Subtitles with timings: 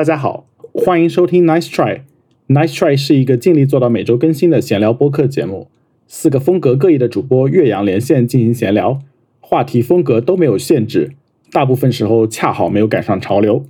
[0.00, 2.00] 大家好，欢迎收听 Nice Try。
[2.48, 5.68] Nice Try 是一个尽力做到每周更新的闲聊播客节目。
[6.08, 9.00] 四个风格各异的主播岳阳连线进行闲聊，
[9.40, 11.12] 话题风格都没有限制，
[11.52, 13.66] 大部分时候恰好没有赶上潮流。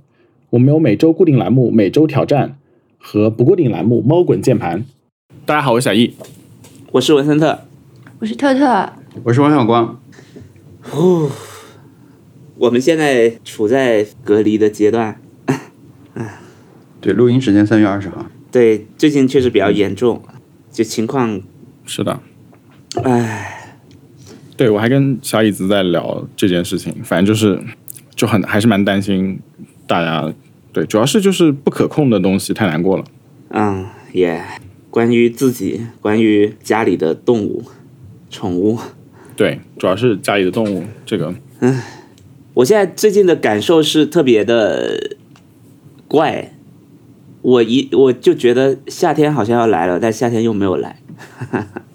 [0.51, 2.57] 我们有每周固定栏目每周挑战
[2.97, 4.85] 和不固定栏目猫滚键盘。
[5.45, 6.13] 大家好，我是小易，
[6.93, 7.59] 我是文森特，
[8.19, 8.93] 我是特特，
[9.25, 9.99] 我是王小光。
[10.93, 11.29] 哦，
[12.55, 15.20] 我们现在处在隔离的阶段。
[16.99, 18.25] 对，录音时间三月二十号。
[18.51, 20.21] 对，最近确实比较严重，
[20.71, 21.41] 就情况，
[21.85, 22.19] 是的，
[23.03, 23.77] 唉，
[24.57, 27.59] 对我还跟小椅子在聊这件事情，反正就是
[28.13, 29.39] 就很还是蛮担心
[29.87, 30.33] 大家。
[30.73, 33.03] 对，主要是就是不可控的东西太难过了。
[33.49, 34.41] 嗯，也
[34.89, 37.63] 关于自己，关于家里的动物、
[38.29, 38.77] 宠物，
[39.35, 41.33] 对，主要是家里的动物这个。
[42.53, 45.17] 我现在最近的感受是特别的
[46.11, 46.51] 怪，
[47.41, 50.97] 我一我就觉得夏天好像要来了，但夏天又没有来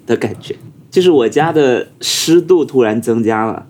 [0.07, 0.57] 的感觉，
[0.91, 3.67] 就是我家的湿度突然增加了，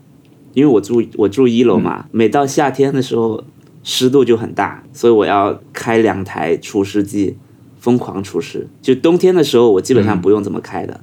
[0.55, 3.43] 因为我住我住一楼嘛，每到夏天的时候
[3.83, 7.37] 湿度就很大，所以我要开两台除湿机，
[7.81, 8.69] 疯狂除湿。
[8.81, 11.01] 就冬天的时候我基本上不用怎么开的，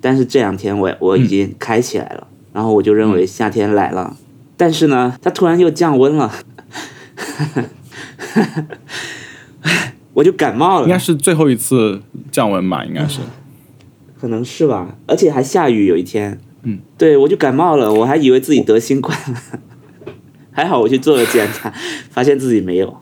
[0.00, 4.16] 但是这两天我我已经开起来了，然后我就认为夏天来了。
[4.56, 6.32] 但是呢，它突然又降温了，
[10.14, 10.86] 我就感冒了。
[10.86, 13.20] 应该是最后一次降温吧，应该是，
[14.20, 16.38] 可能是吧，而且还下雨有一天。
[16.62, 19.60] 嗯，对我就感冒了，我还以为自己得新冠了，
[20.50, 21.72] 还好我去做了检查，
[22.10, 23.00] 发现自己没有。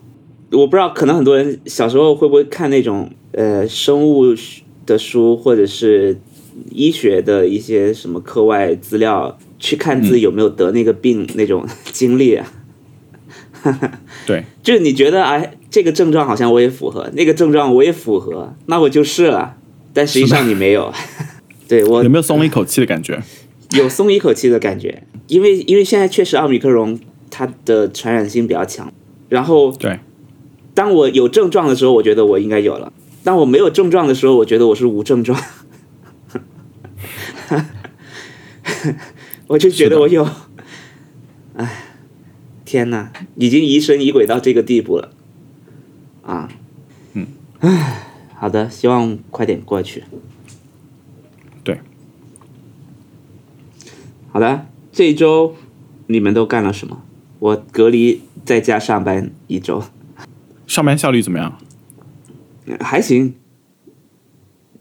[0.52, 4.26] 我不知道，可能很多人小时候会不会看那种呃生物
[4.86, 6.20] 的书，或者是
[6.70, 9.38] 医学的一些什么课外资料。
[9.60, 12.46] 去看自己有没有得那个病那种经历啊，
[14.29, 19.57] 对，就是你觉得哎，这个症状好像我也符合，那个症状我也符合，那我就是了。
[19.95, 20.93] 但实际上你没有，
[21.67, 23.23] 对我 有没有松了一口气的感觉？
[23.73, 27.00] 有松一口气的感觉，因为因为现在确实奥密克戎
[27.31, 28.93] 它的传染性比较强。
[29.31, 29.99] 然后对，
[30.75, 32.93] 当我有症状的时候，我觉得我应该有了；
[33.25, 35.43] 当我没有症状的时候，我觉得我是无症状。
[39.47, 40.28] 我就觉得我有，
[41.56, 41.88] 哎，
[42.69, 45.11] 天哪，已经疑神疑鬼到这个地步了，
[46.23, 46.51] 啊，
[47.15, 47.27] 嗯，
[47.61, 48.03] 唉，
[48.34, 50.05] 好的，希望快点过去。
[51.65, 51.81] 对，
[54.29, 55.55] 好的，这一周
[56.09, 57.03] 你们都干了什么？
[57.39, 59.83] 我隔离在家上班一周，
[60.67, 61.59] 上班效率怎么样？
[62.81, 63.35] 还行，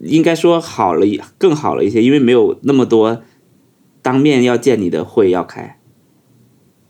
[0.00, 1.06] 应该说好了，
[1.38, 3.22] 更好了一些，因为没有那么多。
[4.02, 5.77] 当面要见你的会要开，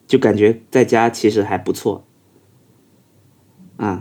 [0.08, 2.06] 就感觉在家其实还不错，
[3.76, 4.00] 啊，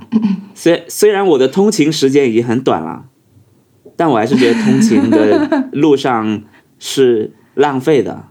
[0.56, 3.10] 虽虽然我的通勤时间已经很短了，
[3.98, 6.44] 但我还是觉得通勤的路上
[6.80, 8.30] 是浪费的，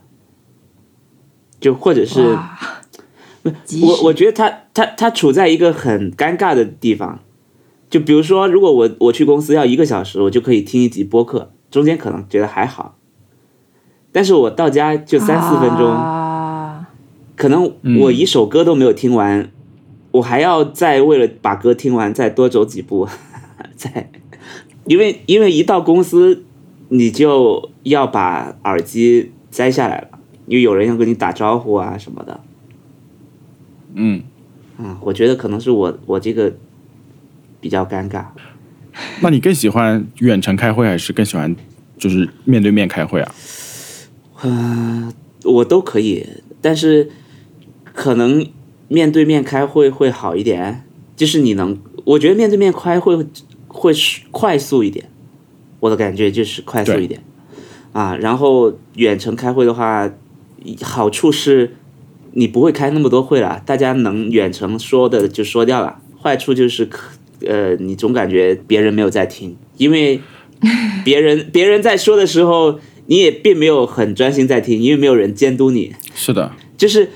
[1.60, 2.34] 就或者是，
[3.82, 7.20] 我我觉得他他他处在一个很尴尬的地方，
[7.90, 12.96] 就比如说，如果我我去公司要一个小时，我就可以听一集播客，中间可能觉得还好。
[14.12, 15.94] 但是我到家就三四分钟，
[17.36, 19.50] 可能我一首歌都没有听完，
[20.10, 23.06] 我还要再为了把歌听完再多走几步，
[23.76, 24.10] 再，
[24.86, 26.44] 因为因为一到公司
[26.88, 32.40] 你就要把耳机摘下来了，因为有人要跟你打招呼啊什么的。
[33.94, 34.22] 嗯，
[34.78, 36.54] 啊，我觉得可能是我我这个
[37.60, 38.24] 比较尴尬。
[39.20, 41.54] 那你更喜欢远程开会还是更喜欢
[41.98, 43.34] 就是面对面开会啊？
[44.40, 45.12] 呃，
[45.44, 46.26] 我都可以，
[46.62, 47.10] 但是
[47.96, 48.46] 可能
[48.88, 50.86] 面对面开会会好一点，
[51.16, 53.26] 就是你能，我觉得面对面开会
[53.66, 53.92] 会
[54.30, 55.10] 快速一点，
[55.80, 57.24] 我的感觉就是快速一点
[57.92, 58.14] 啊。
[58.14, 60.12] 然后远程开会的话，
[60.82, 61.74] 好处是
[62.32, 66.00] 你不会开那么多会了，大家能远程说的就说掉了。
[66.22, 67.12] 坏处就是可
[67.46, 70.20] 呃，你总感觉别人没有在听，因为
[71.02, 72.78] 别人 别人在说的时候。
[73.08, 75.94] 你也并没有很专心在听，因为没有人监督你。
[76.12, 77.08] 是的，就是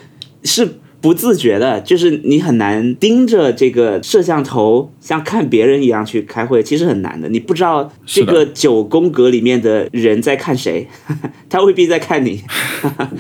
[0.44, 0.69] 是
[1.00, 7.28] 不自觉的，就是你很难盯着这个摄像头，像看别人一样去开会，其实很难的。
[7.28, 10.87] 你不知道这个九宫格里面的人在看谁，
[11.48, 12.42] 他未必在看你。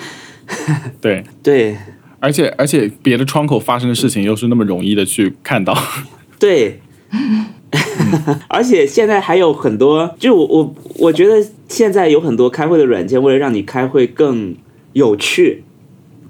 [1.00, 1.76] 对对，
[2.18, 5.76] 而且而且别的窗口发生的事情又是那么容易的去看到。
[6.38, 6.80] 对。
[8.48, 14.56] 而且现在还有很多，就我我我觉得现在有很多开会的软件，为了让你开会更
[14.92, 15.62] 有趣，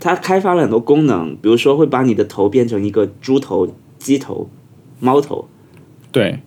[0.00, 3.68] 它开发了很多功能，比如说会把你的头变成一个猪头、
[3.98, 4.48] 鸡头，
[4.98, 5.46] 猫头，
[6.10, 6.40] 对，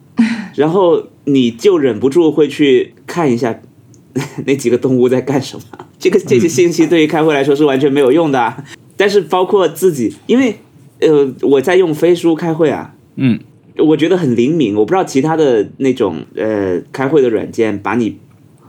[0.55, 3.61] 然后你就忍不住会去看一下
[4.45, 5.63] 那几个动物在干什么。
[5.99, 8.65] 这个这些信息对于开会来说是完全没有用的啊。
[8.97, 10.57] 但是包括自己，因为
[10.99, 13.39] 呃我在用飞书开会啊，嗯，
[13.77, 14.75] 我觉得很灵敏。
[14.75, 18.17] 我不知道其他的那种呃开会的软件把你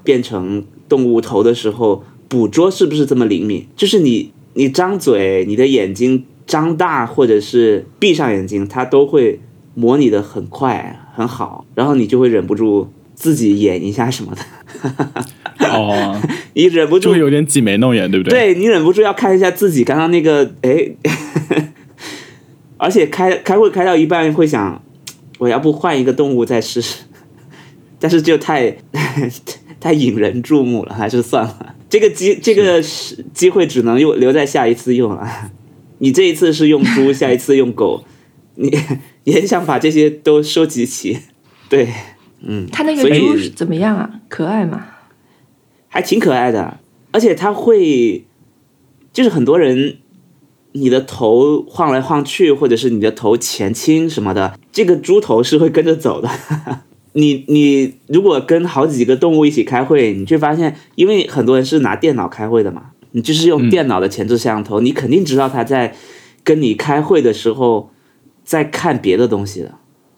[0.03, 3.67] 变成动物头的时候，捕捉是不是这么灵敏？
[3.77, 9.41] 就是你你张嘴，你的眼睛张大或者是闭上眼睛，它都会
[9.75, 15.67] 模拟的很快很好，然后你就会忍不住自己演一下什么的。
[15.69, 16.21] 哦，
[16.55, 18.55] 你忍不住就会有点挤眉弄眼，对不对？
[18.55, 20.91] 对你忍不住要看一下自己刚刚那个，哎，
[22.79, 24.81] 而且开开会开到一半会想，
[25.39, 27.05] 我要不换一个动物再试试，
[27.99, 28.77] 但是就太
[29.81, 31.74] 太引人注目了，还是算了。
[31.94, 35.52] 这个机这个是机会只能用留在下一次用了。
[35.99, 38.02] 你这一次是用猪，下一次用狗，
[38.56, 38.76] 你
[39.23, 41.17] 也很想把这些都收集齐。
[41.70, 41.88] 对，
[42.41, 44.11] 嗯，它那个猪是怎么样啊？
[44.29, 44.88] 可爱吗？
[45.87, 46.81] 还挺可爱的，
[47.12, 48.25] 而且它会，
[49.12, 49.99] 就是很多人，
[50.73, 56.29] 你的头晃来晃去，或者是你的头前倾什么的，这个猪头是会跟着走的。
[57.15, 65.95] 你你如果跟好几个动物一起开会，你却发现，因为很多人是拿电脑开会的嘛，你就是用电脑的前置摄像头，你肯定知道他在
[66.45, 67.91] 跟你开会的时候
[68.45, 69.75] 在看别的东西的。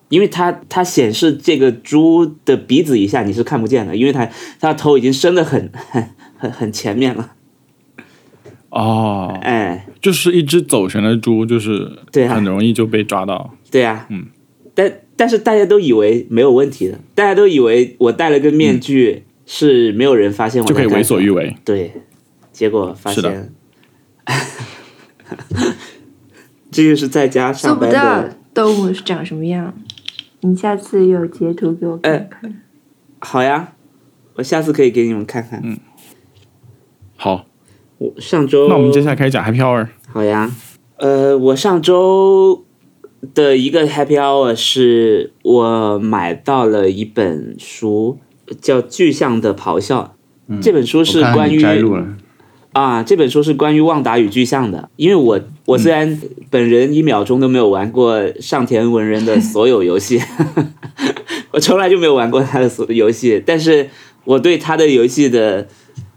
[0.08, 4.24] 因为它它显示这个猪的鼻子以下你是看不见的，因为它
[4.60, 7.32] 它的头已经伸得很 很很很前面了。
[8.70, 13.52] 哦，哎，就是一只走神的猪，就是对啊很容易就被抓到。
[13.68, 14.26] 对啊、嗯，
[14.76, 21.56] 但但是大家都以为没有问题的，大家都以为我戴了个面具是没有人发现我就可以为所欲为。
[21.64, 21.92] 对，
[22.52, 23.52] 结果发现，
[26.70, 28.36] 这就是在家做上班不到的。
[28.52, 29.72] 动物是长什么样？
[30.40, 32.62] 你下次有截图给我看看。
[33.18, 33.72] 好呀，
[34.34, 35.60] 我下次可以给你们看看。
[35.64, 35.78] 嗯
[37.16, 37.46] 好，
[37.96, 39.88] 我上周那我们接下来开始讲 Happy Hour。
[40.08, 40.50] 好呀，
[40.98, 42.65] 呃，我上周
[43.34, 48.18] 的一个 Happy Hour 是我买到了一本书，
[48.60, 50.14] 叫《巨象的咆哮》。
[50.62, 51.60] 这本书是关于
[52.72, 54.90] 啊，这本书是关于旺达与巨象的。
[54.96, 56.20] 因为我我虽然
[56.50, 60.20] 本人一秒钟都没有玩过上田文人的所有游戏，
[61.52, 63.88] 我从来就没有玩过他的所有游戏，但是
[64.24, 65.66] 我对他的游戏的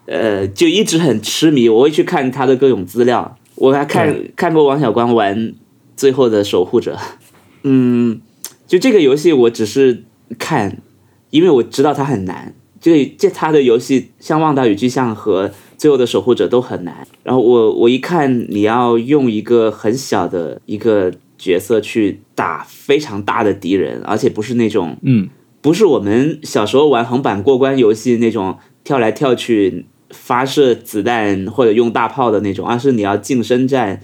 [0.05, 3.37] 呃就一直很痴迷，我会去看他的各种资料。
[3.55, 5.37] 我还看看过王小光玩
[5.99, 6.95] 《最后的守护者》，
[7.63, 8.21] 嗯，
[8.65, 10.05] 就这个游戏我只是
[10.37, 10.81] 看，
[11.29, 12.55] 因为我知道它很难。
[12.79, 17.05] 这个这他的游戏像《旺达与巨像》和《最后的守护者》都很难。
[17.23, 25.27] 然后我我一看，你要用一个很小的一个角色去打非常大的敌人，而且不是那种嗯，
[25.59, 33.99] 不是我们小时候玩横版过关游戏那种跳来跳去发射子弹或者用大炮的那种，而是你要近身战，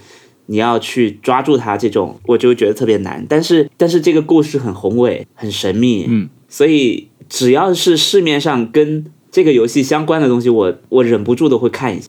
[0.46, 3.24] 你要去抓住它这种，我就觉得特别难。
[3.28, 12.08] 但是但是这个故事很宏伟，很神秘，嗯，所以只要是市面上跟这个游戏相关的东西，我我忍不住的会看一下，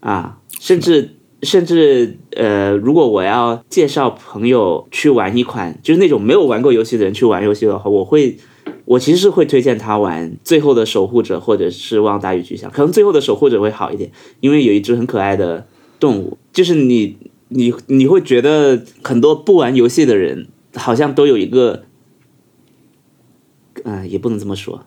[0.00, 1.16] 啊，甚至。
[1.42, 8.38] 甚至呃，如果我要介绍朋友去玩一款，就是那种没有玩过游戏的人去玩游戏的话，我会
[8.86, 14.10] 我其实是会推荐他玩《最后的守护者》或者是《望达与巨像》，可能《最后的守护者》会好一点，
[14.40, 15.66] 因为有一只很可爱的
[16.04, 17.16] 动物，就是你
[17.48, 21.84] 你你会觉得很多不玩游戏的人好像都有一个，
[23.84, 24.84] 嗯、也不能这么说，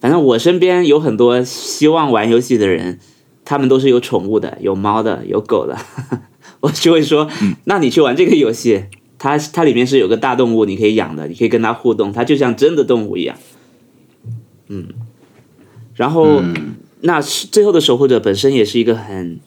[0.00, 2.98] 反正我身边有很多希望玩游戏的人，
[3.44, 5.78] 他们都是有宠物的，有猫的，有狗的，
[6.60, 7.30] 我就会说，
[7.64, 8.86] 那你去玩这个游戏，
[9.18, 13.36] 它它里面是有个大动物，你可以养的，你可以跟它互动，它就像真的动物一样。
[14.68, 14.88] 嗯，
[15.94, 16.42] 然后、
[17.02, 19.38] 那是最后的守护者本身也是一个很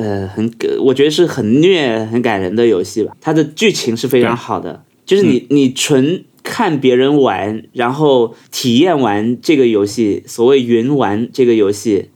[0.00, 3.14] 呃很我觉得是很虐、很感人的游戏吧。
[3.20, 12.08] 它的剧情是非常好的，就是你你纯看别人玩，然后体验完这个游戏，所谓云玩这个游戏，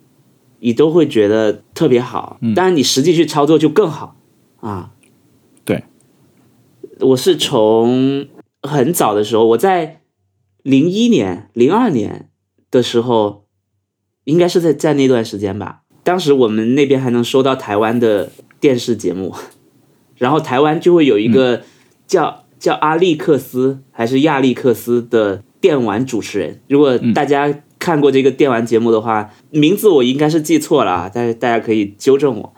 [0.61, 2.39] 你都会觉得特别好。
[2.57, 4.17] 当然，你实际去操作就更好
[4.61, 4.93] 啊。
[5.67, 5.85] 对，
[7.01, 8.27] 我是从
[8.63, 10.01] 很早的时候，我在
[10.63, 12.31] 零一年、零二年
[12.71, 13.45] 的时候，
[14.25, 15.83] 应该是在在那段时间吧。
[16.05, 18.31] 当时我们那边还能收到台湾的
[18.61, 19.35] 电视节目，
[20.17, 21.63] 然后台湾就会有一个
[22.07, 26.61] 叫、叫阿利克斯还是亚历克斯的电玩主持人。
[26.69, 32.55] 如果大家看过这个电玩节目的话，名字我应该是记错了啊，但是大家可以纠正我。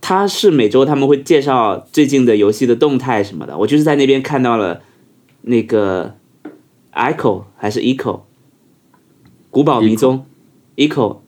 [0.00, 4.82] 他是每周他们会介绍最近的游戏的动态什么的，我就是在那边看到了
[5.42, 6.14] 那个
[6.92, 8.20] Echo 还是 Echo，
[9.50, 10.24] 古堡迷踪。
[10.76, 11.18] Echo，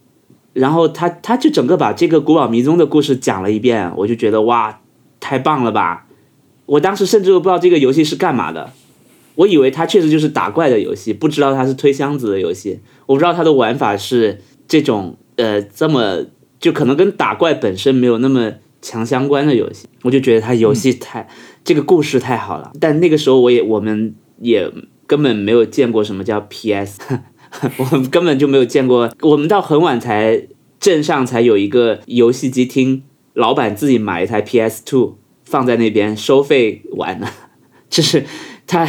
[0.59, 4.81] 然后他他就整个把这个古堡迷踪的故事讲了一遍，我就觉得哇，
[5.21, 6.07] 太棒了吧！
[6.67, 8.73] 我当时甚至都不知道这个游戏是干嘛的，
[9.37, 16.27] 我以为它确实就是打怪的游戏，不知道它是推箱子的游戏，我不知道它的玩法是这种呃这么
[16.59, 21.29] 就可能跟打怪本身没有那么强相关的游戏，我就觉得它游戏太、
[21.63, 22.73] 这个故事太好了。
[22.81, 24.71] 但那个时候我也我们也
[25.07, 26.99] 根本没有见过什么叫 PS，
[27.79, 30.47] 我们根本就没有见过，我们到很晚才
[30.79, 33.03] 镇上才有一个游戏机厅，
[33.35, 37.29] 老板自己买一台 PS Two 放在那边收费玩呢，
[37.91, 38.25] 就是
[38.67, 38.87] 它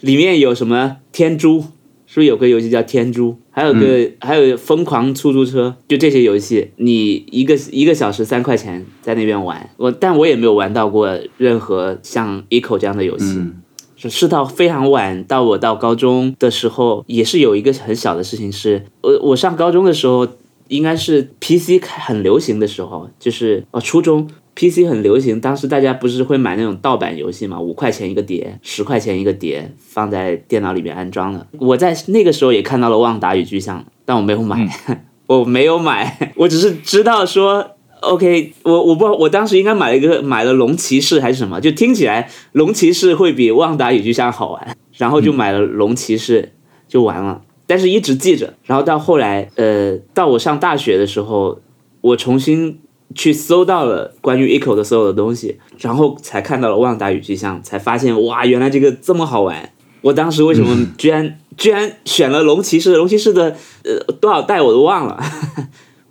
[0.00, 1.60] 里面有什么天珠，
[2.06, 3.36] 是不是有个游戏叫天珠？
[3.54, 13.36] 还有个、还有疯狂出租车，就这些游戏，你一个一个小时三块钱在那边玩，我但我也没有玩到过任何像 Eco 这样的游戏。
[13.36, 13.61] 嗯
[14.02, 20.26] 是是到非常晚，到我到高中的时候，也是有一个很小的事情是，我我上高中的时候，
[20.68, 31.46] 应该是 PC 开很流行的时候，就是哦初中 PC 很流行，当时大家不是会买那种盗版游戏嘛，五块钱一个碟，十块钱一个碟，放在电脑里面安装的。
[31.58, 34.68] 我在那个时候也看到了《旺达与巨像》，但我没有买，
[35.26, 37.76] 我没有买，我只是知道说。
[38.02, 46.52] OK，我我不知道，我当时应该买了一个买了龙骑士还是什么，就听起来龙骑士会比旺达与巨像好玩，然后就买了龙骑士
[46.88, 51.60] 就完了，但是一直记着，然后到后来，呃，到我上大学的时候，
[52.00, 52.80] 我重新
[53.14, 59.70] 去搜到了关于 Eco 的所有的东西，然后才看到了旺达与巨像，才发现哇，原来这个这么好玩。
[60.00, 62.96] 我当时为什么居然、居然选了龙骑士？
[62.96, 65.22] 龙骑士的呃多少代我都忘了。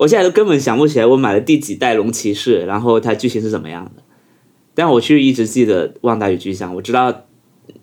[0.01, 4.01] 我现在都根本想不起来我买了第几代龙骑士，然后它剧情是怎么样的。
[4.74, 7.27] 但我却一直记得《旺达与巨像》，我知道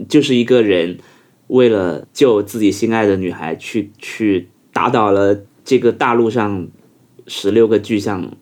[0.09, 0.99] 就是一个人
[1.47, 6.67] 为了救自己心爱的女孩，去去打倒了这个大陆上
[7.29, 8.33] 十六个巨像，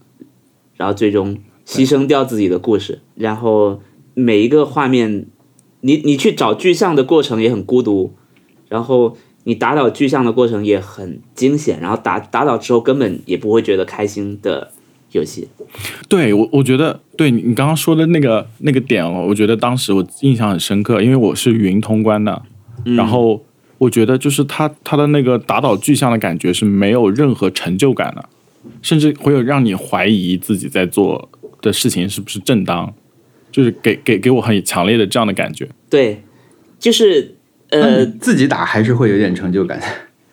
[0.76, 3.02] 然后最终牺牲掉自己的故事。
[3.14, 3.82] 然后
[4.14, 5.26] 每一个画面，
[5.82, 8.14] 你你去找巨像的过程也很孤独，
[8.70, 9.18] 然后。
[9.46, 14.72] 你打倒巨象的过程也很惊险，然后打打倒之后根本也不会觉得开心的
[15.12, 15.46] 游戏。
[16.08, 22.42] 对我，我觉得对你你刚刚说的那个那个点哦，我觉得当时我印象很深刻，因为我是云通关的，
[22.96, 23.40] 然后
[23.78, 28.28] 我觉得就是他他的那个打倒巨象的感觉是没有任何成就感的，
[28.82, 31.28] 甚至会有让你怀疑自己在做
[31.62, 32.92] 的事情是不是正当，
[33.52, 35.68] 就是给给给我很强烈的这样的感觉。
[35.88, 36.24] 对，
[36.80, 37.35] 就是那
[37.70, 39.80] 呃，自己打还是会有点成就感。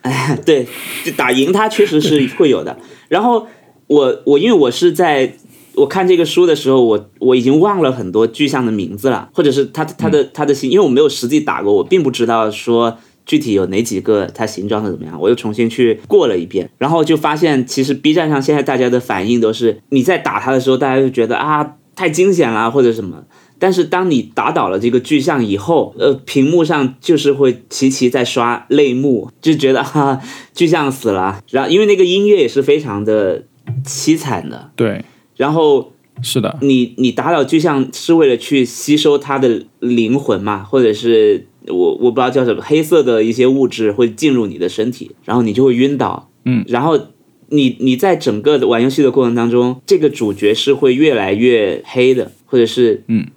[0.02, 0.68] 哎， 对，
[1.04, 2.78] 就打赢他确实是会有的。
[3.08, 3.48] 然后
[3.88, 5.34] 我我因为我是在
[5.76, 23.24] 我看这个书的时候，我我已经忘了很多具象的名字了，或者是它它的它的形，因为我没有实际打过，我并不知道说具体有哪几个它形状的怎么样，我又重新去过了一遍，然后就发现其实 B 站上现在大家的反应都是你在打它的时候，大家就觉得啊太惊险了或者什么。
[23.64, 30.20] 但是当你打倒了这个巨像以后，呃，屏幕上就是会齐齐在刷泪目，就觉得哈、
[30.54, 31.42] 巨像死了。
[31.50, 33.46] 然后因为那个音乐也是非常的
[33.86, 35.06] 凄惨的，对，
[35.38, 46.30] 然后是的，你你打倒巨像是为了去吸收它的灵魂嘛，或者是我我不知道叫什么黑色的一些物质会进入你的身体，然后你就会晕倒。
[46.44, 47.00] 嗯，然后
[47.48, 53.28] 你你在整个的玩游戏的过程当中，这个主角是会越来越黑的，或者是嗯，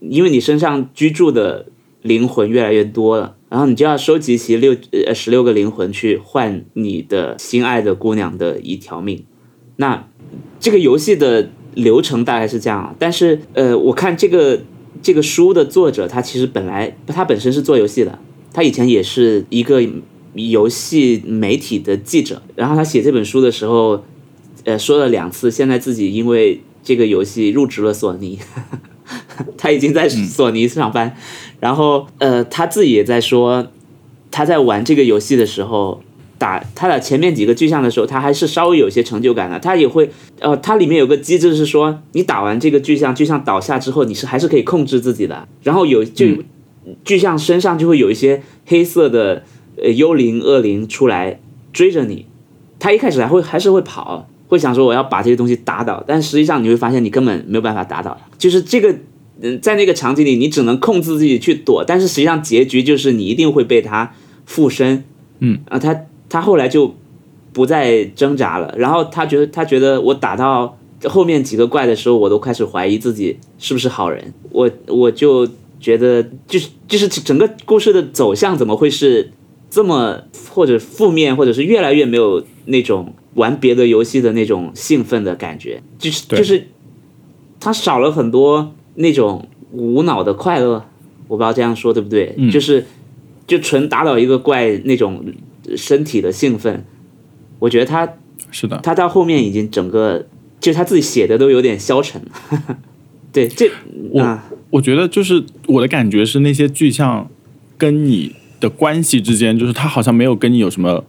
[0.00, 1.66] 因为你身上居住的
[2.02, 3.36] 灵魂越来越多了。
[3.50, 4.76] 然后你就要收集齐六
[5.06, 9.24] 呃十六个灵魂去换你的心爱的姑娘的一条命。
[9.76, 10.06] 那
[10.60, 14.60] 这个游戏的流程大概是这样，但是呃，我看这个
[15.00, 18.18] 这个书的作者，他其实本来他本身是做游戏的，
[18.52, 19.82] 他以前也是一个
[20.34, 24.04] 游戏媒体的记者，然后他写这本书的时候，
[24.64, 28.38] 呃，说了两次，现在自己因为这个游戏入职了索尼，
[29.56, 31.16] 他已经在索尼上班，
[31.60, 33.68] 然后呃，他自己也在说，
[34.30, 36.00] 他在玩这个游戏的时候。
[36.40, 39.58] 打他的前面几个巨像的时候，他还是稍微有些成就感的。
[39.58, 45.48] 他也会，呃，它里面有个机制是说，你打完这个巨像，巨像倒下之后，你是还是可以控制自己的。
[45.64, 46.26] 然后有就、
[47.04, 49.42] 巨像身上就会有一些黑色的
[49.82, 51.40] 呃幽灵恶灵出来
[51.72, 52.26] 追着你。
[52.78, 58.28] 他一开始还会还是会跑，会想说我要把这些东西打倒，但实际上你会发现你根本没有办法打倒它。
[58.36, 58.92] 就是这个，
[59.40, 64.12] 嗯，在那个场景里，你只能控制自己去躲，但是实际上结局就是你一定会被他
[64.46, 65.04] 附身。
[65.40, 65.94] 嗯啊，他
[66.28, 66.94] 他后来就
[67.52, 79.30] 不再挣扎了，然后他觉得他觉得我打到后面几个怪的时候，我都开始怀疑自己是不是好人，我我就觉得就是就是整个故事的走向怎么会是
[79.70, 86.68] 这么或者负面，或者是越来越没有那种玩别的游戏的那种兴奋的感觉，就是对就是
[87.58, 90.84] 他少了很多那种无脑的快乐，
[91.28, 92.50] 我不知道这样说对不对，嗯。
[92.50, 92.86] 就是
[93.46, 95.24] 就纯打倒一个怪那种
[95.74, 96.84] 身体的兴奋，
[97.58, 98.06] 我觉得他
[98.50, 100.26] 是的，他到后面已经整个
[100.60, 102.20] 就他自己写的都有点消沉，
[103.32, 103.70] 对这
[104.10, 104.44] 我啊。
[104.70, 107.30] 我觉得就是我的感觉是那些具象
[107.78, 111.04] 跟你的关系之间，就是他好像没有跟你有什么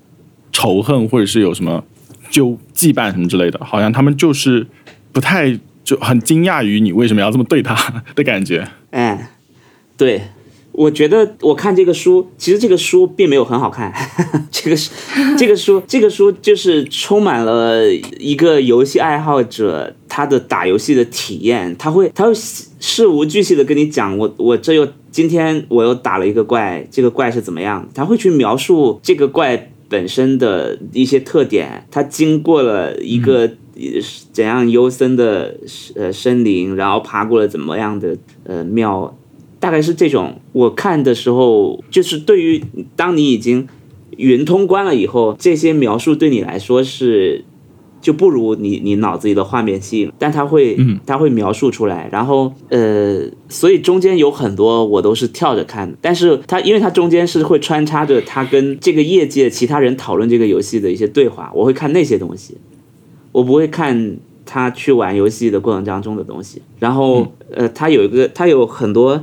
[0.54, 1.84] 仇恨，或者是有什么
[2.30, 4.66] 就羁绊什么之类的，好像他们就是
[5.12, 7.76] 不太就很惊讶于你为什么要这么对他
[8.16, 8.68] 的感觉。
[8.92, 9.32] 哎，
[9.98, 10.22] 对，
[10.72, 13.92] 我觉得我看这个书，其实这个书并没有很好看。
[14.52, 14.92] 这个是
[15.38, 29.72] 这个书，这个书就是充满了一个游戏爱好者他的打游戏的体验，他会他会事无巨细的跟你讲，我我这又今天我又打了一个怪，这个怪是怎么样，他会去描述这个怪。
[29.90, 33.42] 本身的一些特点，它经过了一个
[33.76, 34.00] 呃
[34.32, 35.58] 怎样幽深的
[35.96, 39.18] 呃森林，然后爬过了怎么样的呃庙，
[39.60, 40.40] 大概是这种。
[40.54, 42.64] 我看的时候，就是对于
[42.96, 43.68] 当你已经
[44.18, 47.44] 云通关了以后，这些描述对你来说是
[48.02, 62.56] 就不如你你脑子里的画面吸引，但他会嗯他会描述出来，然后呃，所以中间有很多我都是跳着看的，但是他因为他中间是会穿插着他跟这个业界其他人讨论这个游戏的一些对话，我会看那些东西，
[63.34, 66.62] 我不会看他去玩游戏的过程当中的东西。
[66.80, 69.22] 然后呃，他有一个他有很多，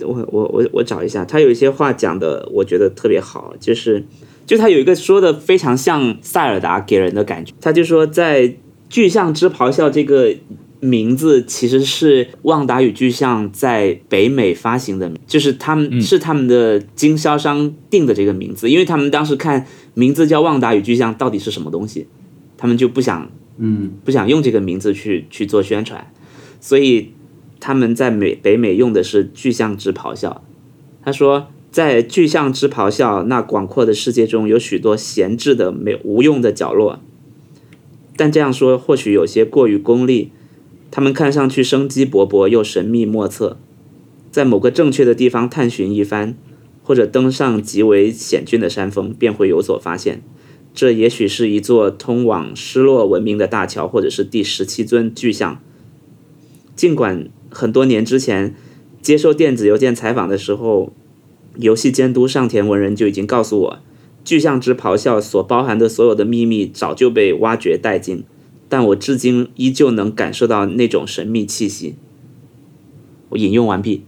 [0.00, 4.04] 我我我我找一下，他有一些话讲的我觉得特别好，就是。
[4.46, 8.54] 就他有一个说的非常像塞尔达给人的感觉，他就说在
[8.88, 10.34] 巨象之咆哮这个
[10.80, 22.08] 名字其实是旺达与巨象在北美发行的，就是他们、是他们的经销商定的这个名字，因为他们当时看名字叫旺达与巨象到底是什么东西，
[22.58, 26.12] 他们就不想嗯不想用这个名字去去做宣传，
[26.60, 27.12] 所以
[27.60, 30.42] 他们在美北美用的是巨象之咆哮。
[31.04, 37.00] 他说，在巨象之咆哮那广阔的世界中，有许多闲置的、没无用的角落。
[38.14, 40.30] 但这样说或许有些过于功利。
[40.94, 43.56] 他们看上去生机勃勃又神秘莫测，
[44.30, 46.36] 在某个正确的地方探寻一番，
[46.82, 50.22] 或者登上极为险峻的山峰，便会有所发现。
[50.74, 55.62] 这也许是一座通往失落文明的大桥，或者是第十七尊巨象。
[56.76, 58.54] 尽管很多年之前
[59.00, 60.92] 接受电子邮件采访的时候，
[61.56, 63.78] 游戏监督上田文人就已经告诉我，
[64.24, 68.24] 巨象之咆哮所包含的所有的秘密早就被挖掘殆尽，
[68.68, 71.96] 但我至今依旧能感受到那种神秘气息。
[73.30, 74.04] 我引用完毕。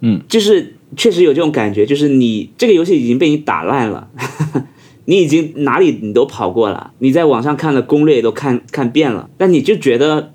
[0.00, 4.10] 嗯，就是确实有这种感觉，就是你这个游戏已经被你打烂了。
[5.06, 10.32] 你已经哪里你都跑过了，你在网上看的攻略也都看看遍了，但你就觉得，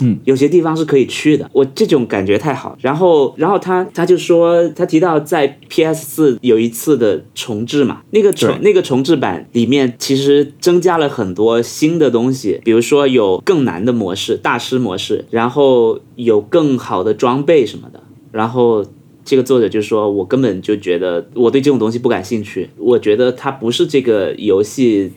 [0.00, 1.48] 嗯，有些地方是可以去的。
[1.52, 2.76] 我这种感觉太好。
[2.80, 18.84] 然后，然后他他就说，他提到在 PS 四有一次的重置嘛，那个重那个重置版里面其实增加了很多新的东西，比如说有更难的模式，大师模式，然后有更好的装备什么的，然后。
[19.28, 25.10] 这个作者就说：“我根本就觉得我对这种东西不感兴趣，我觉得它不是这个游戏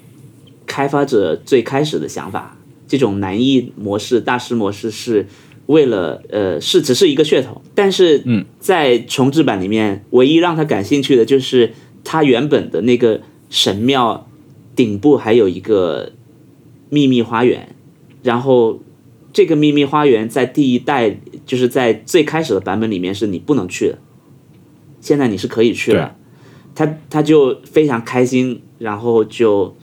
[0.65, 2.57] 开发者最开始的想法。
[2.89, 5.25] 这种难易模式、大师模式是
[5.67, 7.61] 为了呃，是只是一个噱头。
[7.73, 11.71] 但是嗯，在重置版里面，唯一让他感兴趣的就是
[12.03, 14.27] 他原本的那个神庙
[14.75, 16.11] 顶部还有一个
[16.89, 17.73] 秘密花园，
[18.21, 18.81] 然后
[19.31, 23.97] 这个秘密花园在第一代。”就是在最开始的版本里面是你不能去的，
[25.01, 26.15] 现在你是可以去了。
[26.75, 29.75] 他他就非常开心，然后就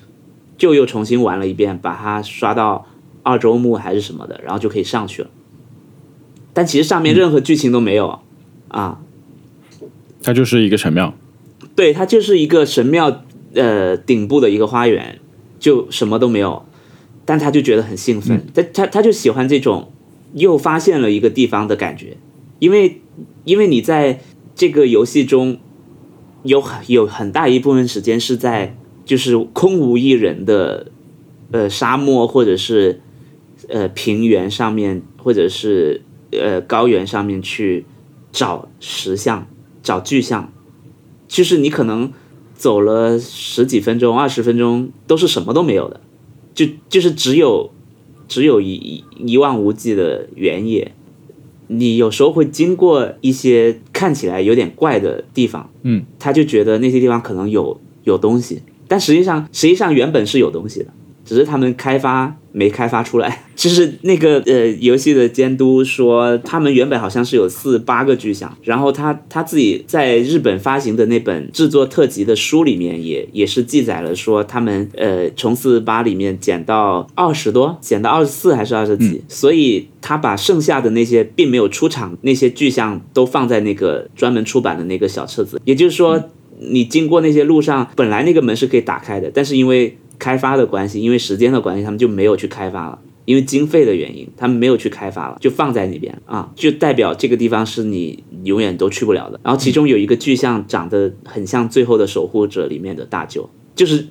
[0.57, 2.87] 就又重新玩了一遍，把它刷到
[3.27, 5.29] 二周目还是什么的，然后就可以上去了。
[6.53, 8.21] 但其实上面任何剧情都没有、
[8.69, 9.01] 啊，
[10.23, 11.12] 它就是一个神庙，
[11.75, 15.19] 对，它就是一个神庙呃顶部的一个花园，
[15.59, 16.65] 就什么都没有，
[17.25, 19.91] 但他就觉得很兴奋，他他他就喜欢这种。
[20.35, 22.19] 又发现了一个地方的感觉，
[22.59, 23.01] 因为
[23.45, 24.21] 因为你在
[24.55, 25.57] 这个游戏中
[26.43, 30.89] 有有很大一部分时间是在就是空无一人的
[31.53, 33.01] 呃沙漠或者是
[33.68, 36.02] 呃平原上面或者是
[36.33, 37.85] 呃高原上面去
[38.33, 39.46] 找石像
[39.83, 40.52] 找巨像，
[41.29, 42.12] 就是你可能
[42.55, 46.00] 走了十几分钟二十分钟都是什么都没有的，
[46.55, 47.70] 就就是只有。
[48.29, 50.90] 只有一一望无际的原野，
[51.68, 60.87] 你有时候会经过一些看起来有点怪的地方，嗯，他就觉得那些地方可能有有东西，但实际上实际上原本是有东西的，
[61.27, 63.43] 只是他们开发没开发出来。
[63.57, 86.23] 就是那个呃游戏的监督说，他们原本好像是有四八个巨像，然后他他自己在日本发行的那本制作特辑的书里面也也是记载了说，他们呃从四八里面减到二十多，减到二十四还是二十几，所以他把剩下的那些并没有出场那些巨像都放在那个专门出版的那个小册子，也就是说。
[86.59, 92.98] 你经过那些路上，本来那个门是可以打开的，但是因为开发的关系，因为时间的关系，他们就没有去开发了。
[93.24, 99.40] 因为经费的原因，他们没有去开发了，就放在那边啊，就代表这个地方是你永远都去不了的。
[99.42, 104.07] 然后其中有一个巨像长得很像《最后的守护者》里面的大舅，就是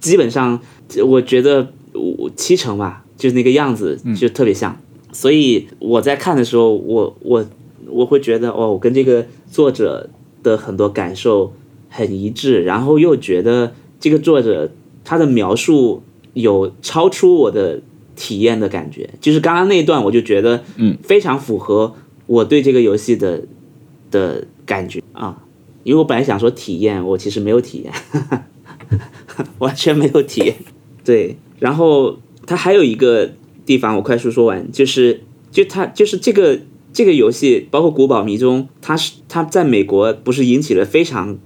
[0.00, 0.58] 基本上
[1.04, 4.80] 我觉得我七成吧，就是那个样子就特别像。
[5.12, 7.44] 所以我在看的时候，我我
[7.86, 10.08] 我会觉得哦，我跟这个作者
[10.42, 11.52] 的很多感受。
[11.96, 14.68] 很一致，然后又觉得这个作者
[15.04, 17.80] 他的描述有超出我的
[18.16, 21.94] 体验的感觉，就是刚刚那一段我就觉得，嗯，非常符合
[22.26, 23.42] 我对这个游戏的
[24.10, 25.42] 的感觉啊，
[25.82, 27.92] 因为我本来想说体验，我其实没有体验，
[29.58, 30.56] 完全没有体验。
[31.04, 33.32] 对，然后它还有一个
[33.66, 36.60] 地方我快速说完，就是就它就是这个
[36.92, 41.38] 这个游戏，包括《古堡迷踪》，它是它在美国不是引起了非常。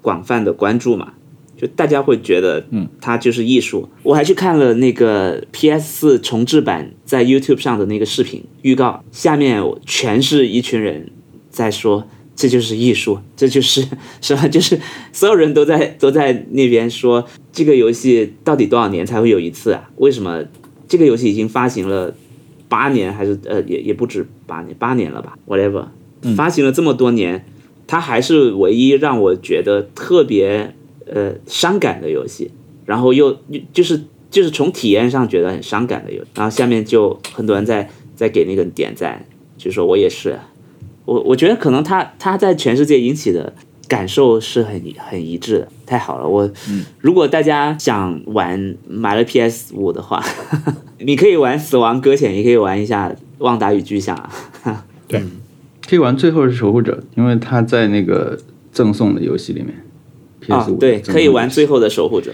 [0.00, 1.14] 广泛的关注嘛，
[1.60, 3.88] 就大家会觉得，嗯，它就是艺术。
[4.04, 11.10] 我还去看了那个 PS 四重置版在 YouTube 上的那个视频预告，下面全是一群人
[11.50, 13.84] 在说这就是艺术，这就是
[14.22, 14.48] 什么？
[14.48, 14.78] 就是
[15.12, 19.90] 所有人都在都在那边说这个游戏到底多少年才会有一次啊？
[19.96, 20.44] 为什么
[20.86, 22.14] 这个游戏已经发行了
[22.68, 25.86] 八年还是呃也也不止八年八年了吧？Whatever，
[26.36, 27.44] 发行了这么多年。
[27.90, 30.74] 它还是唯一让我觉得特别
[31.12, 32.50] 呃伤感的游戏，
[32.86, 33.36] 然后又
[33.72, 36.30] 就是就是从体验上觉得很伤感的游戏。
[36.34, 39.24] 然后下面就很多人在在给那个点赞，
[39.56, 40.38] 就说我也是，
[41.04, 43.52] 我我觉得可能他他在全世界引起的
[43.86, 46.28] 感受是很很一致的，太好了。
[46.28, 46.50] 我
[46.98, 50.22] 如果大家想玩买了 PS 五的话，
[51.00, 54.16] 你可以玩《死亡搁浅》，也可以玩一下《旺达与巨像》
[54.68, 54.86] 啊。
[55.06, 55.22] 对。
[55.88, 58.38] 可以玩《最后是守护者》，因为他在那个
[58.70, 59.74] 赠送的游戏里面。
[60.48, 62.30] 啊，对，可以玩《最后的守护者》。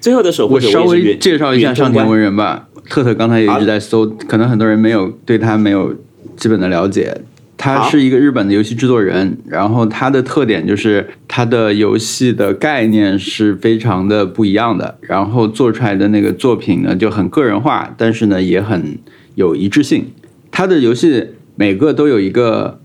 [0.00, 2.68] 最后的守护者，我稍微介绍一下上田文人吧。
[2.88, 5.94] 特特刚才也一直在搜，可能很多人没有对他没有
[6.36, 7.16] 基本的了解。
[7.56, 18.98] 他是一个日本的游戏制作人，然后他的特点就是他的游戏的概念是非常的不一样的，然后做出来的那个作品呢就很个人化，但是呢也很
[19.34, 20.06] 有一致性。
[20.50, 21.28] 他的游戏。
[21.58, 22.80] 每个都有一个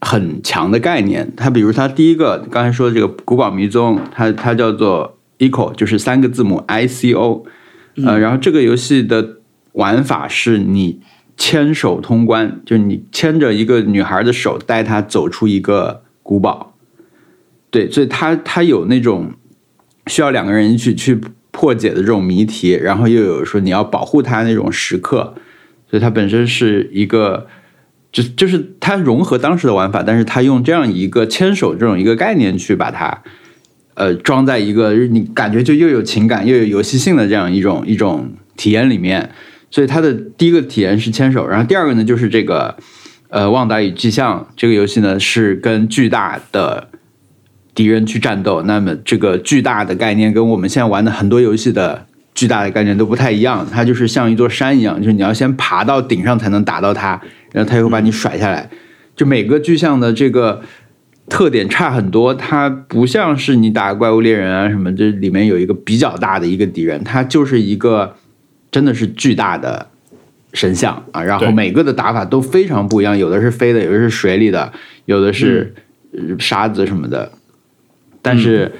[0.00, 7.44] 很强的概念，它比如它第一个刚才说的这个古堡迷踪，它它叫做 Eco，就是三个字母 I C O，
[8.04, 9.36] 呃，然后这个游戏的
[9.72, 11.00] 玩法是你
[11.36, 16.74] 牵手通关，就是你牵着一个女孩的手，带她走出一个古堡，
[17.70, 19.32] 对，所以它它有那种
[20.06, 25.34] 需要两个人一起去破解的这种谜题，然后又有说你要保护她那种时刻，
[25.90, 27.46] 所以它本身是一个。
[28.12, 33.22] 就就是它融合当时的玩法，但是它用这样一个牵手这种一个概念去把它，
[33.94, 39.30] 呃，装在一个你感觉就又有情感又有游戏性的这样一种一种体验里面。
[39.70, 42.76] 所以它的第一个体验是牵手，然后第二个呢就是这个
[43.28, 46.88] 呃《旺达与巨像》这个游戏呢是跟巨大的
[47.72, 48.62] 敌人去战斗。
[48.62, 57.20] 那么这个巨大的概念跟我们现在玩的很多游戏的巨大的概念都不太一样，它就是像一座山一样，就是你要先爬到顶上才能打到它。
[57.52, 58.70] 然后他又把你甩下来，
[59.16, 60.62] 就每个巨像的这个
[61.28, 62.34] 特点差很多。
[62.34, 68.16] 它不像是你打怪物猎人啊什么，这里面有一个比较大的一个敌人，它就是一个
[68.70, 69.88] 真的是巨大的
[70.52, 71.22] 神像啊。
[71.22, 74.72] 然后每个的打法都非常不一样，有的是飞的，有的是水里的，
[75.04, 75.74] 有的是
[76.38, 77.32] 沙子什么的。
[78.22, 78.70] 但是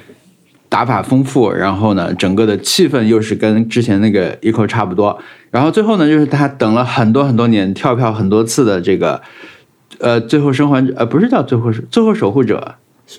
[0.71, 5.19] 打法丰富，然后呢，整个的气氛又是跟之前那个 eco 差不多。
[5.49, 9.21] 然后最后呢，就是他等了很多很多年，跳票很多次的这个，
[9.99, 12.75] 呃，最后生还者，呃，不是叫最后是最后守护者，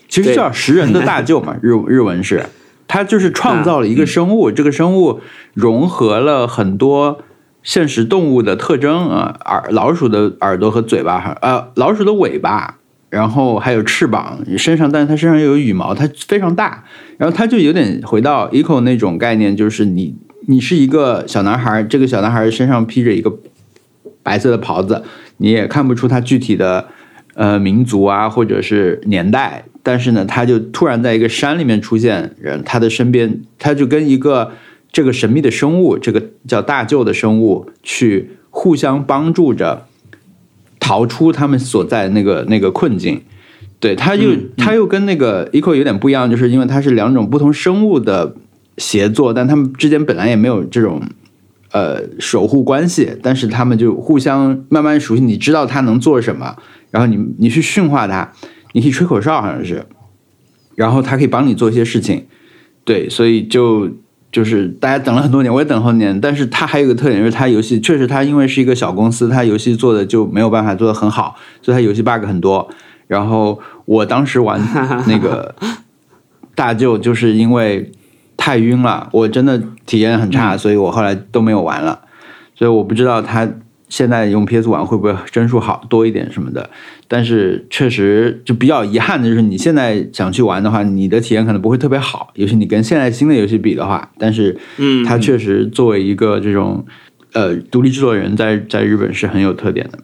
[0.08, 2.46] 其实叫食人的大舅嘛，日日文是，
[2.88, 5.20] 他就是创造了一个生物，这个生物
[5.52, 7.18] 融合了很多
[7.62, 12.78] 现实动物的特征啊，耳老鼠的耳朵和嘴巴，哈，呃，老鼠的尾巴，
[13.12, 16.82] 然后还有翅膀，身上，但是它身上又有羽毛，它非常大，
[17.18, 20.16] 然后它就有点回到 eco 那种概念，就是你。
[20.48, 23.32] 你是一个小男孩，这个小男孩身上披着一个
[24.24, 25.04] 白色的袍子，
[25.36, 26.88] 你也看不出他具体的
[27.34, 34.50] 呃民族啊或者是年代，但是呢，他就突然在一个山里面出现，人他的身边他就跟一个
[34.90, 39.86] 这个神秘的生物，这个叫大舅的生物去互相帮助着
[40.82, 43.22] 逃出他们所在那个那个困境。
[43.78, 48.34] 对，他又他又跟那个 eco 有点不一样，就是因为它是两种不同生物的
[48.78, 51.02] 协作，但他们之间本来也没有这种
[51.72, 56.56] 呃守护关系，但是他们就互相慢慢熟悉，你知道它能做什么，
[56.90, 58.32] 然后你你去驯化它，
[58.72, 59.84] 你可以吹口哨好像是，
[60.76, 62.26] 然后它可以帮你做一些事情，
[62.84, 63.90] 对，所以就
[64.32, 72.68] 就是大家等了很多年，我也等了很多年，但是它还有一个特点就是它游戏确实它因为是一个小公司，它游戏做的就没有办法做的很好，所以它游戏 bug 很多，
[73.06, 73.60] 然后。
[73.84, 74.60] 我当时玩
[75.08, 75.52] 那个
[76.54, 77.90] 大舅，就是因为
[78.36, 81.98] 太晕了，我真的体验很差，所以我后来都没有玩了。
[82.54, 83.46] 所以我不知道他
[83.92, 86.70] 现在用 PS 玩会不会帧数好多一点什么的。
[87.06, 94.10] 但是确实就比较遗憾的就是，你现在想去玩的话，你的体验可能不会特别好，尤其你跟现在新的游戏比的话。
[94.16, 96.86] 但是，嗯，它确实作为一个这种
[97.34, 99.98] 呃独立制作人，在在日本是很有特点的。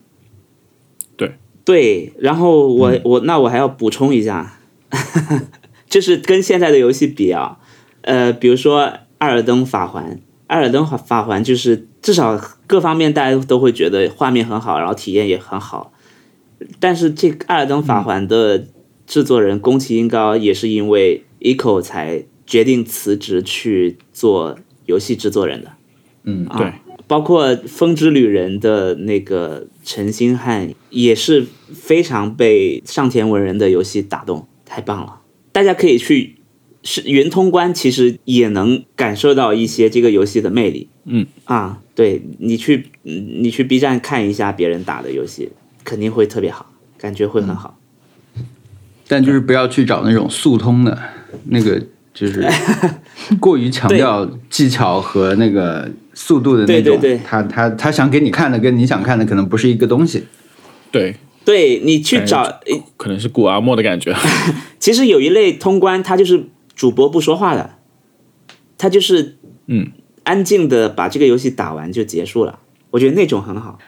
[1.16, 1.32] 对
[1.64, 4.58] 对，然后我我那我还要补充一下，
[5.88, 7.56] 就是跟现在的游戏比啊，
[8.02, 8.82] 呃，比如说
[9.16, 10.04] 《艾尔登法环》，
[10.48, 15.92] 《艾尔登法法环》就是至少各方面大家都会觉得画面很好，然后体验也很好。
[16.80, 18.66] 但是这《艾尔登法环》的
[19.06, 25.70] 制作人宫崎英高也是因为 Eco 才决定辞职去做游戏制作人的。
[26.24, 26.72] 嗯，对。
[27.06, 35.20] 包括《风之旅人》的那个陈星汉也是非常被上田文人的游戏打动，太棒了！
[35.52, 36.37] 大家可以去
[36.82, 40.88] 是云通关，其实也能感受到一些这个游戏的魅力。
[41.04, 45.50] 嗯啊，对你去你去 B 站看一下别人打的游戏，
[45.84, 47.78] 肯定会特别好，感觉会很好。
[49.06, 50.98] 但就是不要去找那种速通的，
[51.46, 52.46] 那个就是
[53.40, 55.90] 过于强调技巧和那个。
[56.20, 60.24] 速度的那种，他他他想给你看的跟你想看的可能不是一个东西。
[60.90, 61.14] 对，
[61.44, 62.60] 对你去找，
[62.96, 64.12] 可能是古阿莫的感觉。
[64.80, 66.46] 其实有一类通关，它就是
[66.78, 67.72] 主播不说话的，
[68.78, 69.36] 他就是
[69.66, 69.90] 嗯
[70.22, 72.60] 安静的把这个游戏打完就结束了。
[72.90, 73.78] 我觉得那种很好。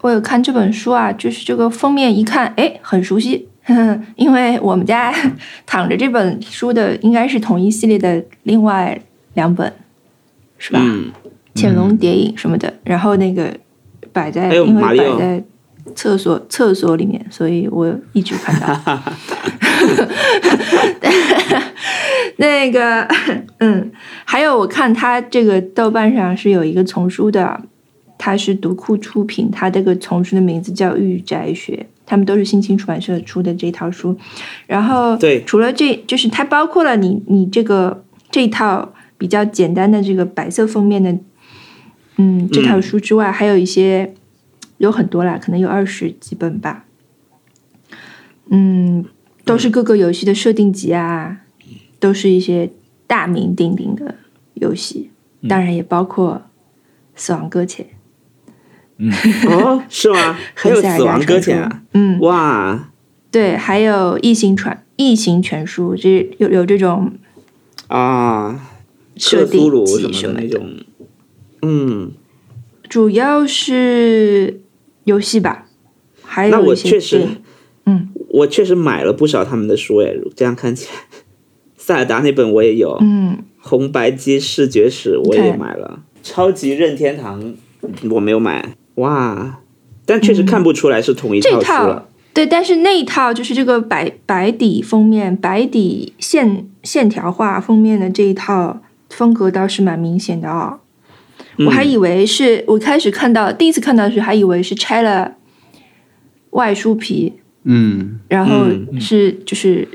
[0.00, 3.48] 我有看这本书啊，就是这个封面一看，哎，很熟悉，
[4.16, 5.12] 因为我们家
[5.66, 9.00] 躺着这本书的应该是同一系列的另外
[9.34, 9.72] 两本，
[10.58, 10.80] 是吧？
[10.80, 11.10] 嗯。
[11.54, 13.54] 潜龙谍影什么的，然后那个
[14.10, 15.44] 摆在，因为摆在
[15.94, 18.80] 厕所厕所里面，所以我一直看到。
[22.36, 23.06] 那个，
[23.58, 23.92] 嗯，
[24.24, 27.60] 还有我看他这个豆瓣上是有一个丛书的，
[28.18, 31.74] 他是读库出品，他这个丛书的名字叫《御宅学》，
[32.06, 34.16] 他们都是新青出版社出的这套书。
[34.66, 41.16] 然后，对，除了这就是它包括了你你这个这套比较简单的这个白色封面的。
[42.16, 44.12] 嗯，这套书之外，还有一些
[44.82, 46.84] 有很多啦，可能有二十几本吧。
[48.50, 49.04] 嗯，
[49.44, 51.42] 都是各个游戏的设定集啊，
[52.00, 52.68] 都是一些
[53.06, 54.16] 大名鼎鼎的
[54.54, 55.10] 游戏，
[55.48, 56.34] 当然也包括
[57.14, 57.86] 《死亡搁浅》。
[58.96, 59.12] 嗯，
[59.48, 60.36] 哦，是吗？
[60.54, 61.82] 还有《死亡搁浅》啊？
[61.94, 62.90] 嗯，哇，
[63.30, 67.12] 对，还有《异形传》《异形全书》，这有有这种
[67.86, 68.68] 啊，
[69.16, 70.68] 设定集什么那种。
[71.62, 72.10] 嗯，
[72.88, 74.60] 主要是
[75.04, 75.66] 游戏吧，
[76.22, 77.26] 还有那我确实，
[77.86, 80.18] 嗯，我确实买了不少他们的书诶。
[80.36, 80.92] 这样看起来，
[81.76, 87.54] 塞尔达那本我也有，嗯，红白机视觉史我也买了，超级任天堂
[88.10, 89.60] 我没有买，哇，
[90.06, 92.08] 但确实看不出来是同一套书了。
[92.34, 100.78] 对，但是那一套就是这个白白底封面、白底线线条画封面的这一套风格倒是蛮明显的哦。
[101.58, 105.36] 我还以为是我开始看到第一次看到的时候，还以为是拆了
[106.50, 107.34] 外书皮，
[107.64, 108.66] 嗯，然后
[108.98, 109.86] 是就是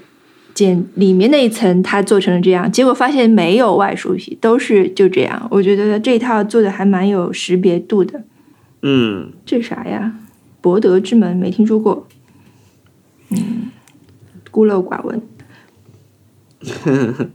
[0.54, 5.48] 剪里面那一层，它做成了这样，结果发现没有外书皮，都是就这样。
[5.50, 8.24] 我觉得这套做的还蛮有识别度的。
[8.84, 10.14] 嗯，这啥呀？
[10.62, 12.08] 博德之门没听说过，
[13.30, 13.72] 嗯，
[14.52, 15.22] 孤陋寡闻。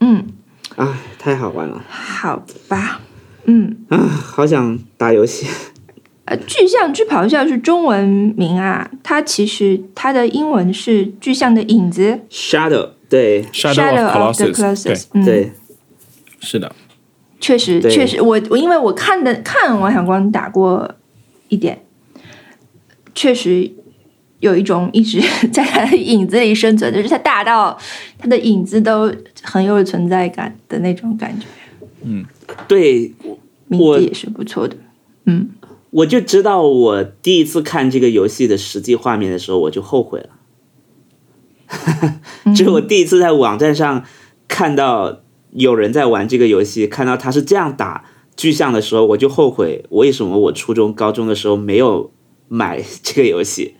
[0.00, 0.26] 嗯。
[0.76, 1.82] 啊，太好玩了！
[1.88, 3.00] 好吧，
[3.44, 5.46] 嗯啊，好想打游戏。
[6.24, 12.20] 呃，巨象之咆哮是中文名啊，它其实它的英文是巨象的影子。
[12.30, 15.52] Shadow，对，Shadow of the Colossus，对，
[16.40, 16.74] 是的，
[17.40, 20.94] 确实确实，我我因为我看的看王小光打过。
[21.50, 21.84] 一点，
[23.14, 23.70] 确实
[24.44, 25.18] 有一种一直
[25.50, 27.76] 在他的影子里生存，就是他大到
[28.18, 29.10] 他的影子都
[29.42, 31.46] 很有存在感的那种感觉。
[32.02, 32.22] 嗯，
[32.68, 33.10] 对，
[33.68, 34.76] 名字也是不错的。
[35.24, 35.48] 嗯，
[35.90, 40.28] 我就知道我第一次看这个游戏的实际画面的时候，我就后悔了。
[42.54, 44.04] 就是我第一次在网站上
[44.46, 45.20] 看到
[45.52, 48.04] 有人在玩这个游戏，看到他是这样打
[48.36, 52.12] 巨像的时候，我就后悔为什么我初中、高中的时候没有
[52.48, 53.76] 买这个游戏。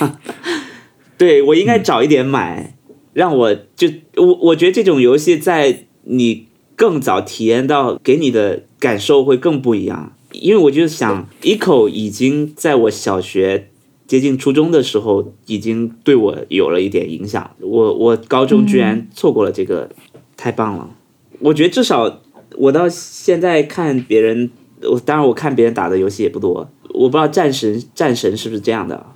[1.18, 2.76] 对我应该早一点买，
[3.12, 6.46] 让我就我我觉得这种游戏在你
[6.76, 10.14] 更早体验到，给你的感受会更不一样。
[10.32, 13.66] 因为我就想，Eco 已经在我小学。
[14.06, 17.48] 接近初中的时候，已经对我有了一点影响。
[17.60, 19.88] 我我高中居然错过了这个，
[20.36, 20.90] 太棒了！
[21.38, 22.20] 我觉得至少
[22.56, 24.50] 我到现在看别人，
[24.82, 26.68] 我当然我看别人打的游戏也不多。
[26.88, 29.06] 我不知道战神战神是不是这样的。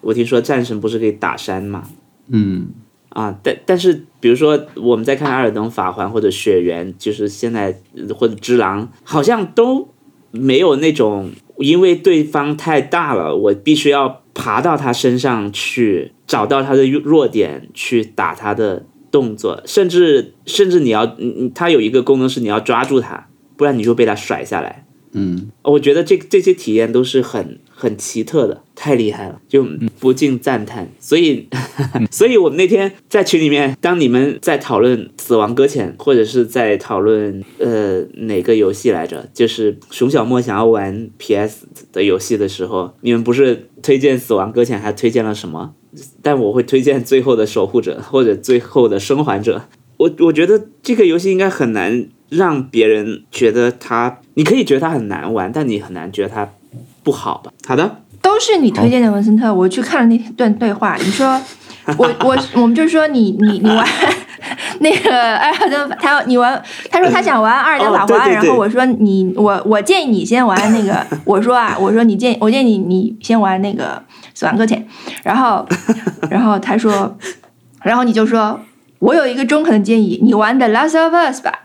[0.00, 1.88] 我听说战神不是可以打山吗？
[2.28, 2.68] 嗯，
[3.10, 7.80] 啊，但但是比如说我们在看《艾尔登法环》或者《雪原》，就是现在
[8.16, 9.88] 或者《只狼》，好像都
[10.30, 11.30] 没有那种。
[11.58, 24.86] 因为对方太大了，我必须要爬到他身上去找到他的弱点，去打他的动作，甚至甚至你要，嗯，他有一个功能是你要抓住他，不然你就被他甩下来。
[25.10, 29.64] 嗯，我觉得这这些体验都是很很奇特的，太厉害了，就
[30.00, 30.88] 不禁赞叹。
[30.98, 31.46] 所以，
[32.10, 45.74] 所以我们那天在群里面，当你们在讨论《死亡搁浅》，或者是在讨论呃哪个游戏来着，就是熊小莫想要玩 PS 的游戏的时候，你们不是推荐《死亡搁浅》，还推荐了什么？
[46.20, 49.58] 但我会推荐《最后的守护者》或者《最后的生还者》。
[49.98, 52.08] 我我觉得这个游戏应该很难。
[52.30, 56.52] 让别人觉得他，你可以觉得他很难玩，但你很难觉得他
[57.08, 57.50] 不好吧？
[57.66, 59.52] 好的，都是你推荐的文森特。
[59.54, 61.40] 我去看了那段对话，你说
[61.96, 63.82] 我我我们就说你你你玩
[64.80, 74.02] 那个二登，他你玩，他说他想玩二登法环，然后我说你我我建议你先玩那个，我说啊，我说你建我建议你你先玩那个
[74.34, 74.86] 死亡搁浅，
[75.24, 75.66] 然后
[76.28, 77.16] 然后他说，
[77.82, 78.60] 然后你就说
[78.98, 81.60] 我有一个中肯的建议，你玩 The Last of Us 吧。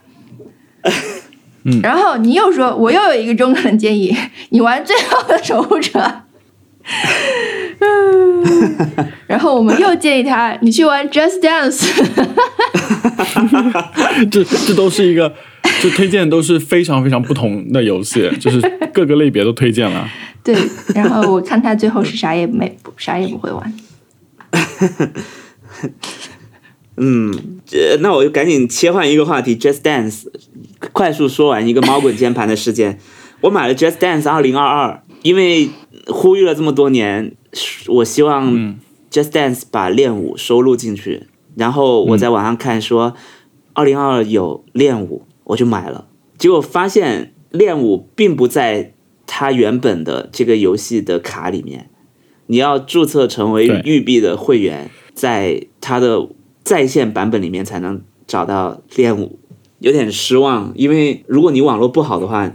[1.65, 4.15] 嗯，然后你又说，我又有一个中肯的建议，
[4.49, 6.23] 你玩最后的守护者。
[7.79, 8.43] 嗯，
[9.27, 11.87] 然后我们又建议他，你去玩 Just Dance。
[14.29, 15.33] 这这都是一个，
[15.81, 18.59] 就推荐都是非常非常不同的游戏，就是
[18.93, 20.09] 各个类别都推荐了。
[20.43, 20.53] 对，
[20.93, 23.73] 然后我看他最后是啥也没，啥也不会玩。
[26.97, 30.25] 嗯，这那我就赶紧切换一个话题，Just Dance，
[30.91, 32.99] 快速说完一个猫滚键盘的事件。
[33.41, 35.69] 我买了 Just Dance 二零二二，因为
[36.05, 37.35] 呼吁了这么多年，
[37.87, 38.77] 我希望
[39.11, 41.23] Just Dance 把练舞收录进去。
[41.55, 43.15] 然后我在网上看说
[43.73, 46.07] 二零二二有练舞，我就买了。
[46.37, 48.93] 结果发现练舞并不在
[49.25, 51.89] 它原本的这个游戏的卡里面，
[52.45, 56.29] 你要注册成为育碧的会员，在它的。
[56.63, 59.37] 在线版本里面才能找到练舞，
[59.79, 62.49] 有点失望，因为如果你网络不好的话，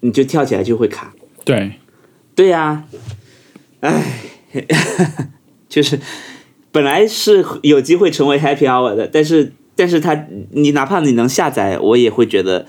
[0.00, 1.12] 你就跳起来就会卡。
[1.44, 1.72] 对，
[2.36, 2.84] 对呀，
[3.80, 4.20] 唉，
[5.68, 5.98] 就是
[6.70, 12.66] 本来是有机会成为 Happy Hour 的，但是但是他你哪怕你能下载，我也会觉得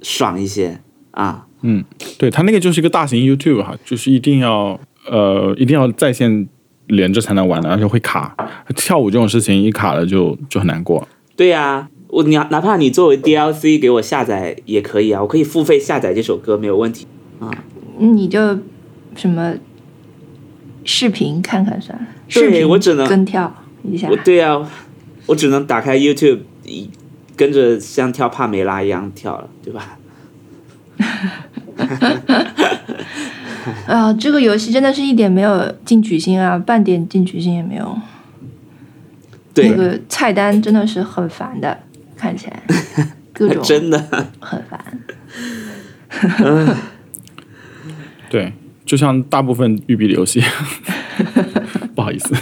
[0.00, 1.46] 爽一些啊。
[1.60, 1.84] 嗯，
[2.18, 6.48] 对他那个就是一个大型 YouTube 哈，就是一定要呃一定要在线。
[6.86, 8.34] 连着才能玩的，而且会卡。
[8.74, 11.06] 跳舞这种事情一卡了就就很难过。
[11.36, 17.06] 对呀，我你哪怕你作为 DLC 给我下载也可以啊，我可以付费下载这首歌没有问题
[17.40, 17.50] 啊。
[17.98, 18.58] 你就
[19.14, 19.54] 什么
[20.84, 22.06] 视频看看算了。
[22.32, 23.52] 对，我只能跟跳
[23.84, 24.08] 一下。
[24.24, 24.68] 对呀，
[25.26, 26.40] 我只能打开 YouTube，
[27.36, 29.98] 跟着像跳帕梅拉一样跳了，对吧？
[33.86, 37.98] 啊，这个游戏真的是一点没有进取心啊，半点进取心也没有。
[39.54, 41.78] 对，那个菜单真的是很烦的，
[42.16, 42.62] 看起来
[43.32, 43.98] 各种真的
[44.38, 45.00] 很烦。
[48.28, 48.52] 对，
[48.84, 50.42] 就像大部分育碧的游戏。
[51.94, 52.34] 不好意思。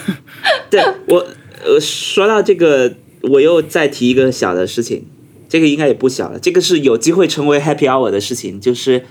[0.68, 1.24] 对我，
[1.64, 5.04] 呃，说到这个，我又再提一个小的事情，
[5.48, 9.04] 这个应该也不小了，这个是有机会成为 Happy Hour 的事情，就是。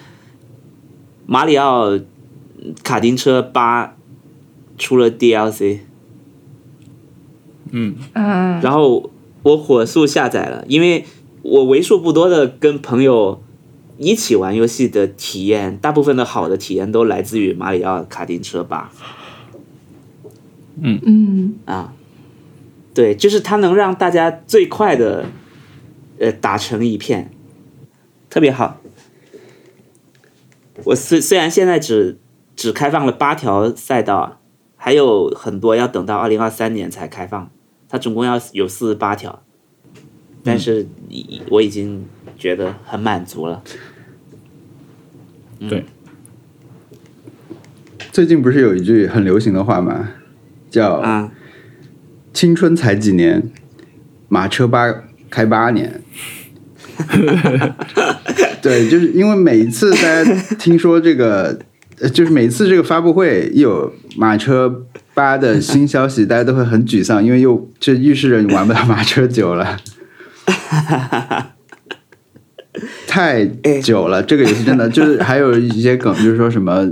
[1.26, 1.99] 马里奥
[2.84, 3.95] 卡丁车八
[4.78, 5.80] 出了 DLC，
[7.71, 7.95] 嗯。
[8.13, 9.09] 嗯，然后
[9.43, 11.05] 我火速下载了，因为
[11.41, 13.41] 我为数不多的跟朋友
[13.97, 18.91] 一起玩游戏的体验，大部分的好的体验都来自于马里奥卡丁车八。
[20.80, 20.99] 嗯。
[21.05, 21.55] 嗯。
[21.65, 21.93] 啊，
[22.93, 25.26] 对，就是它能让大家最快的
[26.19, 27.32] 呃打成一片，
[28.30, 28.78] 特别好。
[30.86, 32.17] 我虽虽然现在只
[32.55, 34.41] 只开放了八条赛道，
[34.76, 37.51] 还有很多要等到二零二三年才开放，
[37.88, 39.43] 它总共要有四十八条，
[40.43, 40.88] 但是
[41.49, 42.05] 我已经
[42.38, 43.63] 觉得很满足了。
[45.69, 45.86] 对，
[48.11, 50.09] 最近不是有一句很流行的话吗？
[50.69, 51.32] 叫啊，
[52.34, 53.51] 青春才几年，
[54.28, 56.01] 马车八开八年。
[58.64, 60.24] 对，就是因为每一次大家
[60.57, 61.59] 听说这个，
[62.14, 69.78] 就是每次这个发布会一有马车八的新消息，大家都会很沮丧，因为又这预示着你玩不到马车九了。
[73.05, 73.45] 太
[73.84, 76.91] 久了，这个游戏真的就是还有一些梗，就是说什么。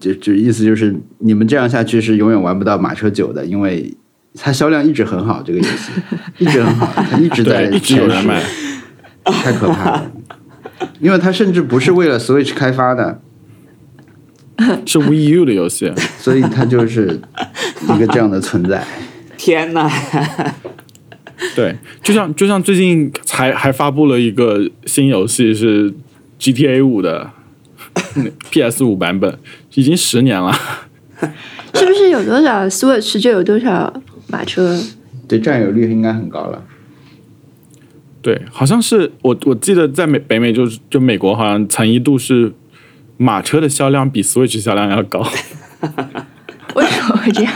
[0.00, 3.94] 就就意思就是你们这样下去是永远玩不到马车九的，因为
[4.34, 5.92] 它销量一直很好，这个游戏
[6.38, 8.42] 一直很好，它一直在一直有人买，
[9.26, 10.10] 太可怕了。
[11.00, 13.20] 因为它甚至不是为了 Switch 开发的，
[14.86, 17.20] 是 Wii U 的游戏，所以它就是
[17.94, 18.84] 一个这样的存在。
[19.36, 19.90] 天哪！
[21.54, 25.92] 对，就像就像最近才还发布了一个新游戏是
[26.40, 27.30] GTA 五的
[28.50, 29.38] PS 五版本。
[29.74, 30.50] 已经十年了，
[31.74, 33.92] 是不是有多少 Switch 就有多少
[34.26, 34.80] 马车？
[35.28, 36.64] 对，占有率应该很高了。
[38.26, 42.52] 对，好像是我我记得在美北美就是就美国好像曾一度是
[43.16, 45.20] 马车的销量比 Switch 销量要高。
[46.74, 47.54] 为什么会这样？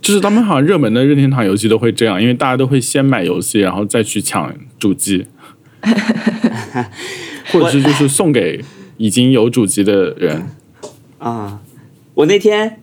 [0.00, 5.26] 就是他们好像热门的任天堂游戏都会这样，因为大家都会先买游戏，然后再去抢主机，
[7.52, 8.64] 或者是就是送给。
[8.96, 10.46] 已经有主机的人
[11.18, 11.60] 啊！
[12.14, 12.80] 我那天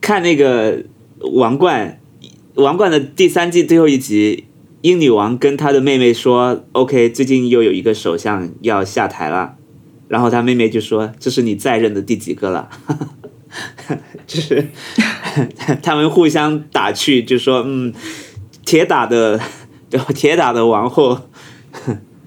[0.00, 0.78] 看那个
[1.34, 2.00] 《王冠》，
[2.62, 4.44] 《王冠》的第三季最后一集，
[4.82, 9.56] 英女王跟她的妹妹说：“OK，最近又有一个首相要下台了。”
[10.08, 12.68] 然后她妹妹就说：“这是你在任的第几个了？”
[14.26, 14.68] 就是
[15.82, 17.92] 他们互相打趣，就说：“嗯，
[18.64, 19.40] 铁打的，
[20.14, 21.18] 铁打的王后，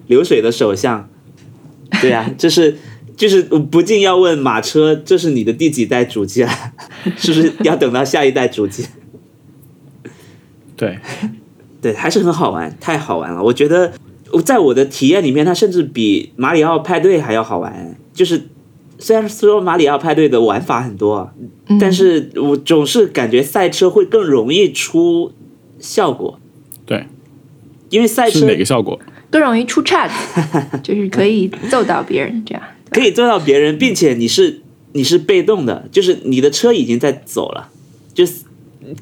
[0.06, 1.08] 流水的首相。”
[2.02, 2.76] 对呀，这是。
[3.16, 6.74] 就是不禁要问马车，这是你的第几代主机啊？
[7.16, 8.84] 是不是要等到下一代主机？
[10.76, 10.98] 对，
[11.86, 13.40] 对，还是很好玩，太好玩了。
[13.40, 13.92] 我觉得
[14.44, 17.96] 在我的体验里面，它甚至比马里奥派对还要好玩。
[18.12, 18.48] 就是
[18.98, 21.30] 虽然说马里奥派对的玩法很多，
[21.78, 25.30] 但是我总是感觉赛车会更容易出
[25.78, 26.40] 效果。
[26.84, 27.06] 对，
[27.90, 28.98] 因为赛车是哪个效果
[29.30, 30.14] 更容易出岔子，
[30.82, 32.62] 就是可以揍到别人这样。
[32.90, 34.62] 可以揍到别人，并且你是
[34.92, 37.70] 你是被动的，就是你的车已经在走了，
[38.12, 38.45] 就是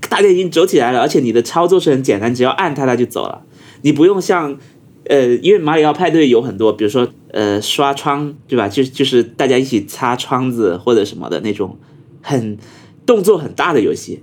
[0.09, 3.45] 大家已经走起来了，而且你的操作是很简单，只要按它它就走了，
[3.83, 4.59] 你不用像
[5.07, 8.69] 呃，因为马里奥派对有很多，比如说呃刷窗对吧？
[8.69, 11.79] 就就是大家一起擦窗子或者什么的那种
[12.23, 12.57] 很
[13.05, 14.23] 动作很大的游戏，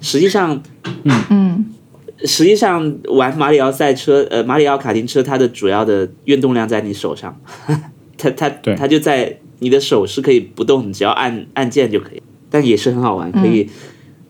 [0.00, 0.62] 实际上，
[1.04, 1.24] 嗯。
[1.30, 1.66] 嗯，
[2.24, 7.40] 实际上玩马里奥赛车呃马里奥卡丁车，它的主要的运动量在你手上。
[8.16, 13.68] 它它它就在你的手是可以不动，你只要按按键就可以，但也是很好玩，可以，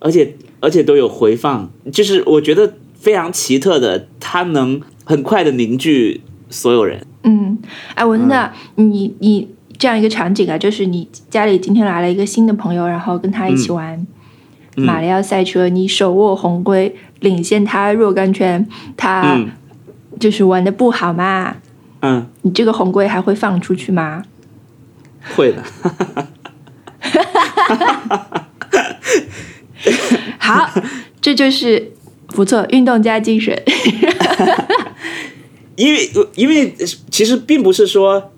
[0.02, 7.06] 而且而且都有回放，就是我觉得非常奇特的，它能很快的凝聚所有人。
[7.22, 7.56] 嗯，
[7.94, 9.48] 哎，文的，你你
[9.78, 14.04] 这样一个场景啊，就是你家里今天来了一个新的朋友，然后跟他一起玩
[14.74, 19.40] 马里奥赛车，你手握红龟，领先他若干圈，他
[20.18, 21.56] 就是玩的不好嘛。
[22.00, 24.24] 嗯，你这个红龟还会放出去吗？
[25.36, 25.62] 会的。
[30.38, 30.70] 好，
[31.20, 31.92] 这就是
[32.28, 33.60] 不错，运动加精神。
[35.76, 36.74] 因为，因为
[37.10, 38.30] 其实并不是说，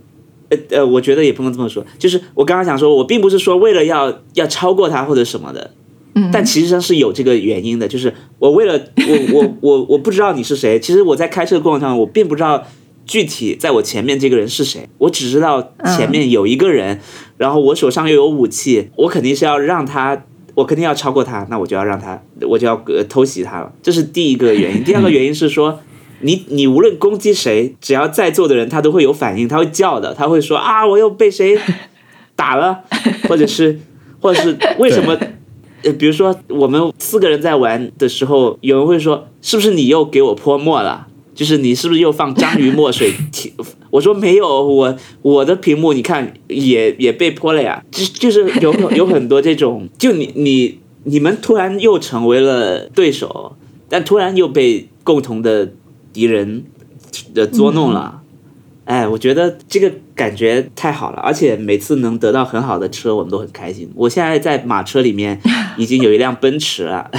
[0.49, 1.85] 呃呃，我觉得也不能这么说。
[1.99, 5.73] 就是我刚刚想说，我并不是说为了要要超过他或者什么的，
[6.15, 7.89] 嗯，但其实上是有这个原因的。
[7.89, 12.65] 就是我为了我我我我不知道你是谁，其实我在开车的过程中，我并不知道。
[13.07, 14.89] 具体在我前面这个人是谁？
[14.97, 16.99] 我只知道前面有一个人，
[17.37, 20.25] 然后我手上又有武器，我肯定是要让他，
[20.55, 23.73] 我肯定要超过他，那我就要让他，我就要呃偷袭他了。
[23.83, 24.85] 这是第一个原因。
[24.85, 25.81] 第二个原因是说，
[26.21, 31.59] 你你无论攻击谁，只要在座的人他都会有反应，他会叫的，他会说啊，我又被谁
[32.37, 32.81] 打了，
[33.29, 33.81] 或者是
[34.21, 35.19] 或者是为什么？
[35.83, 41.09] 呃，比如说我们四个人在玩的时候，有人会说，是不是你又给我泼墨了？
[41.35, 43.13] 就是你是不是又放章鱼墨水？
[43.91, 47.85] 我说没有，我我的屏幕你看也也被泼了呀。
[47.91, 53.57] 就就是有有很多这种，就你你你们突然又成为了对手，
[53.89, 55.73] 但突然又被共同的
[56.13, 56.65] 敌人
[57.35, 58.23] 的捉弄了。
[58.85, 63.91] 哎，我觉得这个感觉太好了，而且每次能得到很好的车，我们都很开心。
[63.95, 65.41] 我现在在马车里面
[65.79, 67.11] 已经有一辆奔驰了。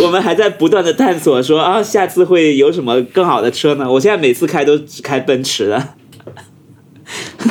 [0.00, 3.90] 我们还在不断的探索，说啊，下次会有什么更好的车呢？
[3.90, 5.88] 我现在每次开都只开奔驰的。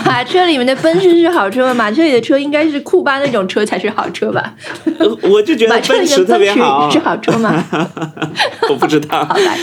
[0.06, 1.74] 马车里面的奔驰是好车吗？
[1.74, 4.56] 马车里的车应该是库巴那种车才是好车吧？
[5.30, 7.64] 我就觉得奔驰特别好，是好车吗？
[8.70, 9.24] 我不知道。
[9.24, 9.58] 好来，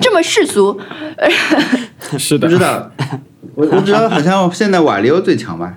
[0.00, 0.80] 这么世俗，
[2.18, 2.90] 是的，不知道。
[3.54, 5.74] 我我知道，好像现在瓦力欧最强吧？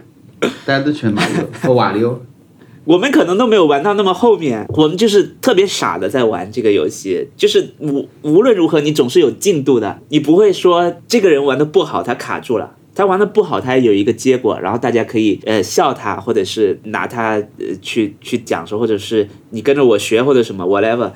[0.65, 1.33] 大家都选马里
[1.65, 2.21] 欧，瓦力欧。
[2.85, 21.11] 我们可能都没有玩到那么后面，我们就是特别傻的在玩这个游戏，就是无无论如何你总是有进度的，你不会说这个人玩的不好他卡住了，他玩的不好他有一个结果，然后大家可以呃笑他，或者是拿他呃去去讲说，或者是你跟着我学或者什么 whatever，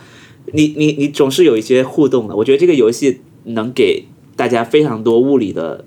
[0.53, 4.05] 你你你总是有一些互动的，我觉得这个游戏能给
[4.37, 5.83] 大家非常多物理的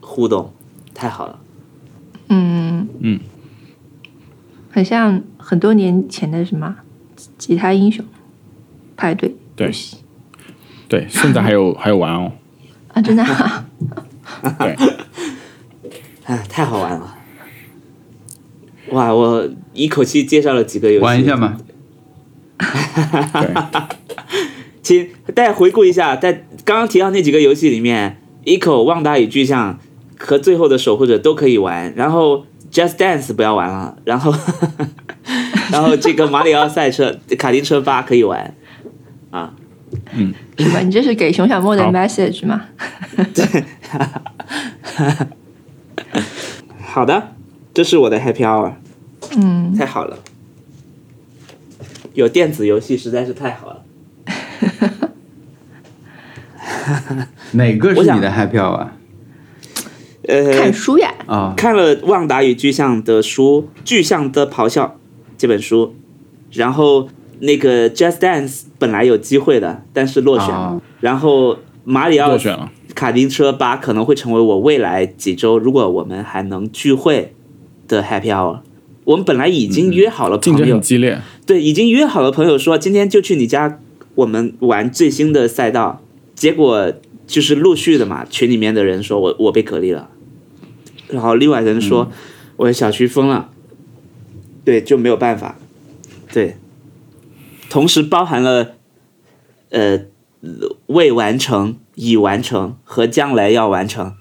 [0.00, 0.52] 互动，
[0.94, 1.40] 太好了。
[2.28, 3.18] 嗯嗯。
[4.74, 6.74] 很像很多年前的什么
[7.38, 8.04] 吉他英雄
[8.96, 9.70] 派对对，
[10.88, 12.32] 对，现在还有 还有玩哦
[12.88, 13.22] 啊，真的，
[14.58, 14.74] 对，
[16.24, 17.14] 啊，太好玩了！
[18.90, 21.56] 哇，我一口气介绍了几个游戏，玩一下嘛。
[24.82, 26.32] 请大家回顾一下，在
[26.64, 28.18] 刚刚提到那几个游戏里面，
[28.52, 29.74] 《一口旺达与巨像》
[30.18, 32.44] 和《最后的守护者》都可以玩，然后。
[32.74, 34.34] Just Dance 不要玩了，然后，
[35.70, 38.52] 然后这个马里奥赛车、卡丁车八可以玩，
[39.30, 39.54] 啊，
[40.12, 40.80] 嗯，什么？
[40.80, 42.62] 你这是给熊小莫的 message 吗？
[43.32, 43.64] 对，
[46.82, 47.34] 好的，
[47.72, 48.72] 这是我的 Happy Hour，
[49.36, 50.18] 嗯，太好了，
[52.14, 53.84] 有电子游戏实在是太好了，
[57.52, 58.88] 哪个是你的 Happy Hour？
[60.26, 61.14] 呃，看书呀！
[61.26, 64.84] 啊，看了《旺达与巨像》的书，《巨像的咆哮》
[65.36, 65.94] 这本书，
[66.52, 67.08] 然后
[67.40, 68.48] 那个《Just Dance》
[68.78, 70.80] 本来有机会的，但是落选了。
[71.00, 72.38] 然后马里奥
[72.94, 77.34] 卡丁车八可能会成为我未来几周，如果我们还能聚会
[77.86, 78.60] 的 Happy Hour。
[79.04, 81.20] 我们本来已经约好了，竞争很激烈。
[81.44, 83.78] 对，已经约好了朋友说今天就去你家，
[84.14, 86.00] 我们玩最新的赛道。
[86.34, 86.90] 结果
[87.26, 90.08] 就是陆续的嘛，群里面的人说我我被隔离了。
[91.08, 92.10] 然后另外人说，
[92.56, 93.50] 我的小区封了，
[94.64, 95.56] 对，就没有办法，
[96.32, 96.56] 对，
[97.68, 98.74] 同时包含了，
[99.70, 100.06] 呃，
[100.86, 104.14] 未完成、已完成和将来要完成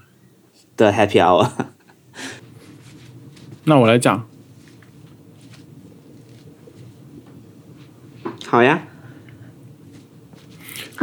[0.77, 1.49] 的 Happy Hour。
[3.65, 4.27] 那我来讲，
[8.45, 8.87] 好呀。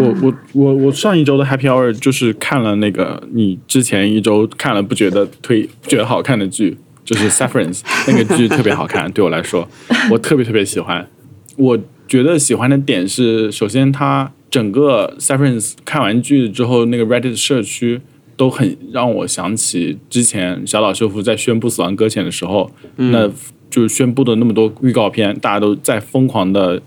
[0.00, 9.68] 我我我我上一周的 Happy Hour 就是看了那个你之前一周看了不觉得推不觉得好看的剧，就是 Severance 那个剧特别好看，对我来说
[10.10, 11.08] 我特别特别喜欢。
[11.56, 11.78] 我
[12.08, 18.00] 觉得喜欢的点是，首先它整个 Severance 看完剧之后，那个 Reddit 社区
[18.36, 23.28] 都很让我想起之前小岛秀夫在宣布《死亡搁浅》的时候，那
[23.68, 26.80] 就是宣布的那么多预告片，大家都在疯狂的。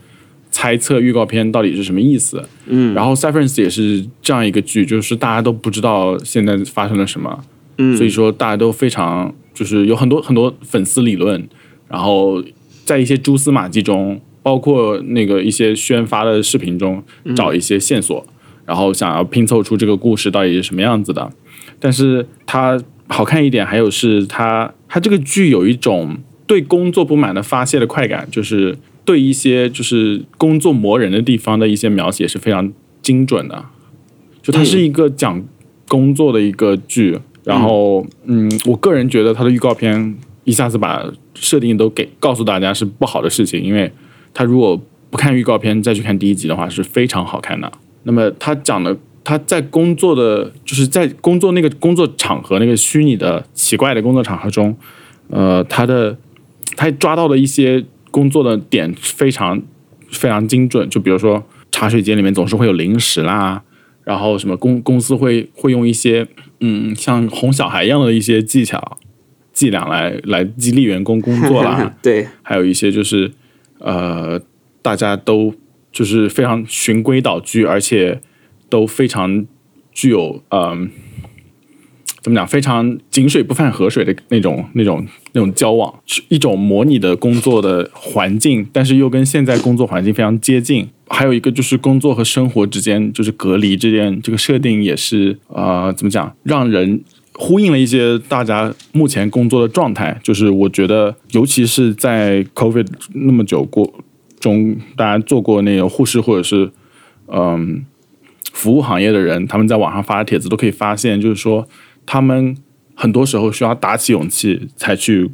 [0.54, 2.42] 猜测预告片到底是什么意思？
[2.68, 7.44] 嗯，然后《Severance》也是这样一个剧，就是大家都不知道现在发生了什么，
[7.80, 11.50] 嗯，所以说大家都非常就是有很多很多粉丝理论，
[11.90, 12.42] 然后
[12.86, 17.04] 在一些蛛丝马迹中，包括那个一些宣发的视频中
[17.36, 18.24] 找一些线索，
[18.64, 21.32] 然后想要拼凑出这个故事到底是什么样子的。
[21.80, 28.78] 但是它好看一点，还有是它它这个剧有一种对工作不满的发泄的快感，就是。
[29.06, 33.66] 对一些就是工作磨人的地方的一些描写是非常精准的，
[34.42, 35.44] 就它是一个讲
[35.90, 41.04] 工作的一个剧，然后嗯，我个人觉得它的预告片一下子把
[41.36, 43.92] 设定都给告诉大家是不好的事情，因为
[44.34, 47.70] 他如果不看预告片再去看第一集的话是非常好看的。
[48.04, 54.76] 那么他讲的他在工作的就是在工作那个工作场合那个虚拟的奇怪的工作场合中，
[55.30, 56.18] 呃，他的
[56.78, 57.84] 他抓到了一些。
[58.14, 59.60] 工作的点非常
[60.12, 63.64] 非常精准，就比如说茶水间里面总是会有零食啦，
[64.04, 66.28] 然后什么公公司会会用一些
[66.60, 69.00] 嗯像哄小孩一样的一些技巧
[69.52, 73.32] 伎俩来来激励员工工作啦， 对，还有一些就是
[73.80, 74.40] 呃
[74.84, 75.56] 大家都
[75.92, 78.22] 就是非常循规蹈矩，而且
[78.70, 79.46] 都非常
[79.92, 80.92] 具有嗯。
[82.24, 82.48] 怎么讲？
[82.48, 90.88] 非常井水不犯河水的那种、那种、那种交往，是一种模拟的工作的环境，但是又跟现在工作环境非常接近。
[91.10, 96.34] 还有一个就是工作和生活之间就是隔离这件这个设定也是呃，怎么讲？
[96.44, 97.04] 让人
[97.34, 100.18] 呼应了一些大家目前工作的状态。
[100.24, 103.94] 就是我觉得，尤其是在 COVID 那么久过
[104.40, 106.72] 中，大家做过那个护士或者是
[107.28, 107.86] 嗯
[108.54, 111.68] 服务行业的人，他们在网上发的帖子都可以发现，就是说。
[112.06, 112.56] 他们
[112.96, 115.30] 很多时候需要打起勇气才去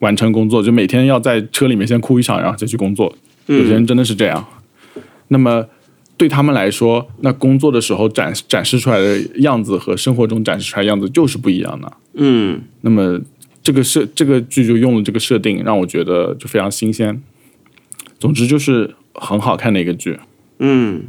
[0.00, 3.14] 完成工作，就每天要在车里面先哭一场，然后再去工作。
[3.46, 4.44] 有些人真的是这样。
[5.28, 5.64] 那么
[6.16, 11.92] 对他们来说，那工作的时候展展示出来的样子和生活中展示出来的样子就是不一样的。
[12.14, 12.60] 嗯。
[12.82, 13.20] 那么
[13.62, 17.22] 这个设这个剧就用了这个设定，让我觉得就非常新鲜。
[18.18, 20.18] 总之就是很好看的一个剧。
[20.58, 21.04] 嗯，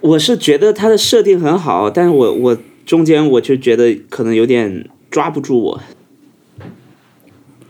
[0.00, 2.58] 我是觉得它的设定很好，但是我我。
[2.86, 5.80] 中间我就觉得可能有点抓不住我，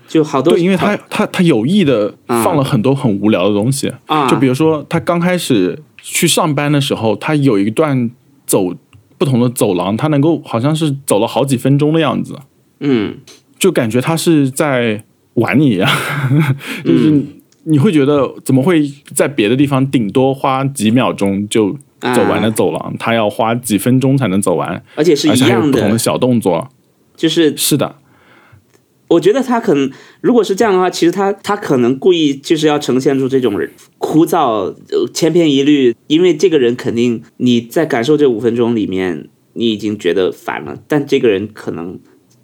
[0.07, 3.91] 就好多对，因为他他他有意的放了很多很无聊的东西。
[4.05, 8.11] 啊，就比如说他刚开始去上班的时候，他有一段
[8.47, 8.75] 走
[9.17, 12.39] 不同的走廊，他能够好像是走了好几分钟的样子，
[12.81, 13.17] 嗯，
[13.59, 15.03] 就感觉他是在
[15.35, 15.91] 玩你一样，
[16.85, 17.23] 就是
[17.65, 21.75] 你会觉得怎么会在别的地方顶多花几秒钟就。
[22.01, 26.69] 走完的走廊，他要花几分钟才能走完，而且是一样的不同的小动作，
[27.17, 27.97] 就是是的。
[29.09, 29.89] 我觉得他可能
[30.21, 33.57] 如果是这样的话，其实他他可能故意就是要呈现出这种
[33.99, 34.75] 枯燥、
[35.15, 42.01] 千篇一律，因为这个人肯定你在感受这五分钟里面，你已经觉得烦了，但这个人可能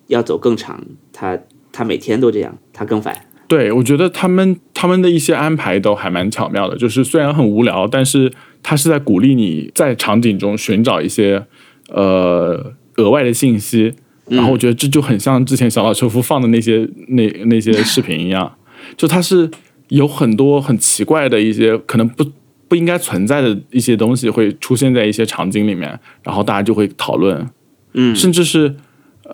[0.07, 1.37] 要走更长，他
[1.73, 3.27] 他每天都这样，他更烦。
[3.49, 8.33] 对，我觉得他们他们的一些安排都还蛮巧妙的，就是虽然很无聊，但是
[8.63, 11.45] 他是在鼓励你在场景中寻找一些
[11.89, 13.93] 呃额外的信息，
[14.27, 18.57] 然后我觉得这就很像之前小岛秀夫放的那些那那些视频一样，
[18.97, 19.51] 就它是
[19.89, 22.25] 有很多很奇怪的一些可能不
[22.69, 27.49] 不应该存在的一些东西会出现在一些场景里面，然后大家就会讨论，
[27.95, 28.75] 嗯，甚至是。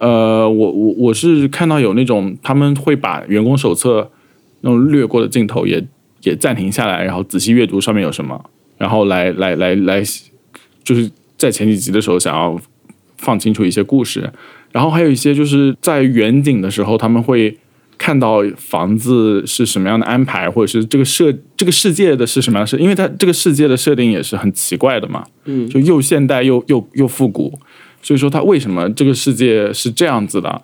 [0.01, 4.09] 呃，我我我是看到有那种他们会把员工手册
[4.61, 5.83] 那种略过的镜头也
[6.23, 8.39] 也暂停下来，然后仔细阅读上面有什么，
[8.79, 10.03] 然后来来来来，
[10.83, 12.59] 就是在前几集的时候想要
[13.19, 14.33] 放清楚一些故事，
[14.73, 17.59] 然后还有一些就是在远景的时候他们会
[17.99, 27.59] 看到房子是什么样的安排，或者是这个设这个世界的是什么样的设，因为它这个世界的设定也是很奇怪的嘛，嗯，就又现代又又又复古。
[28.01, 30.63] 所以说，它为什么这个世界是这样子的，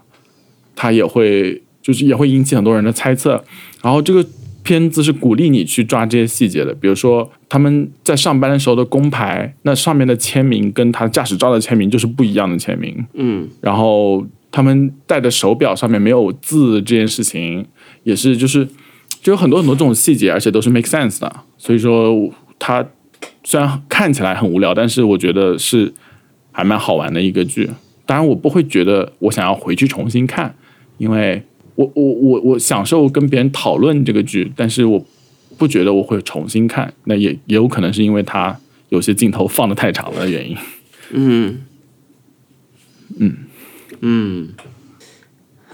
[0.76, 3.42] 他也会就是也会引起很多人的猜测。
[3.82, 4.24] 然后这个
[4.64, 13.06] 片子是鼓励你去抓这些细节的，比如说他们在上班的时候的工牌，那上面的签名跟他驾驶照的签名就是不一样的签名。
[13.12, 17.64] 嗯，然后他们戴的手表上面没有字这件事情，
[18.02, 18.66] 也是就是
[19.22, 21.32] 就有很多很多这种细节，而且都是 make sense 的。
[21.56, 22.84] 所以说，它
[23.44, 25.92] 虽然看起来很无聊，但是我觉得是。
[26.56, 27.68] 还蛮好玩的一个剧，
[28.06, 30.54] 当然我不会觉得我想要回去重新看，
[30.98, 31.42] 因为
[31.74, 35.04] 我我我我享受跟别人讨论这个剧，但是我
[35.58, 38.58] 不觉得我会重新看，那也也有可能是因为它
[38.88, 40.56] 有些镜头放的太长了的原因。
[41.10, 41.60] 嗯。
[43.18, 43.36] 嗯。
[44.00, 44.48] 嗯，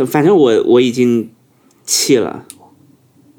[0.07, 1.31] 反正我我已经
[1.85, 2.47] 弃了，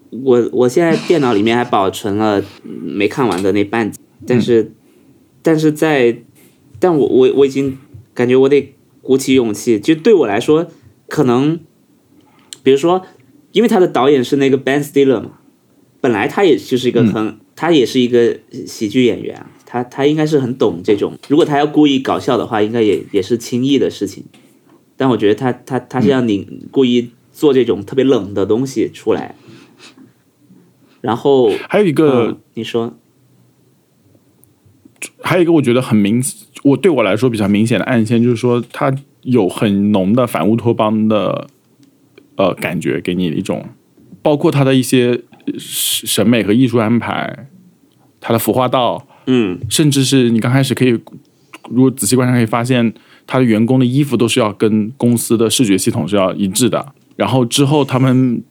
[0.09, 4.72] 我我现在电脑里面还保存了没看完的那半集，但是
[5.41, 6.18] 但是在。
[6.84, 7.78] 但我我我已经
[8.12, 10.66] 感觉我得鼓起勇气，就对我来说，
[11.07, 11.59] 可能，
[12.64, 13.05] 比如说，
[13.51, 15.39] 因为他的导演是那个 Ben Stiller 嘛，
[15.99, 24.24] 本来他也就是一个很，他也是一个喜剧演员，他他应该是很懂这种，如果他要故意搞笑的话，应该也也是轻易的事情。
[24.97, 29.36] 但我觉得他他他是要你故意做这种特别冷的东西出来，
[31.01, 32.97] 然后还有一个你说。
[35.24, 36.22] 还有一个我觉得很明，
[36.64, 41.47] 我对我来说比较明显的暗线，就是说他有很浓的反乌托邦的
[42.36, 43.65] 呃感觉，给你一种，
[44.21, 45.21] 包括他的一些
[45.57, 47.47] 审美和艺术安排，
[48.19, 50.89] 他的服化道，嗯，甚至是你刚开始可以
[51.69, 52.93] 如果仔细观察可以发现，
[53.25, 58.43] 他的员工的衣服都是要跟公司的视觉系统是要一致的，然后之后他们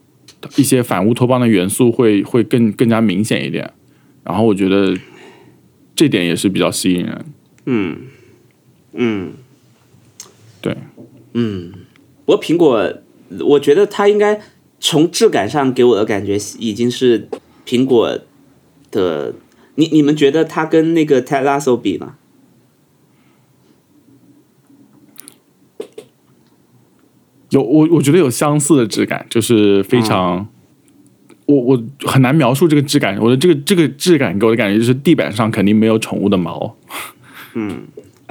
[0.57, 3.73] 一些反乌托邦的元素会会更更加明显一点，
[4.25, 4.97] 然后我觉得。
[5.97, 7.25] 这点也是比较吸引人。
[7.67, 7.99] 嗯
[8.95, 9.33] 嗯，
[10.63, 10.75] 对，
[11.35, 11.75] 嗯，
[12.25, 12.91] 不过苹果，
[13.41, 14.41] 我觉得它应该
[14.81, 17.29] 从质感上给我的感觉已经是
[17.67, 18.19] 苹果
[18.91, 19.35] 的
[19.77, 22.17] 你你们觉得它跟那个 Ted Lasso 比吗？
[27.51, 30.47] 有我我觉得有相似的质感，就是非常，
[31.47, 33.19] 我我很难描述这个质感。
[33.19, 36.77] 我的这个这个质感给我的感觉就是地板上肯定没有宠物的毛，
[37.55, 37.89] 嗯，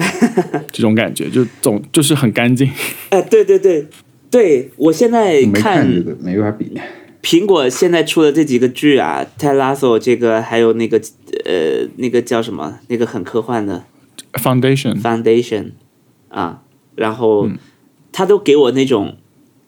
[0.72, 2.72] 这种感觉就总就是很干净。
[3.10, 3.88] 哎，对对对
[4.32, 6.72] 对，我现在没看这个没法比。
[7.22, 11.02] 苹果现在出的这几个剧啊，Ted Lasso 这个还有那个
[11.46, 13.84] 呃那个叫什么那个很科幻的
[14.34, 15.72] Foundation Foundation
[16.30, 16.64] 啊，
[16.96, 17.50] 然后
[18.12, 19.18] 他都给我那种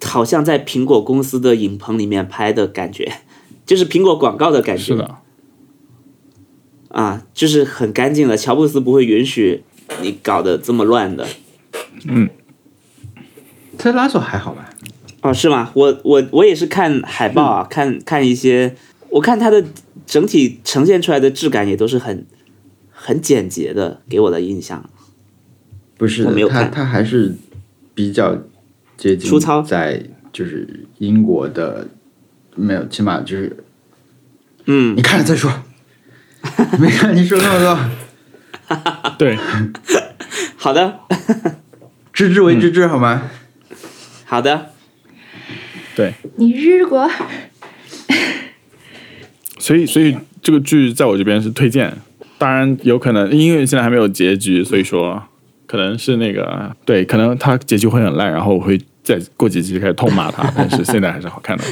[0.03, 3.12] 好像在苹果公司的影棚里面拍的感觉，
[3.66, 4.84] 就是苹果广告的感觉。
[4.84, 5.18] 是的，
[6.88, 8.38] 啊，就是很干净的。
[8.38, 9.64] 乔布斯不会允许
[10.01, 11.28] 你搞得这么乱的。
[12.07, 12.30] 嗯，
[13.82, 14.69] 特拉索还好吧？
[15.21, 15.71] 哦，是吗？
[15.73, 18.75] 我我我也是看海报啊，看看一些，
[19.09, 19.63] 我看它的
[20.05, 22.25] 整体呈现出来的质感也都是很
[22.91, 24.88] 很简洁的，给我的印象。
[25.97, 27.36] 不是的，它它还是
[27.95, 28.36] 比较
[28.97, 31.88] 接近粗糙，在就是英国的
[32.55, 33.57] 没有，起码就是
[34.65, 35.51] 嗯，你看了再说，
[36.79, 39.38] 没看你说那么多，对，
[40.57, 40.99] 好的，
[42.13, 43.29] 知之为知之好吗？
[44.32, 44.67] 好的。
[45.93, 47.05] 对，你日过，
[49.59, 51.93] 所以所以这个剧在我这边是推荐，
[52.38, 55.21] 当然有可能因为现在还没有结局，所以说
[55.67, 61.65] 可能是那个对，可能它结局会很烂，然后我会再过几集就开始痛骂它，但是现在还是好看的。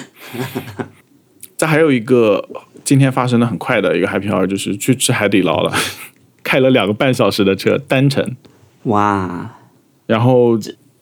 [1.56, 2.46] 这还有一个
[2.84, 5.74] 今天发生的很快的一个 happy hour，就是去吃海底捞了，
[6.44, 8.36] 开了两个半小时的车单程，
[8.84, 9.56] 哇，
[10.08, 10.60] 然后。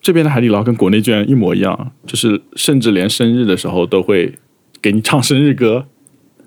[0.08, 4.34] 这边的海底捞跟国内居然一模一样，就是甚至连生日的时候都会
[4.82, 5.86] 给你唱生日歌。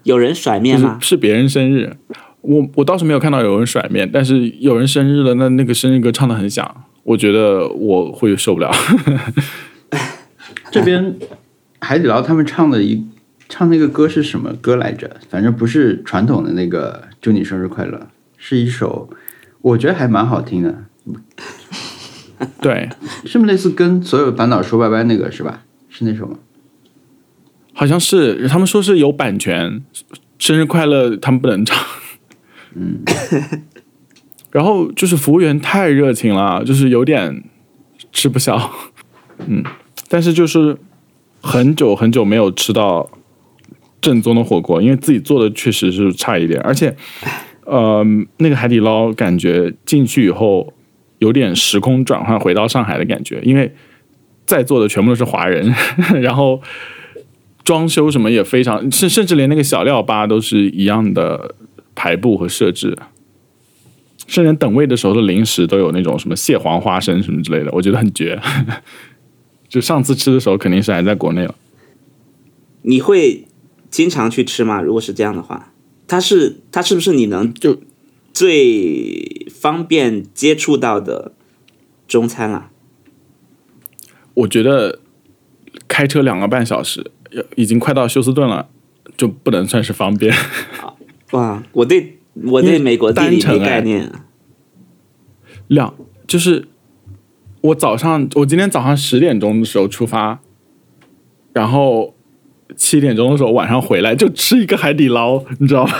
[0.04, 0.96] 有人甩面吗？
[0.98, 1.94] 是别人生日，
[2.40, 8.72] 我我倒是没有看到有人甩面，但是有人生日了，那那个生日歌唱的很响，我觉得我会受不了。
[10.72, 11.16] 这边
[11.82, 13.06] 海底捞他们唱的一
[13.50, 15.18] 唱那个歌是什么歌来着？
[15.28, 18.08] 反正不是传统的那个“祝你生日快乐”，
[18.38, 19.10] 是一首
[19.60, 20.84] 我觉得还蛮好听的。
[22.62, 22.88] 对，
[23.26, 25.62] 是不是类似跟所有烦恼说拜拜那个是吧？
[25.90, 26.38] 是那首吗？
[27.74, 29.82] 好像是，他们说是有版权，
[30.38, 31.78] 生日快乐他们不能唱。
[32.74, 33.00] 嗯，
[34.52, 37.44] 然后就是服务员太热情了，就是有点
[38.12, 38.70] 吃不消。
[39.46, 39.62] 嗯，
[40.08, 40.78] 但是就是
[41.42, 43.10] 很久很久没有吃到
[44.00, 46.96] 正宗的火锅，因为自己做的确实是差一点，而且
[47.64, 48.02] 呃，
[48.38, 50.72] 那个海底捞感觉进去以后。
[51.20, 53.72] 有点时空转换回到上海的感觉，因为
[54.44, 55.72] 在座的全部都是华人，
[56.20, 56.60] 然后
[57.62, 61.54] 装修什么也非常，甚甚至连那个小料吧都是一样的
[61.94, 62.96] 排布和设置，
[64.26, 68.40] 甚至等位的时候的零食都有那种什么蟹黄花生什么之类的，我觉得很绝。
[69.68, 71.54] 就上次吃的时候肯定是还在国内了。
[72.82, 73.44] 你会
[73.90, 74.80] 经常去吃吗？
[74.80, 75.72] 如果是这样的话，
[76.08, 77.78] 它是它是不是你能就？
[78.32, 81.32] 最方便接触到的
[82.06, 82.70] 中餐了。
[84.34, 85.00] 我觉得
[85.88, 87.10] 开车两个半小时，
[87.56, 88.68] 已经快到休斯顿了，
[89.16, 90.34] 就不能算是方便。
[91.32, 94.10] 哇，我对我对美国地理没概念。
[95.66, 95.94] 两
[96.26, 96.66] 就是
[97.60, 100.40] 我早上，我今天早上十点钟的时候出发，
[101.52, 102.14] 然后
[102.76, 105.92] 七点钟的时候晚上回来，就吃一个海底捞，你知道吗？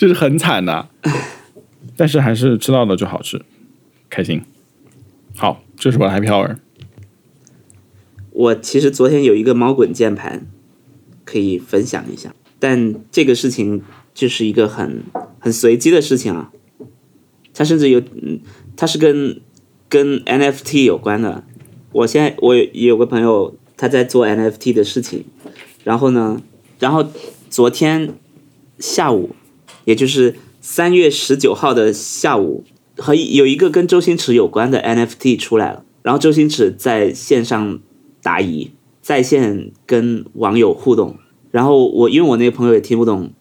[0.00, 0.88] 就是很惨的，
[1.94, 3.44] 但是还是吃到的就好吃，
[4.08, 4.40] 开心。
[5.36, 6.56] 好，这是我的 happy hour。
[8.30, 10.46] 我其实昨天有一个猫滚键盘
[11.26, 13.82] 可以分享一下，但这个事情
[14.14, 15.02] 就是一个很
[15.38, 16.50] 很随机的事情啊。
[17.52, 18.40] 它甚至有，嗯，
[18.78, 19.38] 它是跟
[19.90, 21.44] 跟 NFT 有关的。
[21.92, 25.26] 我现在我有个朋友他在做 NFT 的事情，
[25.84, 26.40] 然后呢，
[26.78, 27.06] 然后
[27.50, 28.14] 昨天
[28.78, 29.36] 下午。
[29.84, 32.64] 也就是三月十九号的下午，
[32.96, 37.80] 和有一个跟周星驰有关的 NFT 出来了，然后周星驰在线上
[38.22, 38.70] 答疑，
[39.00, 41.16] 在线跟网友互动，
[41.50, 43.32] 然后我因为我那个朋友也听不懂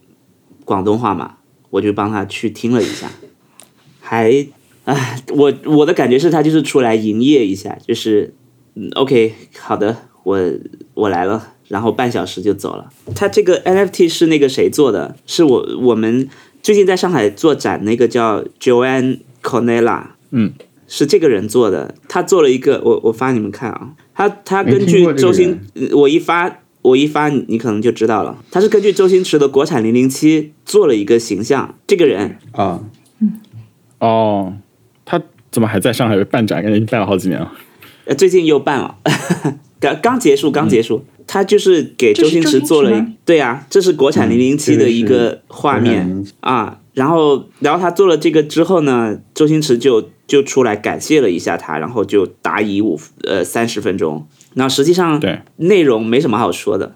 [0.64, 1.38] 广东话嘛，
[1.72, 3.12] 我就帮他去听了一下，
[4.00, 4.48] 还
[4.86, 8.34] 唉，我我的感觉是他就是出来营业一下，就是
[8.96, 10.40] OK 好的，我
[10.94, 11.54] 我来了。
[11.70, 12.90] 然后半小时就走了。
[13.16, 15.16] 他这个 NFT 是那个谁做的？
[15.26, 16.28] 是我我们
[16.62, 20.52] 最近在上海做展那个叫 Joanne Cornella，嗯，
[20.88, 21.96] 是这个人做的。
[22.10, 23.94] 他做了一个，我我发你们看啊。
[24.14, 25.62] 他他根据周星，
[25.94, 32.84] 我一发我一发你可能就知道了，他是根据周星驰的国产零零七做了一个形象，这个人啊，
[33.22, 33.40] 嗯
[34.00, 34.54] 哦，
[35.06, 36.62] 他怎么还在上海办展？
[36.62, 37.54] 感觉已经办了好几年了。
[38.06, 38.98] 呃，最近又办了，
[39.80, 41.06] 刚刚结束，刚结束。
[41.32, 46.80] 他就是给周星驰做了，对呀，这是国产零零七的一个画面啊。
[46.94, 54.28] 然后，然后他做了这个之后呢，周星驰就就出来感谢了一下他，然后就答疑五呃三十分钟。
[54.56, 56.96] 那实际上对内容没什么好说的，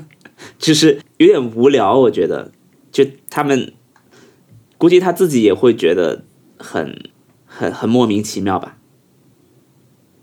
[0.58, 1.98] 就是有点无聊。
[2.00, 2.52] 我觉得，
[2.92, 3.72] 就他们
[4.76, 6.22] 估计他自己也会觉得
[6.58, 7.10] 很
[7.46, 8.76] 很很莫名其妙吧。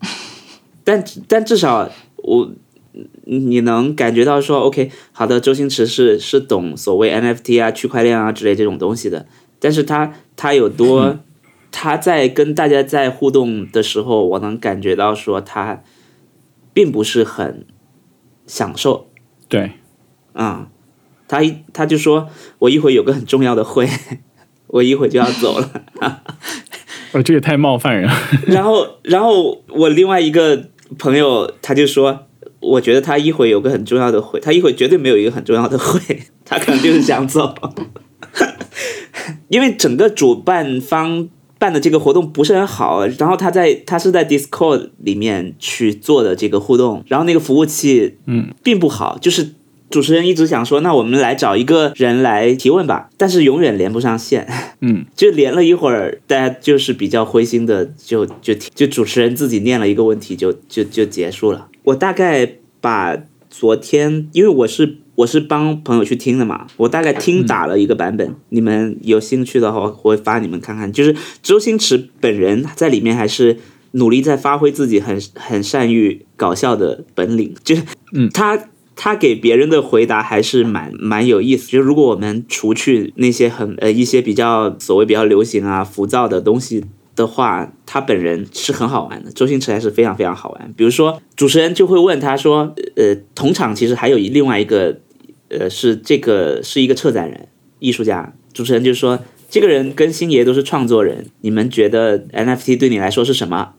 [0.86, 2.52] 但但至少我。
[3.26, 9.28] 你能感觉到说，OK，好的，周星驰是是懂所谓 NFT 啊、区块链啊之类这种东西的，
[9.60, 11.20] 但是他他有多，
[11.72, 15.84] 他在跟大家在互动的时候，我能感觉到说他
[16.74, 17.66] 并不是很
[18.48, 19.10] 享受。
[19.48, 19.74] 对，
[20.34, 20.70] 啊，
[21.28, 22.30] 他一他就说
[22.60, 23.88] 我一会有个很重要的会，
[24.68, 25.72] 我一会就要走了。
[27.14, 28.14] 哦，这也太冒犯人了。
[28.48, 32.24] 然后，然后我另外一个朋友他就说。
[32.60, 36.00] 我觉得他一会有个很重要的会，他一会绝对没有一个很重要的会，
[36.44, 37.54] 他可能就是想走，
[39.50, 41.30] 因为整个主办方
[41.60, 48.54] 办的这个活动不是很好，然后他在他是在 Discord 里面去做的这个互动，然后那个服务器嗯。
[48.64, 49.54] 并不好，就是
[49.90, 54.48] 主持人一直想说，那我们来找一个人来提问吧，但是永远连不上线，
[54.82, 61.68] 嗯， 就连了一会儿，大家就是比较灰心的，就就就主持人自己念了一个问题，就就就结束了。
[61.88, 63.16] 我大概把
[63.50, 68.36] 昨天，因为我是我是帮朋友去听的嘛，我大概听打了一个版本。
[68.50, 70.92] 你们有兴趣的话，我会发你们看看。
[70.92, 73.58] 就是周星驰本人在里面还是
[73.92, 77.84] 努力在发挥自己很很善于搞笑的本领，就是
[78.14, 78.68] 嗯，他
[78.98, 81.72] 他给别人的回答还是蛮蛮有意思。
[81.72, 86.84] 就如果我们除去那些很呃一些比较所谓比较流行啊浮躁的东西。
[87.18, 89.32] 的话，他本人是很好玩的。
[89.32, 90.74] 周星驰还是非常非常好玩。
[90.78, 95.00] 比如说，主持人就会问他说：“呃，同场其实还有另外一个，
[95.50, 97.48] 呃，是这个是一个策展人、
[97.80, 103.74] 艺术家。”主持人就说：“这个人跟星爷都是创作人，你们觉得 NFT 对你来说是什么？”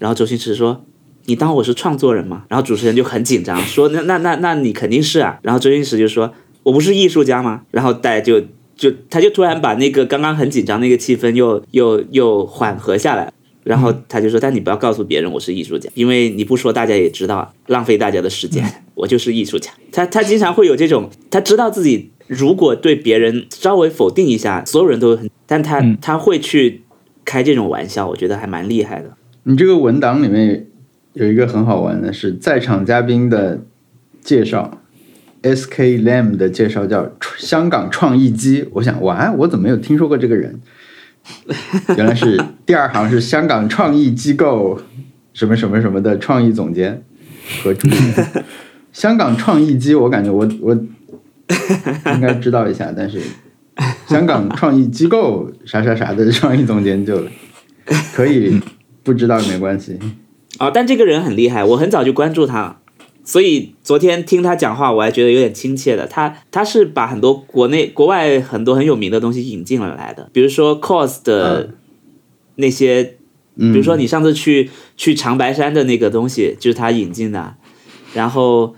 [0.00, 0.82] 然后周星驰说
[1.26, 6.32] ：“你当我是创作人吗？”然后主持人就很紧张，说：“那那那那你肯定是啊。”然后周星驰就说
[6.64, 8.42] ：“我不是艺术家吗？”然后大家就。
[8.78, 13.30] 就他就突然把那个刚刚很紧张那个气氛又又又缓和下来，
[13.64, 18.64] 然后他就说：“但你不要告诉别人我是艺术家，因为你不说大家也知道，浪费大家的时间。
[18.94, 26.82] 我就是艺术家。”他他经常会有这种，他知道自己如果对别人稍微否定一下，所有人都很，但他他会去
[27.24, 29.10] 开这种玩笑，我觉得还蛮厉害的。
[29.42, 30.66] 你这个文档里面
[31.14, 33.60] 有一个很好玩的是在场嘉宾的
[34.22, 34.77] 介绍。
[35.42, 35.98] S.K.
[35.98, 40.60] Lam 的介绍叫香港创意机，我想，哇，我怎么没有听说过这个人？
[41.96, 44.80] 原来是第二行是香港创意机构
[45.34, 47.02] 什么什么什么的创意总监
[47.62, 47.96] 和主理。
[48.92, 53.20] 香港创意机，我感觉我我应该知道一下， 但是
[54.06, 57.22] 香港创意机构啥啥啥的创意总监就
[58.14, 58.60] 可以
[59.02, 59.98] 不知道没关系。
[60.58, 62.78] 哦，但这个人很厉害，我很早就关注他了。
[63.28, 66.06] 所以昨天听他讲话，我还觉得有点亲切的。
[66.06, 71.74] 他他是把很多国内国外很多很有名的东西引进了来的，比如说 cos 的
[72.54, 73.04] 那些，
[73.54, 77.54] 比如说你上次去去长白山的那个东西，就是他引进的。
[78.14, 78.74] 然后，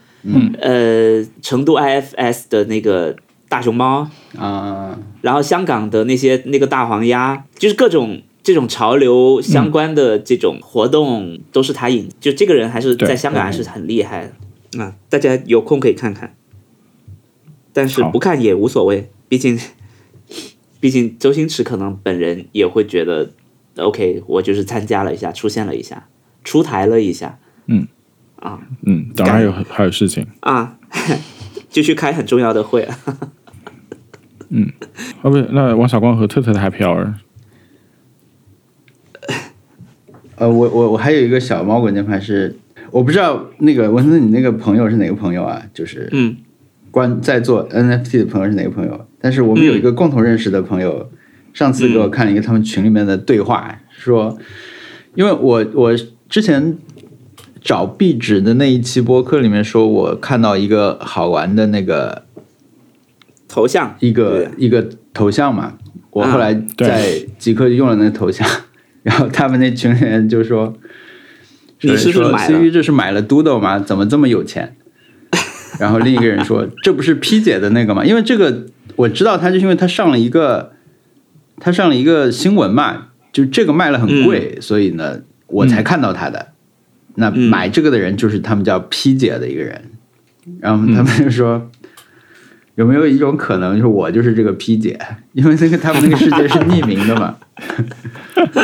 [0.60, 3.14] 呃，成都 IFS 的那个
[3.48, 8.20] 大熊猫啊，然后香港的那些那个大黄鸭，就是各种。
[8.42, 14.82] 这种潮流相关的这种活动都是他引，就这个人还是在香港还是很厉害的。
[14.82, 14.94] 啊！
[15.08, 16.36] 大家有空可以看看，
[17.72, 19.58] 但是不看也无所谓，毕竟
[20.78, 23.32] 毕竟周星驰可能本人也会觉得
[23.76, 26.06] ，OK，我就是参加了一下，出现了一下，
[26.44, 27.88] 出台了一下，嗯。
[28.36, 28.60] 啊。
[28.86, 30.26] 嗯，当然有还有事情。
[30.40, 30.78] 啊，
[31.68, 32.88] 就去开很重要的会，
[34.50, 34.70] 嗯，
[35.22, 37.14] 哦不，那王小光和特特的 Happy Hour。
[40.40, 42.56] 呃，我我我还有一个小猫滚键盘是，
[42.90, 45.62] 我不知道那个文森，你那个朋友是哪个朋友啊？
[45.74, 46.34] 就是嗯，
[46.90, 49.06] 关在做 NFT 的朋友是哪个朋友？
[49.20, 51.10] 但是我们有一个共同认识的朋友，
[51.52, 54.38] 上次给我看了一个他们群里面的对话，说，
[55.14, 55.94] 因为我我
[56.30, 56.78] 之前
[57.60, 62.22] 找壁纸的那一期播客里面说，我看到一个好玩的那个
[63.46, 65.74] 头像，一个一个头像嘛，
[66.12, 68.48] 我后来在极客用了那个头像。
[69.02, 70.74] 然后他们那群人就说
[71.80, 72.70] ：“你是不是买了？
[72.70, 73.78] 这是买了 Doodle 吗？
[73.78, 74.76] 怎么这么有钱？”
[75.78, 80.72] 然后另一个人说：“这不是 P 姐的那个吗？”因为这个我知道，他就是因为他上了一个，
[81.58, 86.48] 他上了一个新闻嘛，就这个卖了很贵，所以呢，我才看到他的。
[87.14, 89.82] 那买这个的人就是他们叫 P 姐的一个人，
[90.60, 91.70] 然后他们就说
[92.80, 94.98] ：“有没有一种可能，就是我就是这个 P 姐？
[95.34, 97.36] 因为那个他们那个世界是匿名的嘛。”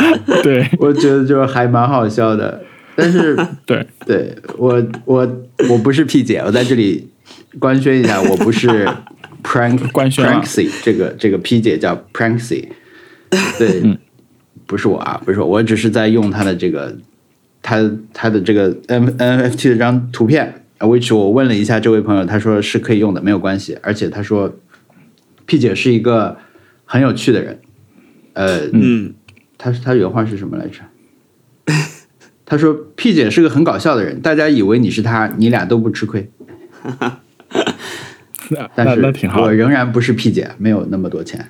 [0.43, 2.63] 对， 我觉得就还蛮好笑的。
[2.95, 3.37] 但是，
[3.67, 5.31] 对，对我我
[5.69, 7.07] 我不是 P 姐，我在这里
[7.59, 8.89] 官宣一下，我不是
[9.45, 12.69] Prank 官宣 Pranksy，这个这个 P 姐叫 Pranksy，
[13.59, 13.99] 对，
[14.67, 16.97] 不是我啊，不是我，我只是在用他的这个
[17.61, 17.79] 他
[18.15, 24.57] 他的这个 N NFT 的这张图片，which 我问了一下这位朋友，他说是可以用的，没有关系，而且他说
[25.47, 26.37] P 姐是一个
[26.85, 27.61] 很有趣的人，
[28.35, 29.15] 呃，嗯，
[29.57, 30.81] 他他原话是什么来着？
[32.49, 36.31] 他说：“P 姐是个很搞笑的人，大家以为你是他，你俩都不吃亏。
[38.77, 41.49] 但是，我仍然不是 P 姐，没有那么多钱。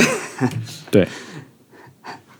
[0.90, 1.06] 对，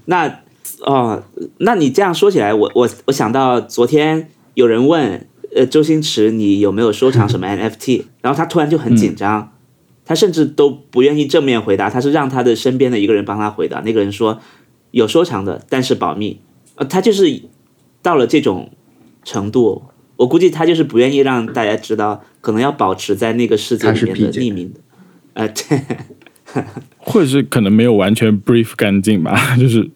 [0.07, 0.41] 那
[0.87, 1.23] 哦，
[1.59, 5.27] 那你这样说起来，我我我想到昨天有人问，
[5.57, 8.05] 呃，周星驰你有没有收藏 什么 NFT？
[8.23, 9.53] 然后他突然就很紧张，
[10.05, 13.81] 他甚至都不愿意正面回答，他是让他的身边的一个人帮他回答。
[13.81, 14.41] 那个人说
[14.93, 16.41] 有收藏的，但是保密。
[16.77, 17.43] 呃，他就是。
[18.03, 18.71] 到了这种
[19.25, 19.83] 程度，
[20.15, 24.81] 我估计他就是不愿意让大家知道，可能要保持在那个世界里面的匿名的，
[25.33, 26.65] 呃，对，
[26.99, 29.91] 或者是可能没有完全 brief 干净吧，就是，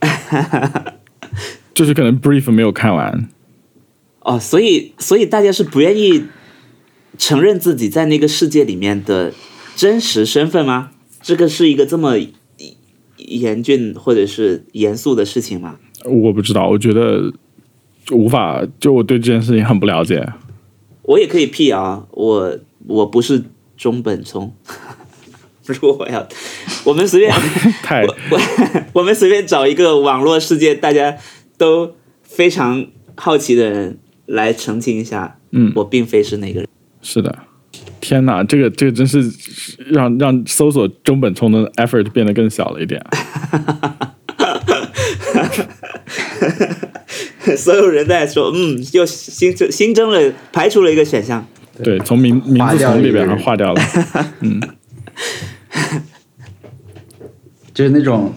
[1.72, 3.26] 就是可能 brief 没有看完。
[4.26, 6.24] 哦，所以，所以大家是不愿意
[7.16, 9.32] 承认自己在那个世界里面的
[9.76, 10.90] 真实身份吗？
[11.22, 12.16] 这个是一个这么
[13.16, 15.76] 严峻或者是严肃的事情吗？
[16.04, 17.32] 我不知道，我觉得。
[18.06, 20.24] 就无法，就我对这件事情很不了解。
[21.02, 22.56] 我也可以辟谣，我
[22.86, 23.42] 我不是
[23.76, 24.54] 中本聪。
[25.66, 26.24] 如果我要，
[26.84, 27.32] 我们随便，
[27.82, 28.14] 太我
[28.92, 31.16] 我们随便找一个网络世界大家
[31.58, 35.38] 都非常好奇的人来澄清一下。
[35.52, 36.68] 嗯，我并非是那个人。
[37.02, 37.38] 是的，
[38.00, 39.22] 天哪，这个这个真是
[39.86, 43.02] 让让搜索中本聪的 effort 变得更小了一点。
[47.56, 51.46] 所有人在说，嗯，又新增新增了，排除了一个选项。
[51.82, 53.80] 对，从名名字从里边上划掉了。
[54.40, 54.60] 嗯，
[57.72, 58.32] 就是那种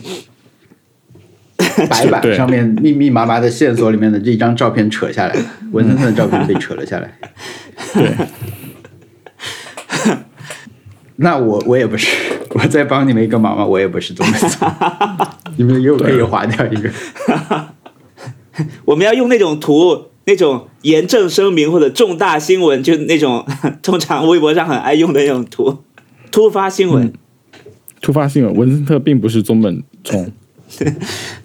[1.90, 5.36] 白板上面密密麻麻的线索里面的这一张照片扯下来，
[5.72, 7.20] 文森特的照片被扯了下来。
[7.94, 8.12] 对。
[11.22, 12.08] 那我我也不是，
[12.52, 14.74] 我再帮你们一个忙嘛，我也不是这么想。
[15.58, 16.90] 你们又可以划掉一个。
[18.86, 23.46] 我们要用那种图，那种严正声明或者重大新闻，就那种
[23.82, 25.80] 通常微博上很爱用的那种图。
[26.32, 27.12] 突发新闻，
[28.02, 30.32] 突发新闻，文森特并不是中本聪。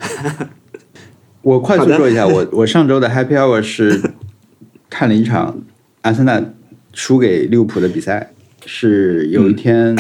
[1.43, 4.01] 我快速说一下，我我上周的 Happy Hour 是
[4.89, 5.63] 看了一场
[6.03, 6.43] 阿森纳
[6.93, 8.33] 输给利物浦的比赛，
[8.65, 9.97] 是有一天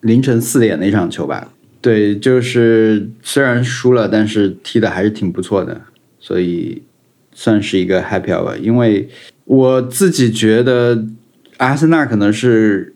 [0.00, 1.52] 凌晨四点的一场球吧。
[1.80, 5.80] 对，就是虽然输了，但是踢的还是挺不错的，
[6.18, 6.82] 所以
[7.32, 8.56] 算是一个 happy hour。
[8.56, 9.08] 因为
[9.44, 11.06] 我自己觉得
[11.58, 12.94] 阿森纳可能是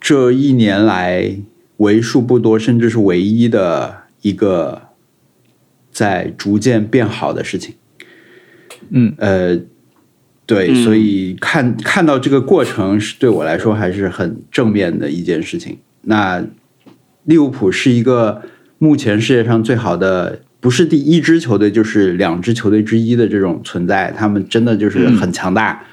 [0.00, 1.36] 这一年来
[1.78, 4.83] 为数不多，甚至是唯一的一个
[5.94, 7.74] 在逐渐变好的事情。
[8.90, 9.58] 嗯，呃，
[10.44, 15.78] 对，所以看看到这个过程是对我来说还是很正面的一件事情。
[16.02, 16.44] 那。
[17.26, 18.42] 利物浦是一个
[18.76, 24.12] 目前世界上最好的，不是第一支球队，就是两支球队之一的这种存在。
[24.14, 25.86] 他们真的就是很强大，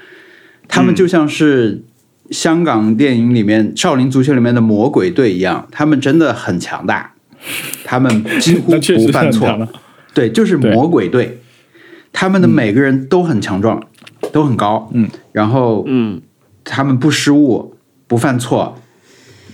[0.68, 1.82] 他们就像是
[2.30, 7.14] 香港电影里面《少林足球》里面的魔鬼队一样，他们真的很强大，
[7.82, 9.66] 他们几乎 不犯错。
[10.14, 11.40] 对，就是魔鬼队，
[12.12, 13.82] 他们的每个人都很强壮，
[14.32, 14.90] 都很高。
[14.92, 16.20] 嗯，然后嗯，
[16.64, 18.78] 他们不失误，不犯错。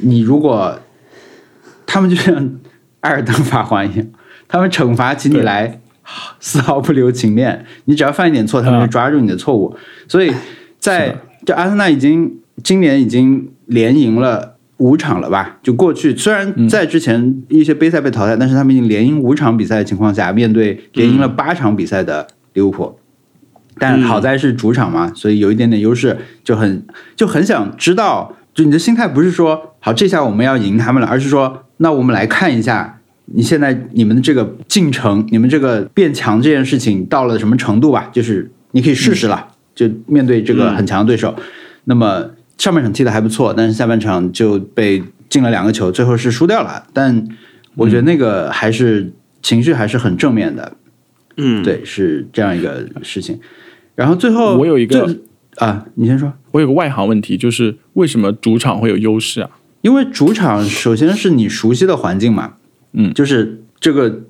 [0.00, 0.80] 你如果
[1.86, 2.58] 他们就像
[3.00, 4.06] 艾尔登法环一样，
[4.48, 5.80] 他们惩罚起你来
[6.40, 7.64] 丝毫不留情面。
[7.84, 9.76] 你只要犯一点错，他们就抓住你的错误。
[10.08, 10.32] 所以，
[10.78, 15.58] 在就阿森纳已经今年已经连赢了五场了吧？
[15.62, 22.98] 就过去虽然在之前一些杯赛被淘汰，但是他们已经连赢五场比赛的情况下，面对连赢了八场比赛的利物浦，
[23.78, 31.64] 但好在是主场嘛，所以有一点点优势，就很就很想知道，就你的心态不是说好这下我们要赢他们了，而是说。
[31.80, 38.10] 那我们来看一下，你现在你们的这个进程，你们这个变强这件事情到了什么程度吧？
[38.12, 41.32] 就是你可以试试了，就面对这个很强的对手。
[41.84, 46.84] 那么上半场踢的还不错，但是下半场就被进了两个球，最后是输掉了。
[46.92, 47.26] 但
[47.76, 49.10] 我觉得那个还是
[49.42, 50.76] 情绪还是很正面的。
[51.36, 53.38] 嗯，对，是这样一个事情。
[53.94, 55.16] 然后最后我有一个
[55.56, 56.32] 啊，你先说。
[56.50, 59.50] 我有个外行问题，就是为什么主场会有优势啊？
[59.82, 62.54] 因为主场首先是你熟悉的环境嘛，
[62.92, 64.22] 嗯，就是这个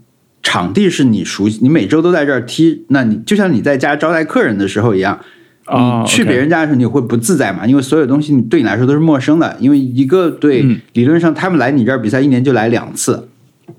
[0.43, 5.25] 场地是你熟悉，你每周都在这儿踢，那你就像你在家招待客人的时候一样，啊，
[5.73, 7.67] 你去别人家的时候你会不自在嘛？
[7.67, 13.29] 因为所有东西你对你来说都是陌生的，因为一个队嗯理论上他们来你这儿比赛一年就来两次，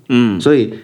[0.08, 0.74] 嗯，所以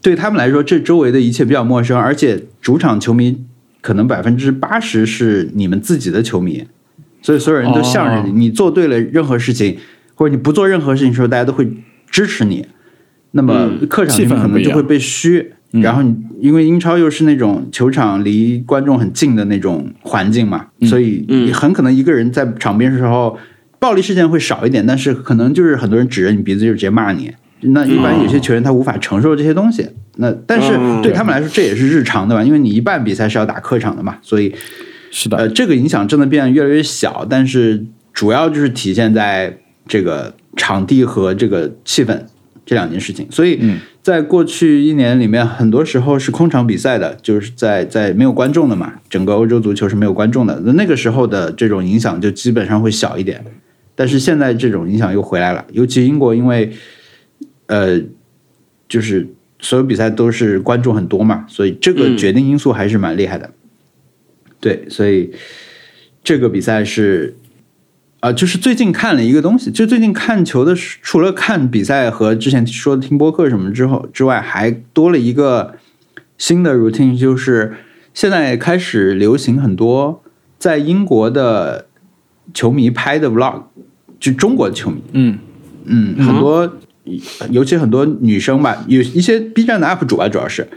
[0.00, 3.36] 对他们来说这周围的一切比较陌生，而且主场球迷
[3.80, 6.64] 可能百分之八十是你们自己的球迷，
[7.22, 9.78] 所以所有人都向着你，哦你做对了任何事情。
[10.14, 11.64] 或者你不做任何事情的时候，大家都会
[12.10, 12.66] 支持你。
[13.30, 15.82] 那么嗯客场气氛很不一样可能就会被虚，嗯。
[15.82, 20.88] 然后你因为英超又是那种球场离观众很近的那种环境嘛，嗯。
[20.88, 23.38] 所以你很可能一个人在场边的时候，
[23.78, 27.32] 暴力事件会少一点，但是可能就是很多人指着你鼻子就直接骂你。
[27.60, 31.02] 那一般有些球员他无法承受这些东西，那但是嗯。
[31.02, 34.54] 对他们来说这也是日常的吧，因为你一半比赛是要打客场的嘛，所以
[35.10, 39.58] 是的，呃，这个影响真的变得越来越小，但是主要就是体现在
[39.88, 42.22] 这个场地和这个气氛
[42.68, 43.26] 这两件事情。
[43.30, 50.60] 所以嗯在过去一年里面，很多时候是空场比赛的，就是在在没有观众的嘛，整个欧洲足球是没有观众的。
[50.64, 53.42] 那那个时候的这种影响就基本上会小一点，
[53.94, 56.70] 但是现在这种影响又回来了，尤其英国因为
[57.66, 58.00] 呃，
[58.88, 59.26] 就是
[59.58, 63.50] 所有比赛都是观众很多嘛，所以这个嗯决定因素还是蛮厉害的。
[64.60, 65.30] 对，所以
[66.24, 67.36] 这个比赛是
[68.20, 75.76] 啊、就是最近看了一个东西，就最近看球的时，除了看比赛和之前说的听播客什么之后之外，还多了一个
[76.36, 77.76] 新的 routine，就是
[78.12, 80.22] 现在开始流行很多
[80.58, 81.86] 在英国的
[82.52, 83.62] 球迷拍的 vlog，
[84.18, 85.38] 就中国的球迷，嗯。
[85.90, 86.70] 嗯，很多，
[87.48, 90.68] 尤其很多女生吧，有一些 B 站的 UP 主吧，主要是，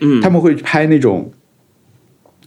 [0.00, 0.20] 嗯。
[0.20, 1.30] 他们会拍那种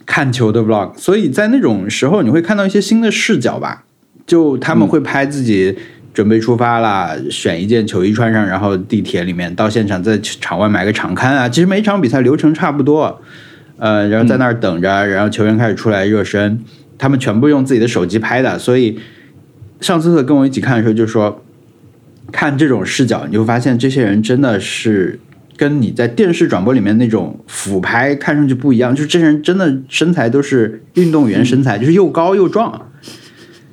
[0.05, 3.85] 看球的 vlog，所以在那种时候你会看到一些新的视角吧，
[4.25, 5.75] 就他们会拍自己
[6.13, 13.21] 准备出发啦，选一件球衣穿上，然后地铁里面到现场，在场外买个场刊啊，其实每一场比赛流程差不多，
[13.77, 16.63] 呃，然后在那儿等着，然后球员开始出来热身，
[16.97, 18.99] 他们全部用自己的手机拍的，所以
[19.81, 21.41] 上次跟我一起看的时候就说。
[22.31, 25.19] 看这种视角，你会发现这些人真的是
[25.55, 32.87] 跟你在电视转播里面那种俯拍看上去不一样，就是这些人真的身材都是运动员身材，就是又高又壮。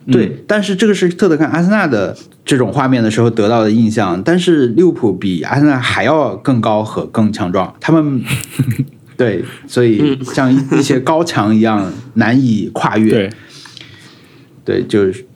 [0.07, 8.23] 对，但是这个是特特看阿森纳的这种画面的时候得到的印象，但是利物浦比阿森纳还要更高和更强壮，他们
[9.17, 13.11] 对，所以像一一些高墙一样难以跨越。
[14.65, 15.27] 对，对，就是，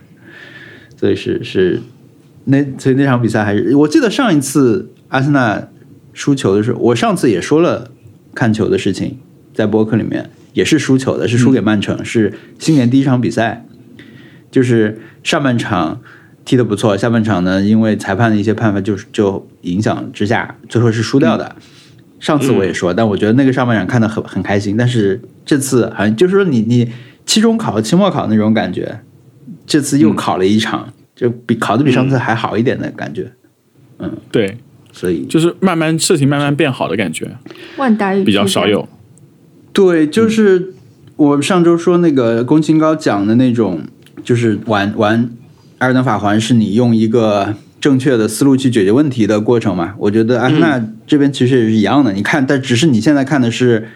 [0.96, 1.80] 所以是是
[2.44, 5.68] 那所以那场比赛还是我记得上一次阿森纳
[6.12, 7.90] 输球的时候，我上次也说了
[8.34, 9.18] 看球的事情，
[9.54, 13.66] 在播客里面也是输球的，是输给曼城，是新年第一场比赛，
[14.54, 16.00] 就是上半场
[16.44, 21.56] 踢得不错，下半场呢因为裁判的一些判罚就是就影响之下，最后是输掉的。
[22.20, 26.88] 上次我也说，但我觉得那个上半场看得很很开心，但是这次好像就是说你你
[27.26, 29.00] 期中考、期末考那种感觉，
[29.66, 33.32] 这次又考了一场，就比考的比上次还好一点的感觉，
[33.98, 34.56] 嗯对，
[34.92, 37.28] 所以就是慢慢事情慢慢变好的感觉，
[37.76, 38.88] 万达与比较少有。
[39.72, 40.72] 对，就是
[41.16, 43.80] 我上周说那个龚清高讲的那种，
[44.22, 45.24] 就是玩玩
[45.78, 49.94] 《艾尔登法环》是你用一个正确的思路去解决问题的过程嘛？
[49.98, 52.12] 我觉得阿森纳这边其实也是一样的。
[52.12, 53.88] 你看，但只是你现在看的是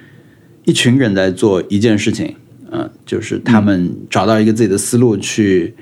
[0.64, 2.34] 一群人在做一件事情，
[2.70, 5.74] 嗯、就是他们找到一个自己的思路去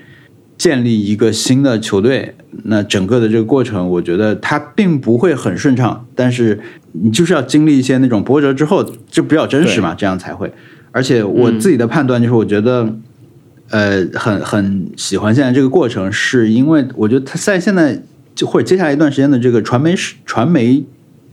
[0.57, 2.35] 建立一个新的球队。
[2.65, 6.59] 那整个的这个过程，我觉得它并不会很顺畅，但是
[6.93, 10.51] 你就是要经历一些那种波折之后，就比较真实嘛，这样才会。
[10.91, 12.97] 而且我自己的判断就是，我觉得，
[13.71, 18.01] 呃，很很喜欢现在这个过程，是因为我觉得他在现在
[18.35, 20.85] 就或者接下来一段时间的这个传媒史传媒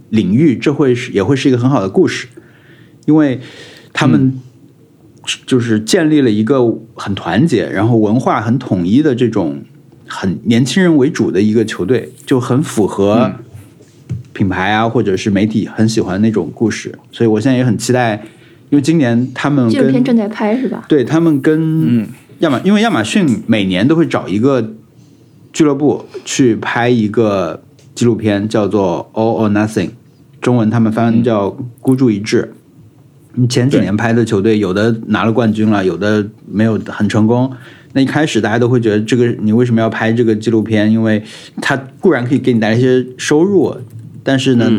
[0.10, 2.27] 领域，这会是也会是一个很好的故事，
[3.05, 3.39] 因为
[3.91, 4.39] 他们
[5.45, 6.60] 就是建立了一个
[6.95, 9.61] 很团结，然后文化很统一的这种
[10.07, 13.31] 很年轻人为主的一个球队，就很符合
[14.34, 18.15] 品牌啊，或者是媒体很喜欢那种故事，所以我现在也很期待，
[18.69, 20.84] 因为今年他们纪录跟片正在拍是吧？
[20.88, 22.07] 对他们跟
[22.44, 24.74] 亚马，因为亚马逊每年都会找一个
[25.53, 27.64] 俱乐部去拍一个
[27.95, 29.88] 纪录片，叫做《All or Nothing》，
[30.41, 31.49] 中文他们翻叫
[31.80, 32.53] “孤注一掷”。
[33.36, 37.49] 你前几年拍的球队，有的拿了冠军了，有的没有很成功。
[37.94, 40.91] 那一开始大家都会觉得，这个你为什么要拍这个纪录片？
[40.91, 41.24] 因为
[41.61, 43.74] 它固然可以给你带来一些收入，
[44.22, 44.70] 但是呢，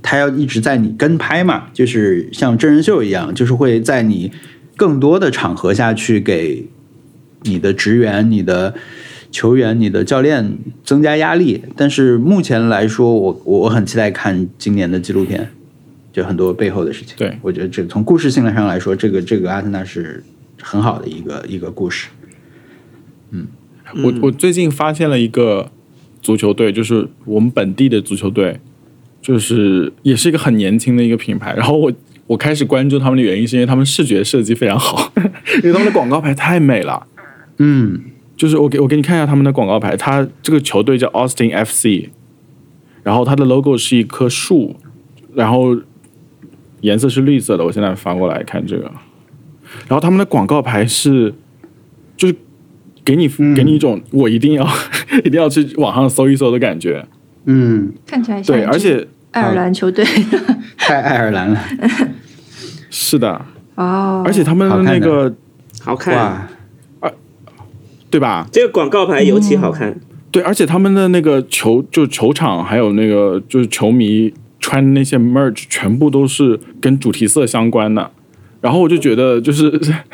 [0.00, 4.32] 它要一直在你跟拍嘛，就是像真人秀一样，就是会在你
[4.74, 6.66] 更多的场合下去给
[7.42, 8.74] 你的职员、你的
[9.30, 11.62] 球员、你的教练增加压力。
[11.76, 15.50] 但是目前来说，我我很期待看今年的纪录片。
[16.12, 20.20] 就很多背后的事情，对我觉得这从故事性上来说，这个这个阿森纳是
[20.60, 22.08] 很好的一个一个故事。
[23.30, 23.46] 嗯，
[24.02, 25.70] 我我最近发现了一个
[26.20, 28.58] 足球队，就是我们本地的足球队，
[29.22, 31.54] 就是也是一个很年轻的一个品牌。
[31.54, 31.92] 然后我
[32.26, 35.12] 我开始关注他们的原因，是因为他们视觉设计非常好，
[35.62, 37.06] 因为他们的广告牌太美了。
[37.62, 38.00] 嗯，
[38.36, 42.08] 就是我给我给你看一下他们的广告牌，他这个球队叫 Austin FC，
[43.02, 44.76] 然后它的 logo 是一棵树，
[45.34, 45.76] 然后。
[46.82, 48.84] 颜色是绿色的，我现在翻过来看这个，
[49.86, 51.34] 然后他们的广告牌是，
[52.16, 52.34] 就是
[53.04, 54.66] 给你给你一种我一定要
[55.22, 57.06] 一定要去网上搜一搜的感觉，
[57.44, 60.02] 嗯，看起来对，而且爱尔兰球队
[60.78, 61.60] 太爱尔兰了，
[62.88, 65.30] 是的，哦，而且他们的那个
[65.82, 66.50] 好看，啊，
[68.10, 68.46] 对吧？
[68.50, 69.98] 这个广告牌尤其好看，
[70.30, 74.32] 对，而且他们的那个球就球场还有那个就是球迷。
[74.62, 78.10] 穿的那些 merch 全部都是跟主题色相关的，
[78.60, 79.70] 然后我就觉得就是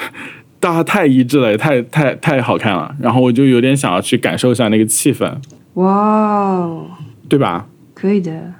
[0.60, 5.28] 大家太一致了，也太太太好看了，然后我就有点想要去感受一下那个气氛。
[5.74, 6.86] 哇哦，
[7.28, 7.66] 对吧？
[7.92, 8.54] 可以的。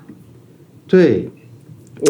[0.88, 1.30] 对，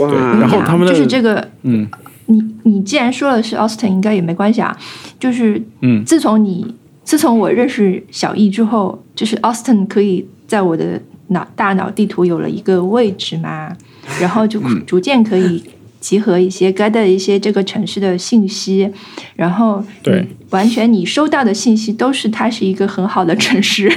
[0.00, 1.86] 哇，然后他们的就是这个，嗯，
[2.28, 4.74] 你你既然说了是 Austin，应该也没关系啊。
[5.20, 6.74] 就是嗯，自从你
[7.06, 11.00] 自从我认识小易之后，就是 Austin 可以在我的。
[11.28, 13.76] 脑大脑地图有了一个位置嘛，
[14.20, 15.60] 然后就逐渐可以
[15.98, 18.88] 集合一些该的一些这个城市的信息，
[19.34, 23.92] 然后对，完全你收到的信息都是它是一个很好的城市，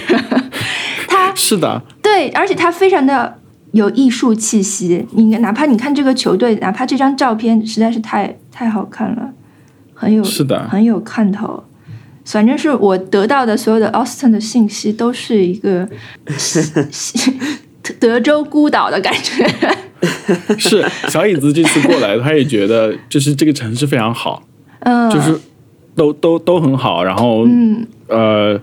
[1.08, 3.38] 它是的，对，而且它非常的
[3.74, 5.06] 有艺术气息。
[5.12, 9.30] 你哪怕你看这个球队，哪怕这张照片实在是太太好看了，
[9.94, 11.64] 很有是的，很有看头。
[12.32, 15.90] 反正是我得到的所有的 Austin 的信息都是一个
[18.00, 19.46] 德州孤岛的感觉。
[20.58, 24.44] 是小椅子这次过来，他也觉得就是这个城市非常好，
[24.82, 25.38] 嗯，就是
[25.96, 28.60] 都都都很好，然后嗯呃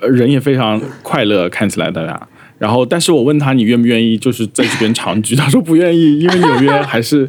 [0.00, 2.28] 人也非常快乐，看起来大家。
[2.58, 7.28] 然后，但是我问他你愿不愿意就是在这边长居，他说不愿意，因为纽约还是。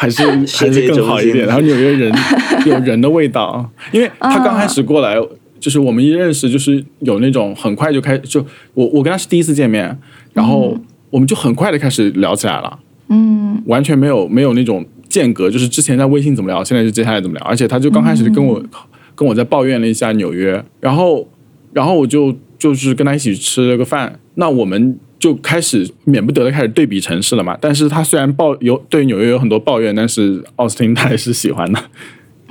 [0.00, 0.22] 还是
[0.56, 2.10] 还是更好一点，然后纽约人
[2.64, 5.14] 有人的味道，因为他刚开始过来，
[5.58, 8.40] 就是我们一认识，就是有那种很快就开，就
[8.72, 9.94] 我我跟他是第一次见面，
[10.32, 10.74] 然后
[11.10, 12.78] 我们就很快的开始聊起来了，
[13.08, 18.62] 嗯，完全没有没有那种间隔，就是之前在微信怎么聊，现在就接下来怎么聊，而且他就刚开始就跟我
[19.14, 21.28] 跟我在抱怨了一下纽约，然后
[21.74, 24.98] 然后我就就是跟他一起吃了个饭，那我们。
[25.20, 27.56] 就开始免不得的开始对比城市了嘛。
[27.60, 31.80] 但是他虽然抱有对纽约有很多抱怨，但是奥斯汀他还是喜欢的。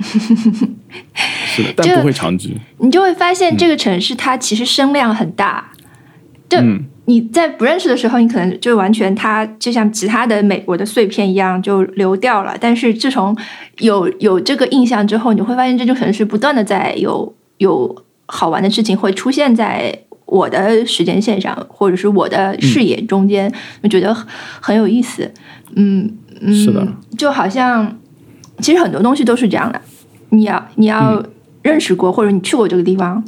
[0.00, 2.56] 是的，但不会长居。
[2.78, 5.72] 你就会发现这个城市它其实声量很大。
[6.48, 6.58] 就
[7.04, 12.56] 你在不认识的时候，你可能就完全它就像其他的美国的碎片一样就流掉了。
[12.58, 13.36] 但是自从
[13.78, 20.04] 有有这个印象之后，你会发现这座城市不断的在有有好玩的事情会出现在。
[20.30, 23.52] 我的时间线上，或者是我的视野中间，
[23.82, 24.14] 我觉得
[24.60, 25.28] 很有意思。
[25.74, 26.08] 嗯
[26.40, 26.86] 嗯，是的，
[27.18, 27.98] 就好像
[28.60, 29.80] 其实很多东西都是这样的。
[30.30, 31.20] 你要你要
[31.62, 33.22] 认识过，或者你去过这个地方，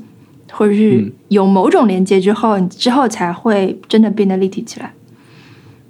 [0.52, 4.92] 或者是有某种连接之后，你之后才会真的变得立体起来。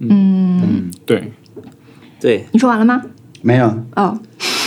[0.00, 1.30] 嗯，对
[2.18, 3.02] 对，你说完了吗？
[3.42, 3.66] 没有
[3.96, 4.18] 哦，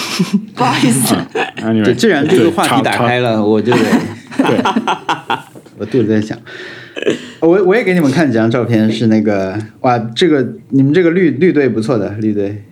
[0.56, 1.16] 不好意思。
[1.84, 3.80] 对，既然这个话题打开了，我就得。
[5.78, 6.38] 我肚子在响，
[7.42, 12.64] 我我也给你们看几张照片，是那个哇，这个你们这个绿绿队不错的绿队，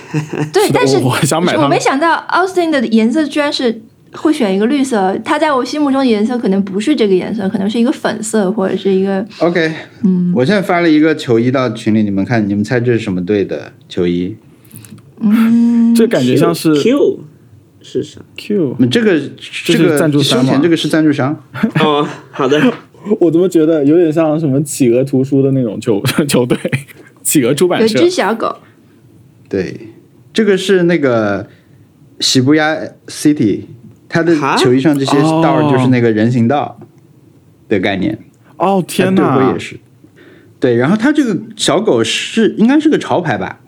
[0.52, 3.80] 对，但是我想买，我没想到 Austin 的颜色居然是
[4.12, 9.72] 会选一个绿色，它在我心目中的颜色可能不是这个颜色，可能是一个粉色或者是一个 OK，
[10.04, 14.36] 嗯，我现在发了一个球衣到群里，你们看，你们猜这是什么队的球衣？
[15.20, 17.20] 嗯，这感觉像是 Q。
[17.82, 19.20] 是啥？Q，这个
[19.64, 21.42] 这个赞助商这个是赞助商。
[21.82, 22.60] 哦，好的。
[23.18, 26.58] 我怎么觉得有点像什么企鹅图书的那种球 球队？
[27.22, 27.98] 企鹅出版社。
[27.98, 28.54] 有只小狗。
[29.48, 29.88] 对，
[30.34, 31.48] 这个是那个
[32.20, 32.76] 喜布亚
[33.06, 33.62] City，
[34.06, 36.78] 它的球衣上这些道就是那个人行道
[37.70, 38.18] 的概念。
[38.58, 39.50] 哦天哪！
[39.54, 39.80] 也是。
[40.60, 43.60] 对，然后它这个小狗是应该是个潮牌吧？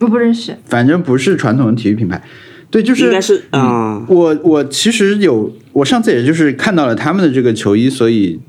[0.00, 2.22] 我不认识，反正不是传统的体育品牌。
[2.68, 4.04] 对，就是应该是啊。
[4.08, 8.40] 我我其实有，我上次也就是看到了他们的这个球衣，所以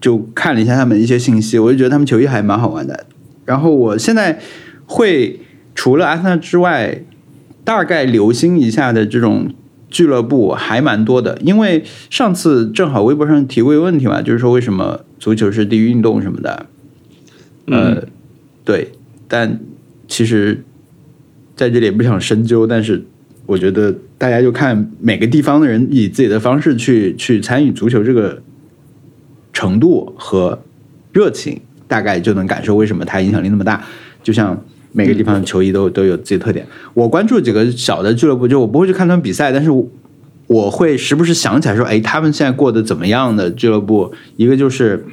[0.00, 3.06] 就看了一下他们一些信息，我就觉得他们球衣还蛮好玩的。
[3.44, 4.40] 然后我现在
[4.86, 5.40] 会
[5.74, 7.04] 除了阿森纳之外，
[7.62, 9.52] 大概留心一下的这种
[9.90, 11.38] 俱乐部还蛮多的。
[11.42, 16.66] 因为上次正好微博上提过一个问题嘛，就是说为什么足球是第一运动什么的。
[17.66, 18.02] 呃，
[18.64, 18.92] 对，
[19.28, 19.60] 但
[20.08, 20.64] 其实
[21.54, 23.04] 在这里也不想深究，但是。
[23.48, 28.42] 我觉得大家就看每个地方的人以自己的方式去去参与足球这个
[29.54, 30.62] 程度和
[31.12, 33.82] 热情，大概就能感受为什么它影响力那么大。
[34.22, 34.62] 就像
[34.92, 36.66] 每个地方的球衣都都有自己特点。
[36.92, 39.70] 我关注几个小的俱乐部，就我不会去看他们比赛，但是
[40.46, 44.12] 我会时不时想起来说，哎，他们现在过得怎么样的俱乐部？
[44.36, 45.06] 一个就是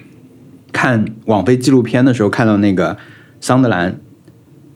[0.74, 2.98] 看网飞纪录片的时候看到那个
[3.40, 3.98] 桑德兰，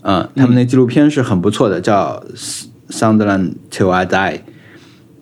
[0.04, 2.24] 嗯，他们那纪录片是很不错的，叫。
[2.90, 4.40] Sunderland till I die，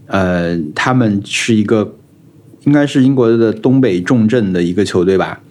[0.07, 1.95] 呃，他们是一个
[2.64, 5.41] 应该是英国的东北重镇的一个球队吧，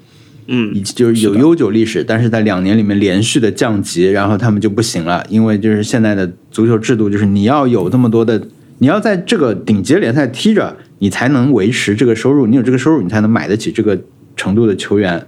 [0.46, 8.40] 嗯，就是有悠久历史，但是在两年里面连续的降级，然后他们就不行了，因为就是现在的足球制度，就是你要有这么多的，
[8.78, 14.00] 你要在这个顶级联赛踢着，你才能维持这个收入，你有这个收入，你才能买得起这个
[14.36, 15.26] 程度的球员，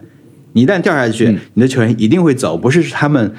[0.55, 3.33] 你一旦掉下去，你的球员一定会走，不是他们。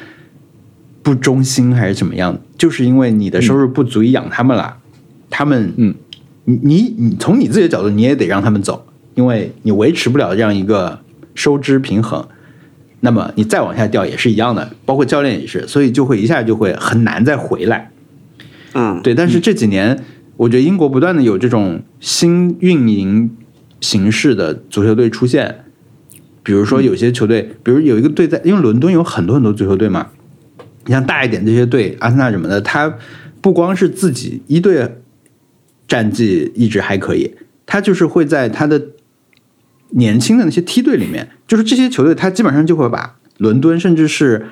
[1.09, 2.39] 不忠心还是怎么样？
[2.55, 4.77] 就是因为你的收入不足以养他们了，
[5.27, 5.95] 他们，嗯，
[6.45, 10.99] 你你你从你自己的角度，你也得让他们走，因为你维持不了这样一个
[11.33, 12.27] 收支平衡，
[12.99, 17.89] 那么你再往下掉也是一样的，包括教练也是，所以就会一下就会很难再回来。
[18.75, 19.15] 嗯，对。
[19.15, 20.03] 但是这几年，
[20.37, 23.35] 我觉得英国不断的有这种新运营
[23.81, 25.63] 形式的足球队出现，
[26.43, 30.09] 比如说有些球队，比如有一个队在，因为伦敦有很多很多足球队嘛。
[30.89, 32.91] 你像大一点这些队，阿森纳什么的，他
[33.41, 34.95] 不光是自己一队
[35.87, 37.35] 战绩一直还可以，
[37.67, 38.81] 他就是会在他的
[39.89, 44.47] 年轻的那些梯队里面，就是这些球队，他基本上就会把伦敦甚至是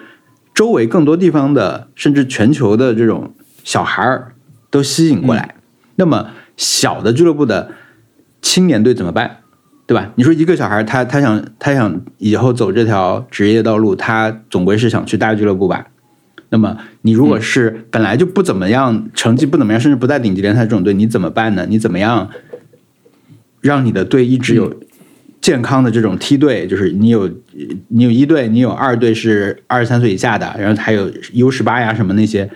[0.53, 3.33] 周围更多地方的，甚至全球的这种
[3.63, 4.35] 小孩儿
[4.69, 5.55] 都吸引过来。
[5.95, 7.71] 那么小的俱乐部的
[8.43, 9.37] 青年队怎么办？
[9.87, 10.11] 对吧？
[10.17, 15.87] 你说一个小孩，他他想他想以后走这条职业道路，他总归是想去大俱乐部吧？
[16.49, 21.65] 那么，你如果是本来就不怎么样，成绩不怎么样，甚至不在顶级联赛这种队，你怎么办呢？
[21.67, 22.29] 你怎么样
[23.59, 24.73] 让你的队一直有
[25.41, 26.65] 健康的这种梯队？
[26.65, 27.29] 就是你有
[27.89, 32.49] 你有一队，你有二队是二十三岁以下的，然后还有 U 十八呀什么那些，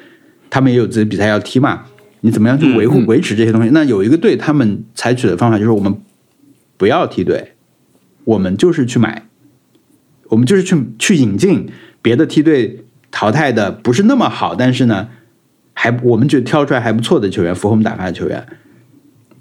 [0.49, 1.83] 他们也有自己比赛要踢嘛。
[2.21, 3.71] 你怎么样去维护维持这些东西？
[3.73, 5.93] 那有一个队，他们采取的方法就是我们
[6.77, 7.51] 不要梯队，
[8.23, 9.27] 我们就是去买，
[10.29, 11.67] 我们就是去去引进
[12.01, 12.85] 别的梯队。
[13.11, 15.09] 淘汰的不是那么好，但是呢，
[15.73, 18.47] 还我们觉得挑出来还不错的球员，符合我们打法的球员。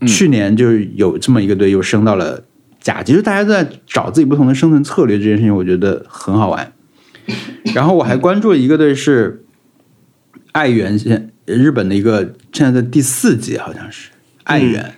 [0.07, 2.43] 去年就是有这么一个队又升到了
[2.81, 6.73] 甲级，就大家都在找自己不同的生存策略，这件事情我觉得很好玩。
[7.75, 9.45] 然后我还关注了一个队是
[10.53, 14.11] 爱媛，现日本的一个现在在第四级，好像是
[14.45, 14.95] 爱媛。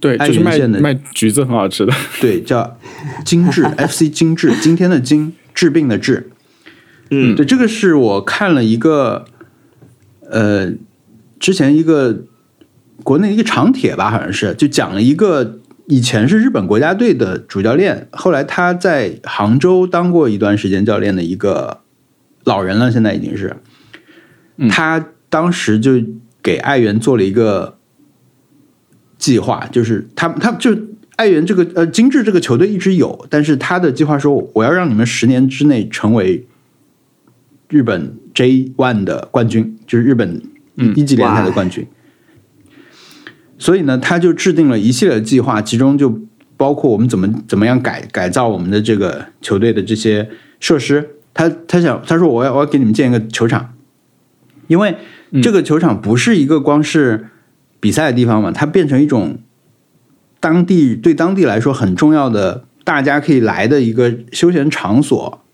[0.00, 1.92] 对，就是卖卖橘子很好吃的。
[2.20, 2.78] 对，叫
[3.24, 6.30] 精致 FC 精致，今天的精治病的治。
[7.10, 9.24] 嗯，对，这个是我看了一个，
[10.28, 10.70] 呃，
[11.40, 12.24] 之前一个
[13.02, 21.80] 国内一个长帖吧，好像是就讲了一个以前是日本国家队的主教练，后来他在杭州当过一段时间教练的一个
[22.44, 23.56] 老人了，现在已经是，
[24.68, 25.92] 他当时就
[26.42, 27.78] 给爱媛做了一个
[29.16, 30.76] 计划，就是他他就
[31.16, 36.46] 爱媛这个呃精致这个球队一直有，但是他的计划说我要让你们十年之内成为。
[37.68, 40.42] 日本 J One 的冠军就是日本
[40.96, 41.86] 一级联赛的冠军，
[43.58, 46.20] 所以呢，他就制定了一系列的计划，其中就
[46.56, 50.30] 包括我们怎么怎么样改改造我们的这个球队的这些
[50.60, 51.10] 设施。
[51.34, 53.74] 他他想他说我要我要给你们建一个球场，
[54.66, 54.96] 因为
[55.42, 57.28] 这个球场不是一个光是
[57.80, 59.38] 比赛的地方嘛，它变成一种
[60.40, 65.44] 当地对当地来说很重要的大家可以来的一个休闲场所。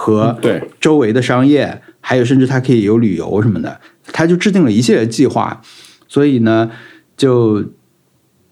[0.00, 0.62] 和对。
[0.80, 3.80] 周围的商业，还有甚至它可以有旅游什么的，
[4.12, 5.60] 他就制定了一系列计划，
[6.06, 6.70] 所以呢，
[7.16, 7.64] 就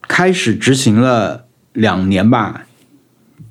[0.08, 2.66] 开始执行了两年吧，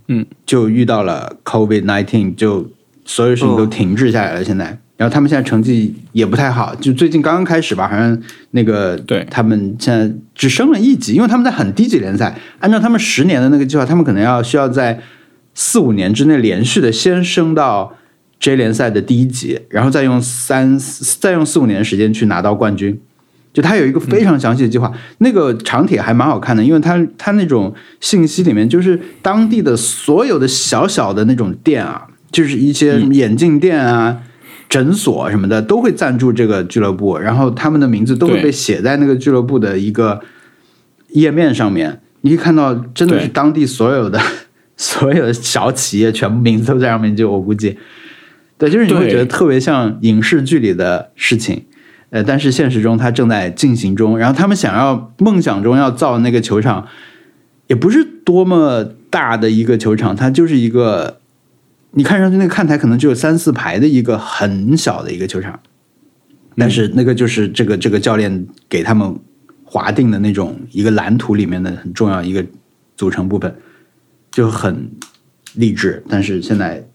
[0.09, 2.69] 嗯，就遇到了 COVID nineteen，就
[3.05, 4.43] 所有事情都停滞下来了。
[4.43, 9.25] 现在，然后他们现在成绩也不太好，就最近刚刚开始吧，好像那个对。
[9.31, 14.99] 他们现在只升了一级，因为他们在很低级联赛，按照他们十年的那个计划，他们可能要需要在。
[15.55, 17.95] 四五年之内连续的先升到
[18.39, 20.77] J 联赛的第一级，然后再用三
[21.19, 23.01] 再用四五年时间去拿到冠军。
[23.53, 34.17] 就他有一个非常详细的计划，那个长帖还蛮好看的，因为他他那种信息里面就是当地的所有的小小的那种店啊，就是一些眼镜店啊、
[34.67, 40.19] 诊所什么的都会赞助这个俱乐部，然后他们的名字都会被写在那个俱乐部的一个
[41.11, 42.01] 页面上面。
[42.19, 44.19] 你可以看到，真的是当地所有的
[44.77, 47.15] 所有的小企业全部名字都在上面。
[47.15, 47.77] 就我估计，
[48.57, 51.65] 对，就是你会觉得特别像影视剧里的事情。
[52.11, 54.17] 呃，但是现实中它正在进行中。
[54.17, 56.87] 然后他们想要梦想中要造那个球场，
[57.67, 61.19] 也不是多么大的一个球场，它就是一个
[61.91, 65.59] 你看上去那个看台可能只有三四排的一个很小的一个球场。
[66.57, 69.19] 但是那个就是这个这个教练给他们
[69.65, 72.45] 划定的那种一个蓝图里面的很重要一个
[72.95, 73.53] 组成部分，
[74.35, 74.91] 就很
[75.53, 76.03] 励志。
[76.09, 76.85] 但是现在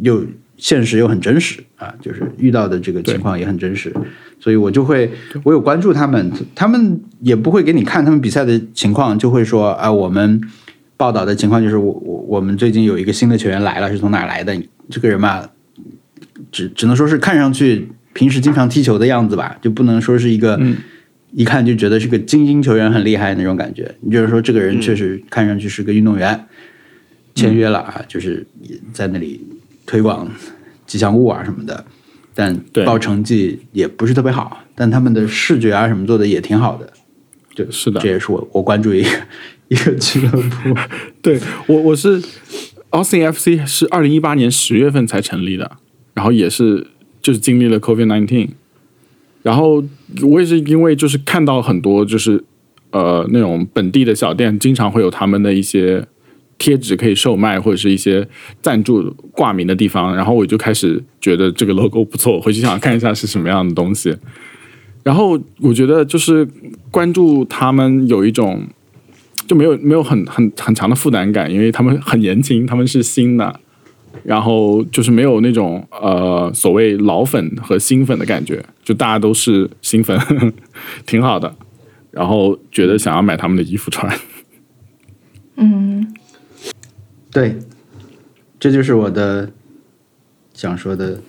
[0.00, 0.24] 又
[0.56, 3.92] 现实又很真实啊，就是遇到的这个情况也很真实。
[4.38, 5.10] 所以我就会，
[5.42, 10.40] 我有关注他们，他们也不会给你看他们比赛的情况，就会说啊，我们
[10.96, 14.56] 报道的情况就是我我我们最近有一个新的球员来了，是从哪来的？
[14.88, 15.46] 这个人嘛，
[16.50, 20.58] 只只能说是看上去平时经常踢球的样子吧，就不能说是一个
[21.32, 23.94] 一看就觉得是个精英球员很厉害那种感觉。
[24.00, 26.46] 你就是说这个人确实看上去是个运动员，
[27.40, 28.46] 签约了啊，就是
[28.92, 29.40] 在那里
[29.86, 30.28] 推广
[30.86, 31.84] 吉祥物啊什么的。
[32.32, 32.56] 但
[32.86, 36.90] 报成绩也不是特别好，但他们的视觉啊什么做的也挺好的，
[37.70, 39.08] 是的，这也是我我关注一个
[39.68, 40.78] 一个俱乐部。
[41.20, 42.22] 对我我是
[42.92, 45.70] Austin FC 是二零一八年十月份才成立的，
[46.14, 46.86] 然后也是
[47.20, 48.50] 就是经历了 Covid nineteen，
[49.42, 49.84] 然后
[50.22, 52.42] 我也是因为就是看到很多就是
[52.92, 56.06] 呃那种本地的小店经常会有他们的一些。
[56.60, 58.28] 贴纸可以售卖，或者是一些
[58.60, 64.14] 赞助挂名的地方，然后我就开始觉得这个 logo 不错，回去想看一下是什么样的东西。
[65.02, 66.46] 然后我觉得就是
[66.90, 68.62] 关注他们有一种
[69.46, 73.58] 就没有没有很很很强的负担感，因为他们很年轻，他们是新的，
[74.22, 80.20] 然后就是没有那种呃所谓老粉和新粉的感觉，就大家都是新粉，
[81.06, 81.56] 挺好的。
[82.10, 84.14] 然后觉得想要买他们的衣服穿，
[85.56, 86.14] 嗯。
[87.30, 87.58] 对，
[88.58, 89.50] 这就是我的
[90.52, 91.20] 想说的。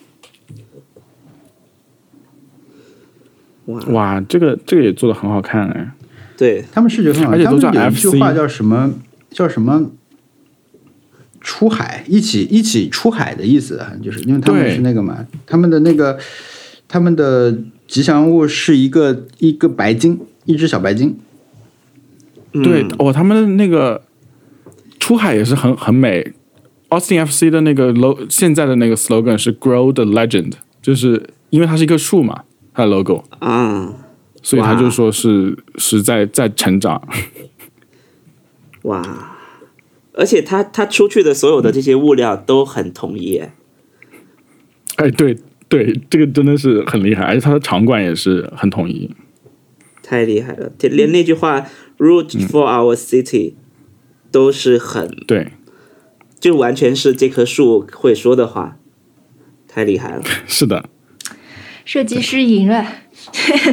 [3.66, 5.92] 哇哇，这个这个也做的很好看哎！
[6.36, 8.94] 对他们视觉很好，而且都叫 F 句话叫什么？
[9.30, 9.92] 叫什么？
[11.40, 16.18] 出海，一起一起出海的意思，就是因为他们是那个嘛，他们的那个
[16.88, 17.56] 他们的
[17.88, 21.16] 吉祥物是一个一个白鲸，一只小白鲸。
[22.52, 24.02] 对哦，他们的那个。
[25.02, 26.32] 出海也是很很美
[26.90, 33.96] ，Austin FC 的那个 logo 现在的那个 slogan 是 Grow the Legend，就是因为它是一棵树嘛，它的 logo 啊，
[34.44, 37.02] 所以他就说是是在在成长。
[38.84, 39.38] 哇，
[40.14, 43.42] 而且他他出去的所有的这些物料都很统一。
[44.98, 45.36] 哎，对
[45.68, 49.10] 对，这个真的是很厉害，而且他的场馆也是很统一，
[50.04, 51.66] 太厉害了，连那句话
[51.98, 53.56] Root for our city。
[54.32, 55.52] 都是很对，
[56.40, 58.78] 就完全是这棵树会说的话，
[59.68, 60.24] 太厉害了。
[60.48, 60.86] 是的，
[61.86, 62.86] 设计师赢了，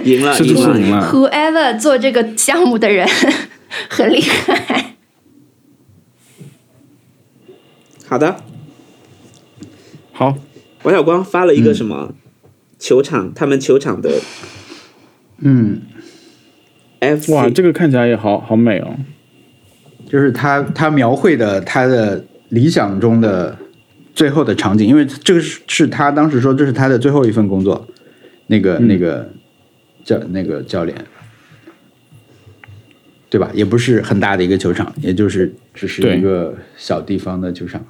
[0.04, 1.10] 赢了，赢了，赢了。
[1.12, 3.08] Whoever 做这个项目的人
[3.88, 4.96] 很厉害。
[8.06, 8.42] 好的，
[10.12, 10.36] 好。
[10.84, 12.14] 王小光发了一个什么
[12.78, 13.34] 球场？
[13.34, 14.20] 他们球场的，
[15.38, 15.82] 嗯
[17.00, 18.96] ，F 哇，这个看起来也好好美哦。
[20.08, 23.56] 就是他，他描绘的他的理想中的
[24.14, 27.86] 最后的场景，因为这个是是他当时说这是他的最后一份工作，
[28.46, 29.30] 那个那个
[30.02, 30.96] 教那个教练，
[33.28, 33.50] 对吧？
[33.52, 37.84] 也不是很大的一个球场，也就是只是一个小地方的球场，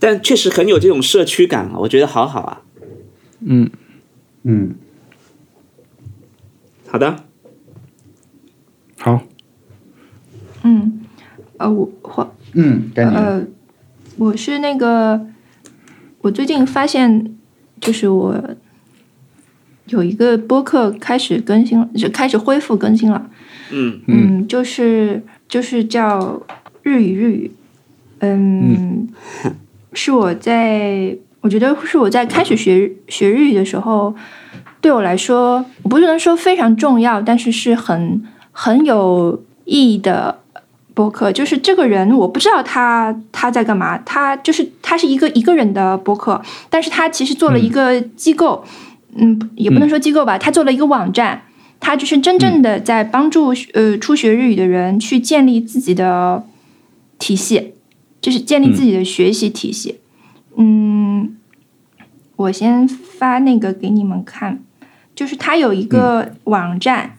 [0.00, 2.62] 但确实很有这种社区感啊，我觉得好好啊。
[3.40, 3.70] 嗯
[4.42, 4.74] 嗯，
[6.88, 7.24] 好的，
[8.98, 9.22] 好。
[10.66, 11.00] 嗯，
[11.58, 13.46] 呃，我或嗯，呃，
[14.16, 15.24] 我是那个，
[16.22, 17.32] 我最近发现，
[17.80, 18.34] 就是我
[19.86, 23.30] 有一个播客开始更新了，就开始恢复更新了。
[23.70, 26.42] 嗯嗯，就是就是叫
[26.82, 27.50] 日语日语，
[28.20, 29.08] 嗯，
[29.94, 34.12] 是我在我觉得是我在开始学学日语的时候，
[34.80, 38.20] 对我来说，我不能说非常重要，但是是很
[38.50, 40.40] 很有意义的。
[40.96, 46.40] 播客，就是这个人我不知道他他在干嘛，他就是他是一个一个人的播客，
[46.70, 48.64] 但是他其实做了一个机构，
[49.14, 51.42] 嗯，也不能说机构吧，他做了一个网站，
[51.80, 56.46] 他就是真正的在帮助呃初学日语的人去建立自己的
[57.18, 57.74] 体系，
[58.22, 60.00] 就是建立自己的学习体系。
[60.56, 61.36] 嗯，
[62.36, 64.60] 我先发那个给你们看，
[65.14, 67.15] 就是他有一个网站。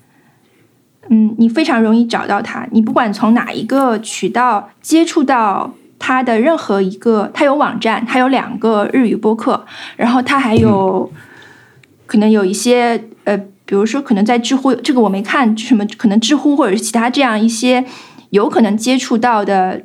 [1.09, 2.67] 嗯，你非常容易找到他。
[2.71, 9.65] 你不管从哪一个渠道接触到他的任何一个，他有网站，他有两个日语播客，
[9.95, 11.09] 然后他还有
[12.05, 17.85] 可能有一些呃，比如说可能在知乎，这个我没看什么，可能知乎或者是其他这样一些
[18.31, 19.83] 有可能接触到的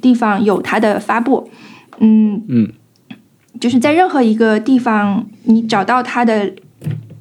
[0.00, 1.48] 地方有他的发布。
[1.98, 2.72] 嗯嗯，
[3.60, 6.52] 就是在任何一个地方你找到他的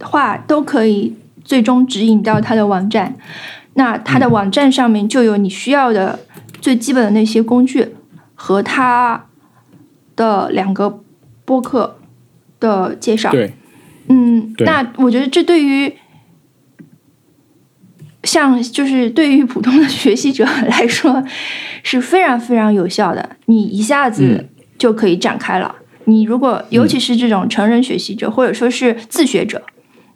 [0.01, 1.15] 话都可以。
[1.45, 3.15] 最终指引到他的网站，
[3.75, 6.19] 那他的网站上面就有你需要的
[6.59, 7.89] 最基本的那些工具
[8.33, 9.27] 和他
[10.15, 11.03] 的两个
[11.45, 11.99] 播客
[12.59, 13.29] 的介绍。
[13.31, 13.53] 对，
[14.09, 15.93] 嗯，那我觉得这对于
[18.23, 21.23] 像就是对于普通的学习者来说
[21.83, 24.49] 是非常非常有效的，你一下子
[24.79, 25.75] 就可以展开了。
[26.05, 29.61] 你如果尤其是这种成人学习者或者说是自学者，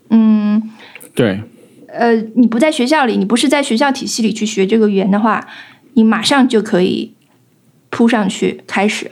[0.09, 0.71] 嗯。
[1.13, 1.41] 对，
[1.87, 5.47] 呃，你不在学校里，你不是在学校体系里去学这个语言的话，
[5.93, 7.13] 你马上就可以
[7.89, 9.11] 扑上去开始，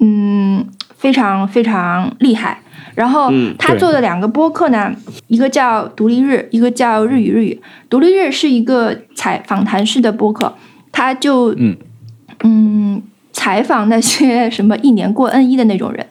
[0.00, 0.66] 嗯，
[0.96, 2.62] 非常非常厉害。
[2.94, 4.94] 然后他做的两个播客呢，
[5.28, 7.60] 一个叫独立日，一个叫日语日语。
[7.88, 10.56] 独立日是一个采访谈式的播客，
[10.92, 11.76] 他就嗯。
[12.44, 13.02] 嗯
[13.32, 16.04] 采访那些什么一年过 N 一的那种人，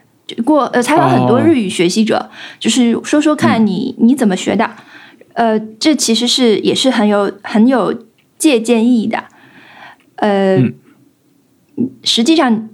[0.43, 2.29] 过呃采访很多日语学习者，
[2.59, 4.69] 就是说说看你你怎么学的。
[5.33, 8.03] 呃，这其实是也是很有很有
[8.39, 9.23] 借鉴意义的。
[10.15, 10.57] 呃，
[12.01, 12.69] 实际上，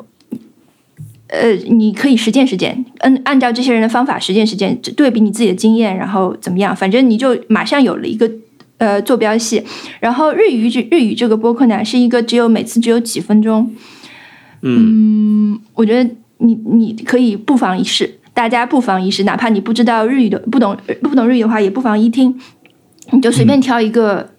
[1.27, 6.73] 呃，你可以实践实践，按按照这些人的方法实践实践，对比你自己的经验，然后怎么样？
[6.73, 8.31] 反正你就马上有了一个
[8.77, 9.61] 呃坐标系。
[9.99, 13.75] 然后日语这日语这个播客呢，是一个只有每次只有几分钟。
[14.61, 16.09] 嗯，我觉得
[16.43, 18.19] 你你可以不妨一试。
[18.35, 22.39] 大家不妨一试，哪怕你不知道日语的，不懂不懂日语的话，也不妨一听。
[23.11, 24.31] 你就随便挑一个，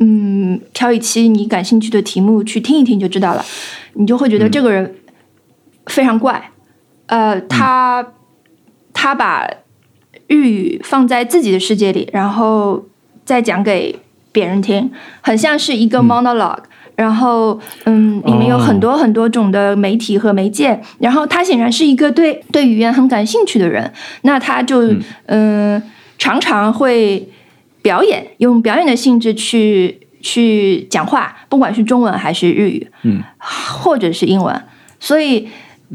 [0.00, 3.42] 嗯，挑一期你感兴趣的题目去听一听就知道了。
[3.94, 4.94] 你就会觉得这个人
[5.86, 6.50] 非常怪。
[7.06, 8.06] 呃，他
[8.92, 9.48] 他把
[10.26, 12.84] 日语放在自己的世界里，然后
[13.24, 13.98] 再讲给
[14.30, 14.90] 别人听，
[15.22, 16.64] 很像是一个 monologue。
[16.98, 20.80] 然后，嗯，里面有很多很多种的媒体和媒介。
[20.98, 23.92] 然后他显然是一个对对语言很感兴趣的人，
[24.22, 24.92] 那他就
[25.26, 25.80] 嗯
[26.18, 27.28] 常常会
[27.82, 34.60] 表演，用表演的性质去去讲话，不管是中文还是日语，嗯，或者是英文。
[34.98, 35.46] 所以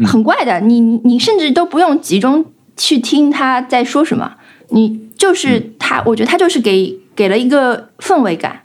[0.06, 2.46] 很怪的，你你甚至都不用集中
[2.78, 4.36] 去听他在说什么，
[4.70, 8.62] 你就是他，我觉得他就是给给了一个氛围感，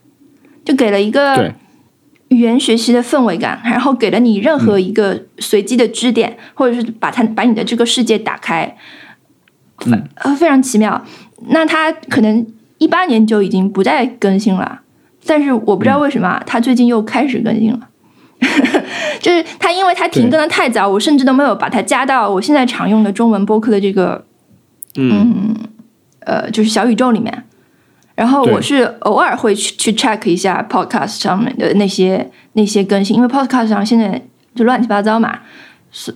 [0.65, 1.53] 就给了一个。
[2.29, 8.77] 语言学习的氛围感，然后给了你任何一个随机的支点，或者是把它把你的这个世界打开，
[10.17, 11.05] 呃，非常奇妙。
[11.49, 12.47] 那他可能
[12.79, 14.81] 一八年就已经不再更新了，
[15.25, 17.89] 但是我不知道为什么他最近又开始更新了。
[19.21, 24.25] 就是他，因为他停更的太早，我甚至都没有把它加到我现在常用的中文播客的这个，
[24.97, 25.57] 嗯，
[26.21, 27.45] 呃，就是小宇宙里面。
[28.19, 34.21] 然后我是偶尔会去去 check 一下 podcast 上面的那些那些更新，因为 podcast 上现在
[34.57, 35.39] 就乱七八糟嘛。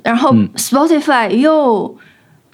[0.03, 1.97] 然后 Spotify 又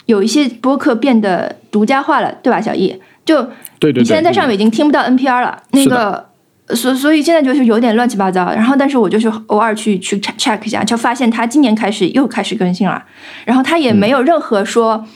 [0.05, 2.95] 有一些播客变得独家化了，对吧，小易？
[3.25, 3.43] 就
[3.79, 6.29] 对对，你现在在上面已经听不到 NPR 了，那个
[6.75, 8.53] 所所以现在就是有点乱七八糟。
[8.53, 13.03] 然后但是我就是偶尔去去 check 一下，就发现他今年开始又开始更新了，
[13.47, 15.07] 然后他也没有任何说。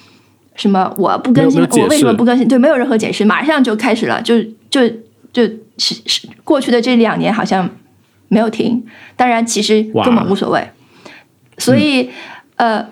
[0.55, 0.95] 什么？
[0.99, 2.47] 我不更新，我为什么不更新？
[2.47, 4.89] 对，没有任何解释，马上就开始了，就就
[5.33, 5.45] 就
[5.79, 7.69] 是是过去的这两年好像
[8.29, 8.85] 没有停。
[9.17, 10.69] 当然，其实根本无所谓。
[11.59, 12.11] 所以，
[12.57, 12.87] 呃，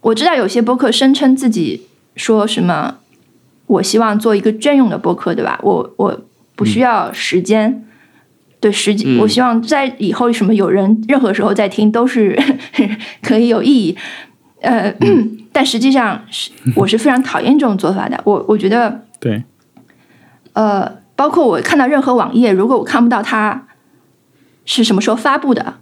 [0.00, 2.98] 我知道有些播客声称自己说什么，
[3.66, 5.58] 我希望做一个专用的播客，对吧？
[5.62, 6.20] 我我
[6.54, 7.84] 不需要时间，
[8.60, 12.38] 对时间，我希望在以后什么有人任何时候在听都是
[13.22, 13.96] 可以有意义。
[14.60, 14.94] 呃。
[15.52, 18.18] 但实际上是 我是非常讨厌这种做法的。
[18.24, 19.42] 我我觉得对，
[20.52, 23.66] 呃，包括我看到任何网页，如果我看不到它
[24.64, 25.74] 是什么时候发布的，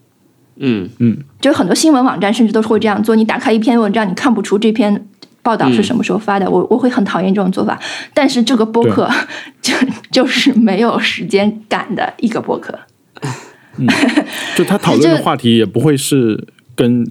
[0.56, 3.14] 嗯嗯，就很多新闻网站甚至都是会这样做。
[3.14, 5.06] 你打开一篇文章，你看不出这篇
[5.42, 7.78] 报道是什么时候发的，我我会很讨厌这种做法。
[8.14, 9.06] 但是这个播客
[9.60, 9.74] 就
[10.10, 12.78] 就是没有时间感的一个播客。
[13.76, 13.86] 嗯，
[14.56, 17.06] 就他讨论的话题也不会是跟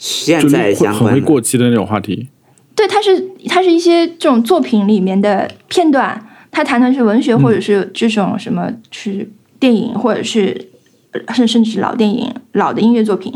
[0.00, 2.26] 现在相很会过期的那种话题。
[2.74, 9.28] 对，它是它是一些这种作品里面的片段，它谈的是文学或者是这种什么是
[9.58, 10.68] 电影或者是
[11.34, 13.30] 甚甚至是老电影、老的音乐作品，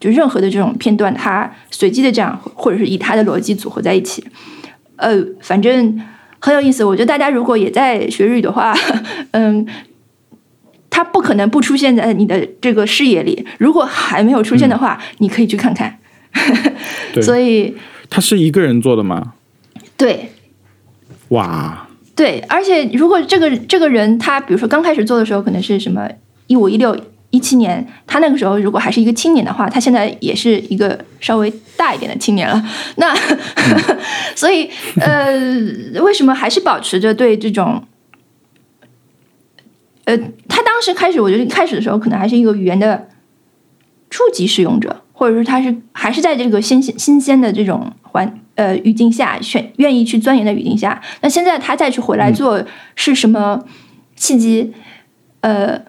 [0.00, 4.24] 就任何的这种片段，它随机的这样或者是以它的逻辑组合在一起，
[4.96, 6.02] 呃，反正
[6.40, 6.84] 很有意思。
[6.84, 8.74] 我觉得大家如果也在学日语的话，
[9.30, 9.64] 嗯。
[10.90, 13.44] 它不可能不出现在你的这个视野里。
[13.58, 15.96] 如果还没有出现的话，你可以去看看。
[17.22, 17.76] 所以，
[18.10, 19.34] 他是一个人做的吗？
[19.96, 20.32] 对。
[21.28, 21.86] 哇。
[22.14, 26.08] 对，而且如果这个这个人他，比如说刚开始做的时候，可能是什么
[26.48, 26.98] 一五一六
[27.30, 32.60] 一七年，他那个时候如果还是一个青年的话，他现在也是一个稍微大一点的青年了。
[32.96, 33.14] 那，
[34.34, 34.68] 所以
[35.00, 35.32] 呃，
[36.02, 37.84] 为什么还是保持着对这种？
[40.06, 40.18] 呃，
[40.48, 43.08] 他当时开始，我觉得开始的时候可能还是一个语言的
[44.10, 51.02] 初级使用者，或者说他是还是在这个新鲜新鲜的这种环呃语境下，选愿意去钻研的语境下。
[51.22, 52.64] 那现在他再去回来做
[52.94, 53.60] 是什么
[54.14, 54.72] 契机？
[55.40, 55.80] 呃，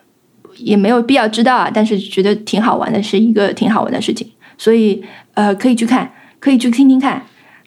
[0.57, 4.27] 也没有必要知道啊，但是觉得挺好玩的，是一个挺好玩的事情，
[4.57, 5.03] 所以
[5.35, 7.23] 呃，可以去看，可以去听听看。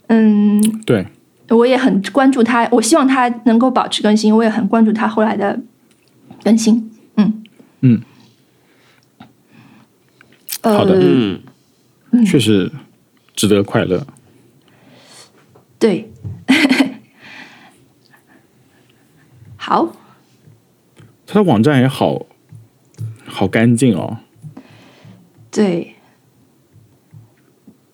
[0.08, 1.06] 嗯，对，
[1.48, 5.60] 我也很关注他，我希望他能够保持更新，我也很关注他后来的。
[6.44, 7.44] 更新，嗯
[7.82, 8.02] 嗯，
[10.60, 11.40] 好的，嗯，
[12.26, 12.70] 确实
[13.34, 14.06] 值得快乐。
[15.78, 16.12] 对，
[19.56, 19.96] 好，
[21.26, 22.26] 他的网站也好
[23.26, 24.18] 好干净哦。
[25.50, 25.96] 对，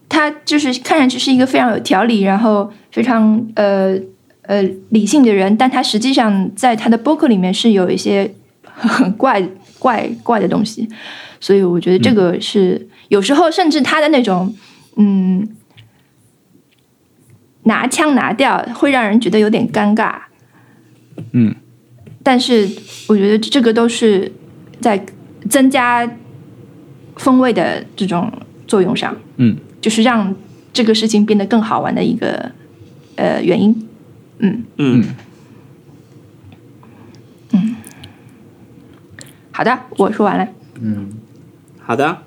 [0.08, 3.98] 他就是看上去是一个非常有条理，然后非常呃。
[4.42, 9.46] 呃，理性的人，但他实际上在他的博客里面是有一些很 怪
[9.78, 10.88] 怪怪的东西，
[11.38, 14.55] 所以我觉得这个是有时候甚至他的那种
[14.97, 15.48] 嗯
[17.64, 20.20] 拿腔拿调会让人觉得有点尴尬，
[21.32, 21.55] 嗯，
[22.22, 22.68] 但是
[23.09, 24.32] 我觉得这个都是
[24.80, 25.05] 在
[25.51, 26.10] 增加
[27.16, 28.32] 风味的这种
[28.66, 30.35] 作用上，嗯，就是让
[30.72, 32.52] 这个事情变得更好玩的一个
[33.16, 33.89] 呃原因。
[34.39, 34.64] 嗯。
[34.76, 35.05] 嗯。
[37.52, 37.76] 嗯，
[39.51, 40.48] 好的，我说完了。
[40.80, 41.10] 嗯，
[41.80, 42.22] 好的。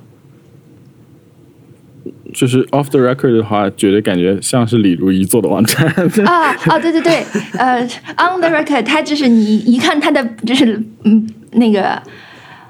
[2.34, 5.86] 就是 off the record 的话，觉得感觉像是李如一做的网站。
[6.26, 7.24] 啊啊，对对对，
[7.58, 7.82] 呃
[8.18, 12.02] ，on the record，他就是你一看他的就是嗯那个。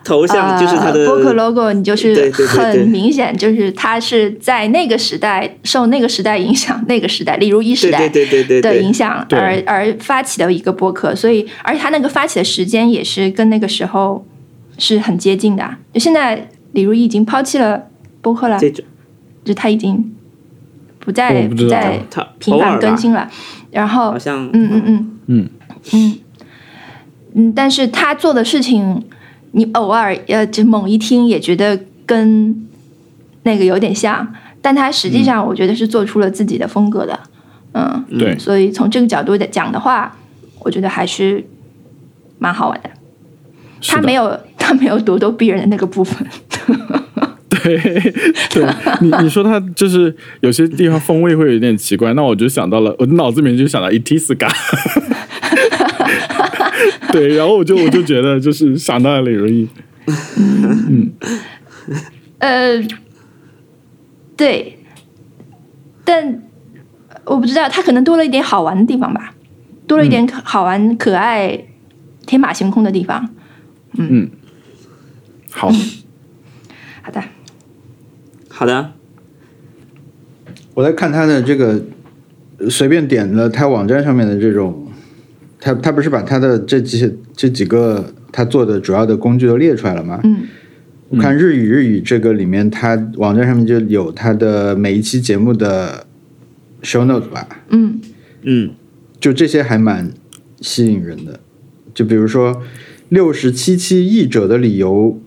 [0.03, 14.25] 头像就是他的博客 logo，你就是很明显，就是他是在那个时代受那个时代影响，那个时代，李如一时代对对对的影响而而发起的一个博客，所以而且他那个发起的时间也是跟那个时候
[14.79, 15.75] 是很接近的。
[15.93, 17.83] 就现在，李如一已经抛弃了
[18.23, 18.59] 博客了，
[19.43, 20.13] 就他已经
[20.99, 21.99] 不再不再
[22.39, 23.29] 频繁更新了。
[23.71, 25.19] 然后，好像嗯嗯嗯。
[25.27, 25.49] 嗯。
[25.93, 26.19] 嗯。
[27.33, 29.03] 嗯，但是他做的事情。
[29.53, 32.55] 你偶尔呃，就猛一听也觉得跟
[33.43, 34.25] 那个有点像，
[34.61, 37.19] 但他实际上我觉得是做出了自己的风格的，
[37.73, 40.15] 嗯，对，所以从这个角度的讲的话，
[40.59, 41.45] 我觉得还是
[42.39, 42.89] 蛮好玩的。
[43.85, 46.25] 他没有他没有咄咄逼人的那个部分，
[47.63, 47.77] 对
[48.49, 48.65] 对，
[49.01, 54.51] 你你说他就是有些地方风味会有点奇怪，那我就想到了，我的脑子里面就想到 Itiska。
[57.11, 59.67] 对，然后我就我就觉得就是想到了李如意，
[60.37, 61.11] 嗯，
[62.39, 62.81] 呃，
[64.35, 64.79] 对，
[66.03, 66.43] 但
[67.25, 69.35] 我不知道他可能多了一点好玩的地方吧，
[69.85, 71.65] 多了一点好玩、可爱、
[72.25, 73.29] 天马行空的地方，
[73.97, 74.29] 嗯，
[75.51, 75.69] 好，
[77.01, 77.21] 好的，
[78.61, 78.91] 好的，
[80.75, 81.81] 我在看他的这个，
[82.69, 84.87] 随便点了他网站上面的这种。
[85.59, 90.19] 他他不是把他的这几这几个他做的主要的工具都列出来了吗？
[90.23, 90.43] 嗯，
[91.09, 96.05] 我看日语日语这个里面，他网站上面就有他的每一期节目的
[96.83, 97.47] show notes 吧？
[97.69, 97.99] 嗯
[98.43, 98.69] 嗯，
[99.19, 100.11] 就这些还蛮
[100.59, 101.39] 吸引人的。
[101.95, 102.61] 就比如说
[103.09, 105.19] 六十七期译者的理由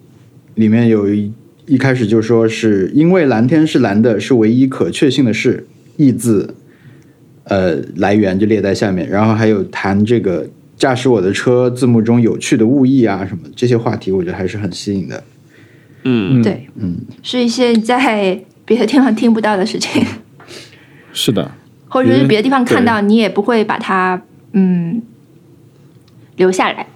[0.54, 1.32] 里面有一
[1.66, 5.66] 一开始就说是因为蓝天是蓝的，是唯一可确信的事。
[5.96, 6.54] 意字。
[7.44, 15.22] 呃，来源就列在下面，然后还有谈这个驾驶我的车字幕中有趣的物意啊什么这些话题，我觉得还是很吸引的。
[16.04, 20.02] 嗯，对，嗯，是一些在别的地方听不到的事情。
[21.12, 21.50] 是的，
[21.86, 24.22] 或者是别的地方看到，你也不会把它
[24.52, 25.02] 嗯
[26.36, 26.86] 留下来。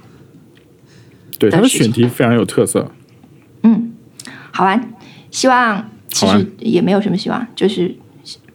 [1.39, 2.91] 对，他的选题非常有特色。
[4.59, 4.93] 好玩。
[5.31, 7.95] 希望其实也没有什么希望，就是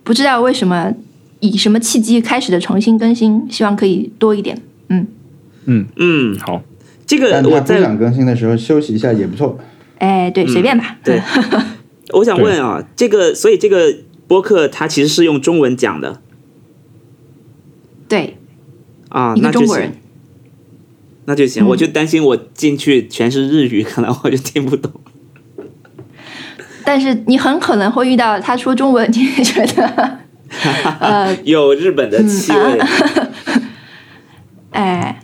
[0.03, 0.93] 不知道为什么
[1.39, 4.61] 以什么契机开始的重新更新，希望可以多一点。
[4.89, 5.07] 嗯
[5.63, 6.61] 嗯嗯，好。
[7.05, 9.57] 这个我在不想更新的时候休息一下也不错。
[9.99, 10.97] 哎，对，随便吧。
[11.05, 11.21] 对，
[12.11, 13.95] 我想问啊，这个所以这个
[14.27, 16.21] 播客它其实是用中文讲的。
[18.09, 18.35] 对。
[19.07, 19.93] 啊，一个中国人。
[21.25, 24.91] 那就行，我就担心我进去全是日语，可能我就听不懂。
[26.85, 30.17] 但是你很可能会遇到他说中文，你也觉得
[30.99, 32.79] 呃有日本的气味。
[34.71, 35.19] 哎，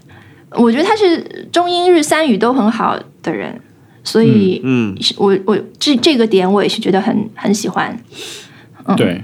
[0.52, 3.60] 我觉得他是中英日三语都很好的人，
[4.03, 7.98] 所以嗯，我我这这个点我也是觉得很很喜欢。
[8.86, 9.23] 嗯对，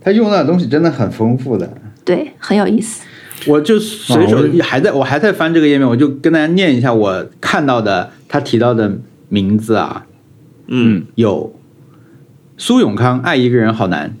[0.00, 3.02] 他用到的东西真的很丰富的，对，很有意思。
[3.46, 8.98] 我就随手还在我还在翻这个页面，我就跟大家念一下我看到的他提到的
[9.28, 10.04] 名字啊。
[10.68, 11.58] 嗯，有
[12.58, 14.14] 苏永康爱一个人好难，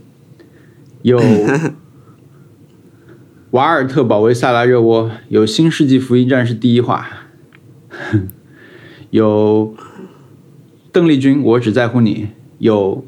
[1.02, 1.20] 有
[3.52, 7.06] 瓦尔特保卫萨拉热窝，有新世纪福音战士第一话，
[9.10, 9.74] 有
[10.90, 13.04] 邓丽君我只在乎你，有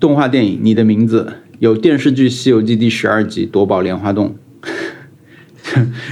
[0.00, 4.36] 动画电影你的名字，有电视剧《西游记》第十二集夺宝莲花洞，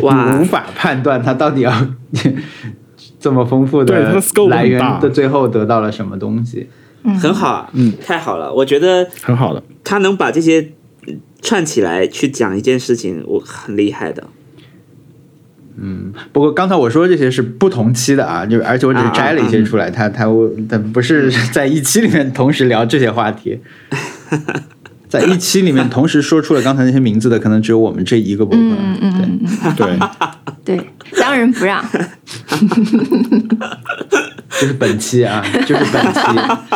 [0.02, 1.88] 哇， 无法判断他到底要。
[3.23, 4.20] 这么丰富的
[4.51, 6.69] 来源的最后得到了什么东西？
[7.20, 9.62] 很好，嗯，太好了，我觉得很好的。
[9.85, 10.70] 他能把这些
[11.40, 14.24] 串起来去讲一件事情，我很厉害的。
[15.77, 20.27] 嗯，不过刚才我说这些是不同期的啊，就而且我只是摘了一些出来，他他
[20.69, 23.61] 他不是在一期里面同时聊这些话题，
[25.09, 28.62] 在一期里面同时说出了刚才那些名字的，可能只有我们这一个博客。
[28.62, 29.99] 嗯嗯嗯，对
[30.64, 30.80] 对，
[31.18, 31.84] 当仁不让。
[34.60, 36.20] 就是本期啊， 就是本期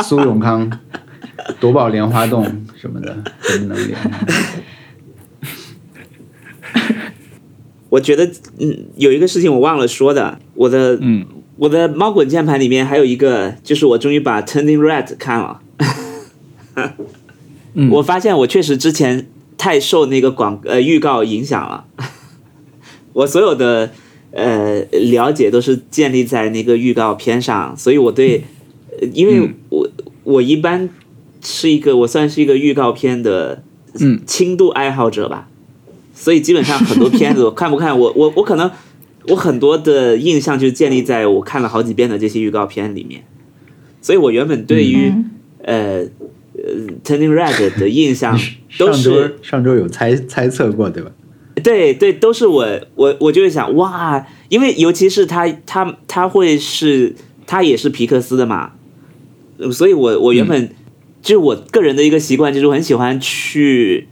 [0.03, 0.69] 苏永康
[1.61, 2.45] 夺宝莲花洞
[2.81, 3.97] 什么的，真能连。
[7.89, 8.27] 我觉得，
[8.59, 11.25] 嗯，有一个事情我忘了说的，我的，嗯，
[11.57, 15.61] 我的猫滚键盘里面还有一个，就是我终于把《Turning Red》看了。
[17.93, 21.85] 我发现我确实之前太受那个广呃预告影响了，
[23.17, 23.91] 我所有的。
[24.33, 28.43] 呃，了解都是建立在那个预告片上，所以我对，
[29.15, 29.89] 因为我
[30.25, 30.91] 我一般
[31.43, 33.63] 是一个我算是一个预告片的
[33.99, 34.21] 嗯。
[34.27, 35.49] 轻度爱好者吧，
[36.13, 38.71] 所以基本上很多片子我看不看， 我我我可能
[39.29, 43.23] 我很多的印象就建立在我看了好几遍的这些预告片里面，
[44.03, 45.11] 所以我原本对于
[45.63, 46.01] 呃
[46.53, 48.39] 呃 Turning Red 的印象
[48.77, 51.11] 都是上周有猜猜测过对吧？
[51.63, 57.17] 对对，都是我我我就会想哇，因为尤其是他他他会是
[57.47, 58.73] 他也是皮克斯的嘛，
[59.73, 60.71] 所以我我原本
[61.23, 64.07] 就我个人的一个习惯就是我很喜欢去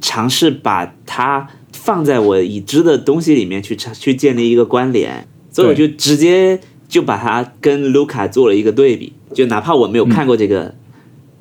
[0.00, 6.58] 尝试把它放在我已知的东西里面去去建立一个关联，所以我就直接
[6.88, 10.74] 就把它跟卢卡做了一个对比，就哪怕我没有看过这个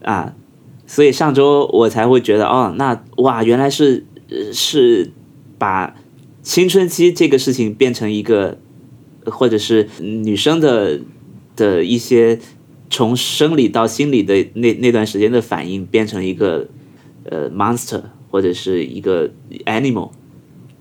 [0.03, 0.33] 啊，
[0.85, 4.05] 所以上周我才会觉得哦，那哇原来是
[4.51, 5.11] 是。
[5.65, 5.95] 把
[6.43, 8.59] 青春期这个事情变成一个，
[9.25, 10.99] 或者是女生的
[11.55, 12.37] 的一些
[12.91, 16.67] 从生理到心理的那那段时间的反应，变成一个
[17.23, 19.31] 呃 monster 或者是一个
[19.65, 20.11] animal，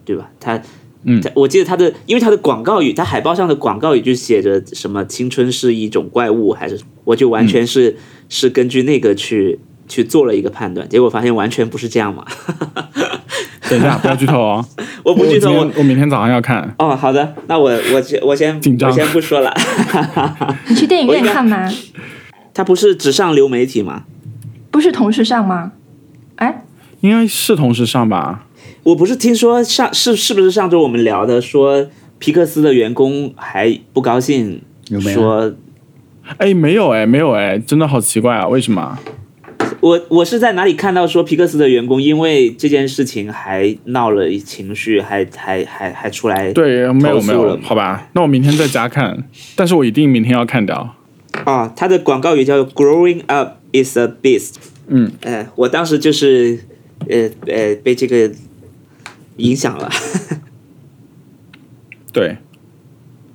[0.05, 0.31] 对吧？
[0.39, 0.61] 他
[1.05, 7.97] 嗯，我记得他的，因为他的广告语，他海报上的广告语就写着什么青春是一种怪物，还是我就完全是
[8.29, 9.59] 是根据那个去
[9.89, 12.27] 去做了一个判断，结果发现完全不是这样嘛。
[13.71, 14.65] 等一下，不要剧透哦！
[15.03, 16.75] 我不剧透，我我明天早上要看。
[16.79, 19.55] 哦，好的，那我我先我先我先不说了。
[20.69, 21.71] 你去电影院看吗？
[22.53, 24.05] 他不是只上流媒体吗？
[24.71, 25.73] 不是同时上吗？
[26.37, 26.65] 哎，
[27.01, 28.47] 应该是同时上吧。
[28.83, 31.87] 我不是听说上是是不是上周我们聊的，说
[32.19, 34.61] 皮克斯的员工还不高兴，
[35.13, 35.53] 说，
[36.37, 38.99] 哎，没有哎，没有哎，真的好奇怪啊，为什么？
[39.85, 48.09] 我我是在哪里看到说皮克斯的员工因为这件事情还闹了情绪，还还还还出来对没有没有好吧？
[48.15, 50.97] 那我明天在家看，但是我一定明天要看掉。
[51.45, 54.55] 啊，他的广告语叫 “Growing up is a beast”。
[54.87, 56.61] 嗯，呃，我当时就是
[57.07, 58.33] 呃呃被这个
[59.37, 59.91] 影响了。
[62.11, 62.39] 对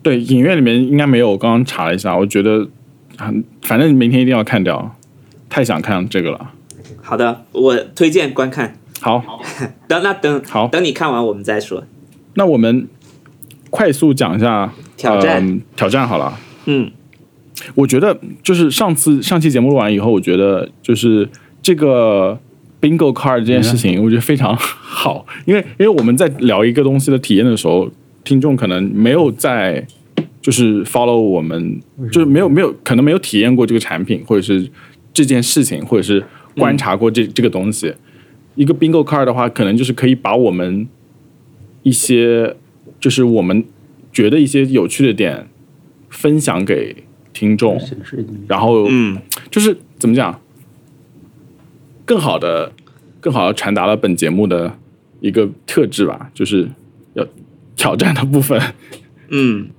[0.01, 2.67] 对，影院里面应该没有，我刚刚查了一下，我觉得
[3.17, 4.95] 很，反正明天一定要看掉。
[5.49, 6.51] 太想看这个了。
[7.01, 8.77] 好的，我推荐观看。
[9.01, 9.41] 好，
[9.87, 11.83] 等那等好，等你看完我们再说。
[12.35, 12.87] 那我们
[13.69, 16.37] 快速讲一下挑战挑战好了。
[16.65, 16.91] 嗯，
[17.75, 21.27] 我觉得就是上次上期节目录完以后，我觉得就是
[21.61, 22.37] 这个
[22.81, 27.89] bingo card 这件事情，我觉得非常好，因为因为我们在聊一个东西的体验的时候，
[28.23, 29.85] 听众可能没有在
[30.41, 31.79] 就是 follow 我们，
[32.11, 34.69] 就是没有没有可能没有体验过这个产品，或者是
[35.13, 36.23] 这件事情，或者是
[36.55, 37.93] 观察过这这个东西。
[38.55, 40.87] 一个 bingo card 的话，可能就是可以把我们
[41.83, 42.55] 一些
[42.99, 43.63] 就是我们
[44.11, 45.47] 觉得一些有趣的点
[46.09, 47.03] 分享给。
[47.31, 47.79] 听众，
[48.47, 49.17] 然后嗯，
[49.49, 50.41] 就是怎么讲，
[52.03, 52.73] 更好的、
[53.21, 54.77] 更好的传达了本节目的
[55.21, 56.67] 一个特质吧，就是
[57.13, 57.25] 要
[57.77, 58.59] 挑战的部分。
[59.29, 59.69] 嗯，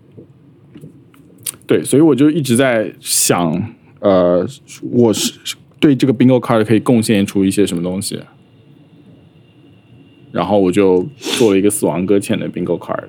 [1.67, 4.47] 对，所以我就一直在想，呃，
[4.91, 5.33] 我是
[5.79, 8.21] 对这个 bingo card 可以贡献出一些什么东西，
[10.33, 13.05] 然后我就做了一个死亡搁浅的 bingo card。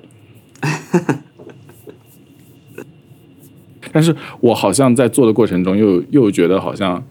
[3.93, 7.03] 但是我好像在做的过程中，又又觉得好像，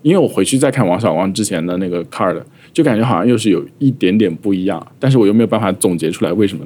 [0.00, 4.86] 因为我回去再看王小光之前的那个 card，就感觉好像又是有一点点不一样。
[4.98, 6.64] 但是我又没有办法总结出来为什么，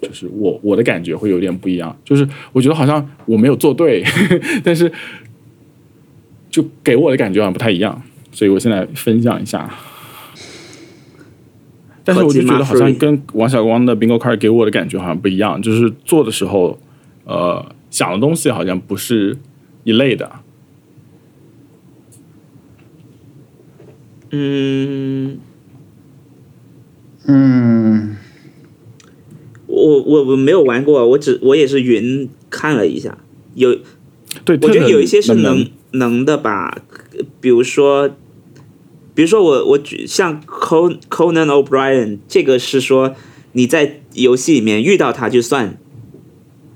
[0.00, 1.96] 就是我我的感觉会有点不一样。
[2.04, 4.04] 就是我觉得好像我没有做对，
[4.62, 4.92] 但是
[6.54, 8.02] 就给我的感觉好像不太一样。
[8.30, 9.68] 所以我现在分享一下。
[12.04, 16.78] 但是我就觉得好像跟王小光的 bingo card 给我的感觉好像不一样，就是做的时候，
[17.24, 17.74] 呃。
[17.90, 19.36] 想的东西好像不是
[19.84, 20.28] 一类的。
[24.30, 25.38] 嗯
[27.28, 28.16] 嗯，
[29.68, 33.16] 我我我没有玩过，我只我也是云看了一下，
[33.54, 33.78] 有，
[34.44, 35.64] 对，我觉得有一些是能
[35.94, 36.78] 能的吧，
[37.40, 38.10] 比如说，
[39.14, 43.14] 比如说我我举像 Conan O'Brien 这个是说
[43.52, 45.78] 你在游戏里面遇到他就算，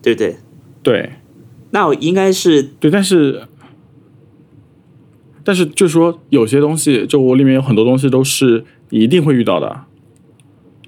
[0.03, 0.37] 对不对？
[0.83, 1.13] 对，
[1.71, 3.43] 那我应该是对，但是，
[5.45, 9.85] 但是就是说，有些东西，就我里面有很多东西都是你一定会遇到的。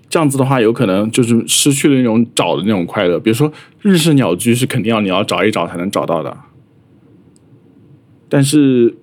[0.09, 3.21] 这样子的话，有可能就是失去了那种找的那种快乐。
[3.21, 6.37] 比如说，日式鸟居是肯定要你要找一找才能找到的。
[8.31, 8.95] 但是，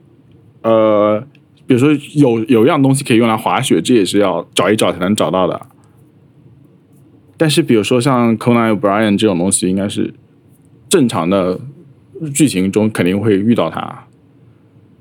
[0.64, 1.24] 呃，
[1.68, 5.68] 比如说有有一样东西可以用来滑雪，这也是要找一找才能找到的。
[7.38, 10.16] 但是，比如说像 Conan O'Brien 这种东西，应该是。
[10.90, 11.60] 正常的
[12.34, 14.08] 剧情中肯定会遇到他，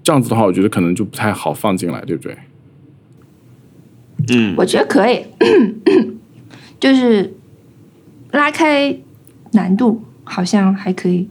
[0.02, 2.36] 这样子的话，我觉得可能就不太好放进来，对不对？
[4.34, 5.24] 嗯，我觉得可以，
[6.80, 7.32] 就是
[8.32, 8.98] 拉开
[9.52, 11.28] 难度，好像还可以。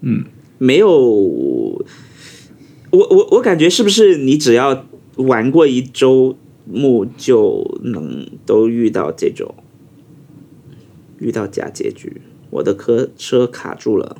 [0.00, 0.24] 嗯，
[0.64, 1.78] 没有，我
[2.90, 4.86] 我我感觉是不是你只要
[5.16, 9.54] 玩过一周目就能都遇到这种？
[11.18, 14.16] 遇到假结局，我的车车卡住了。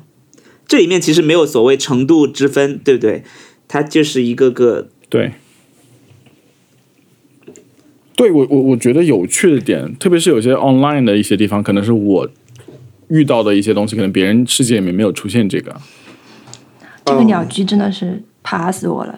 [0.67, 3.23] 这里面其实没有所谓程度之分，对不对？
[3.67, 5.31] 它就是一个个对。
[8.15, 12.29] 对我我我觉得有趣的点，特别是有些 online 的一些地方，可能是我
[13.09, 15.75] 遇到的一些东西，可能别人世界里面没有出现这个。
[17.05, 19.17] 这个鸟居真的是爬死我了。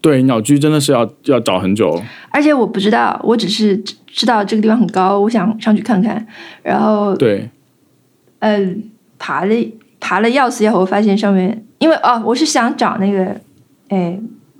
[0.00, 3.76] 对，鸟居真的是要要找很久，而且我不知道，我只是
[4.06, 6.26] 知道这个地方很高，我想上去看看。
[6.62, 7.48] 然后对，
[8.40, 9.54] 嗯，爬了
[10.00, 13.40] 爬了要死要活，发现上面，因为哦，我是想找那个
[13.90, 14.18] 哎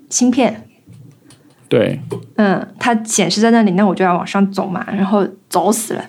[0.09, 0.69] 芯片，
[1.69, 1.99] 对，
[2.37, 6.05] 嗯，它显示在那里，那我就要往上走嘛，然后走死了，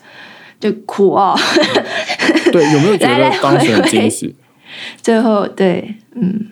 [0.60, 1.36] 就苦哦。
[2.52, 4.36] 对，有没有觉得 当时很惊喜？
[5.02, 6.48] 最后，对，嗯。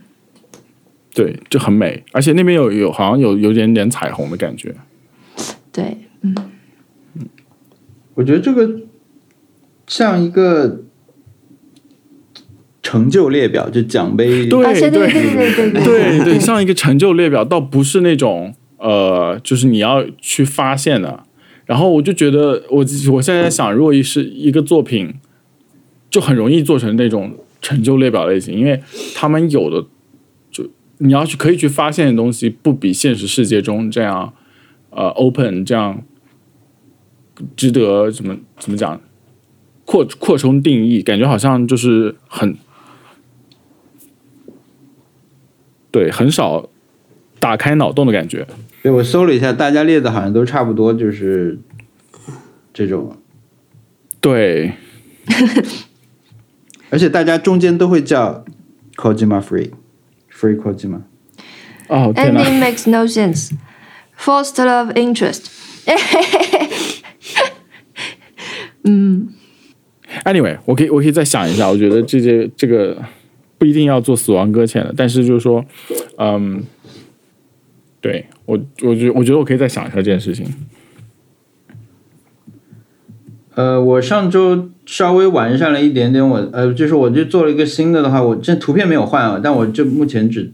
[1.13, 4.73] 对，就很美，而且那边有有好像有有点点彩虹的感觉。
[5.69, 6.33] 对，嗯，
[8.13, 8.79] 我觉得这个
[9.85, 10.83] 像一个
[12.81, 14.47] 成就列表，就奖杯。
[14.47, 21.25] 对对对对对对对，像一个成就列表，倒不是那种呃，就是你要去发现的。
[21.65, 25.15] 然后我就觉得，我我现在在想，如果是一个作品，
[26.09, 28.81] 就很容易做成那种成就列表类型，因为
[29.15, 29.87] 他们有的
[30.49, 30.69] 就。
[31.03, 34.33] 你要去可以去发现的东西，不比现实世界中这样，
[34.91, 36.03] 呃，open 这样
[37.55, 39.01] 值得怎么怎么讲，
[39.83, 42.55] 扩扩充定义，感觉好像就是很
[45.89, 46.69] 对，很少
[47.39, 48.45] 打开脑洞的感觉。
[48.83, 51.57] 对我搜了一下，大家列的好像都差不多，就是
[52.71, 53.17] 这种。
[54.19, 54.73] 对，
[56.91, 58.45] 而且大家中间都会叫
[58.95, 59.71] Kojima Free。
[60.31, 61.03] free 科技吗？
[61.87, 63.51] 哦，Ending makes no sense.
[64.17, 65.45] Forced love interest.
[68.83, 69.29] 嗯
[70.25, 73.03] ，Anyway，我可以我可以再想一下，我觉得这些这个
[73.57, 75.63] 不一定要做死亡搁浅的，但是就是说，
[76.17, 76.63] 嗯，
[77.99, 80.45] 对我我觉我觉得我可以再想一下这件事情。
[83.53, 90.53] 呃，我上周稍微完善了一点点，我呃，就是我就做了一个新的的话，我这图片没有换啊，但我就目前只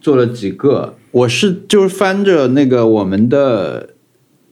[0.00, 0.96] 做了几个。
[1.12, 3.90] 我是就是翻着那个我们的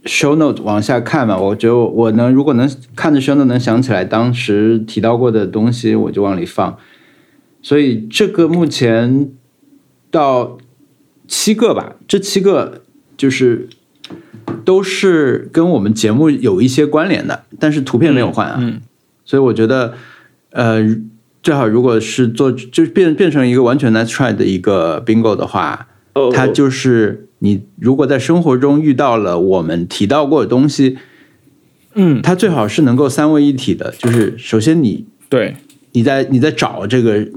[0.05, 6.79] show note 往下看嘛，我觉得我能如果能看着 show note 能想起来当时提到过的东西，我就往里放。
[7.61, 9.33] 所以这个目前
[10.13, 10.59] 到
[11.27, 12.83] 七个吧，这七个
[13.17, 13.69] 就是。
[14.65, 18.57] 都是跟我们节目有一些关联的，但是图片没有换啊。
[18.59, 18.81] 嗯，
[19.25, 19.95] 所以我觉得，
[20.51, 20.81] 呃，
[21.43, 25.87] 最好如果是做，就变变成一个完全 nice try 的一个 bingo 的话，
[26.33, 30.99] 它就是你如果在生活中遇到了我们提到过的东西，
[31.95, 33.95] 嗯，它最好是能够三位一体的。
[33.99, 35.55] 就是首先你对
[35.93, 37.29] 你在你在找这个，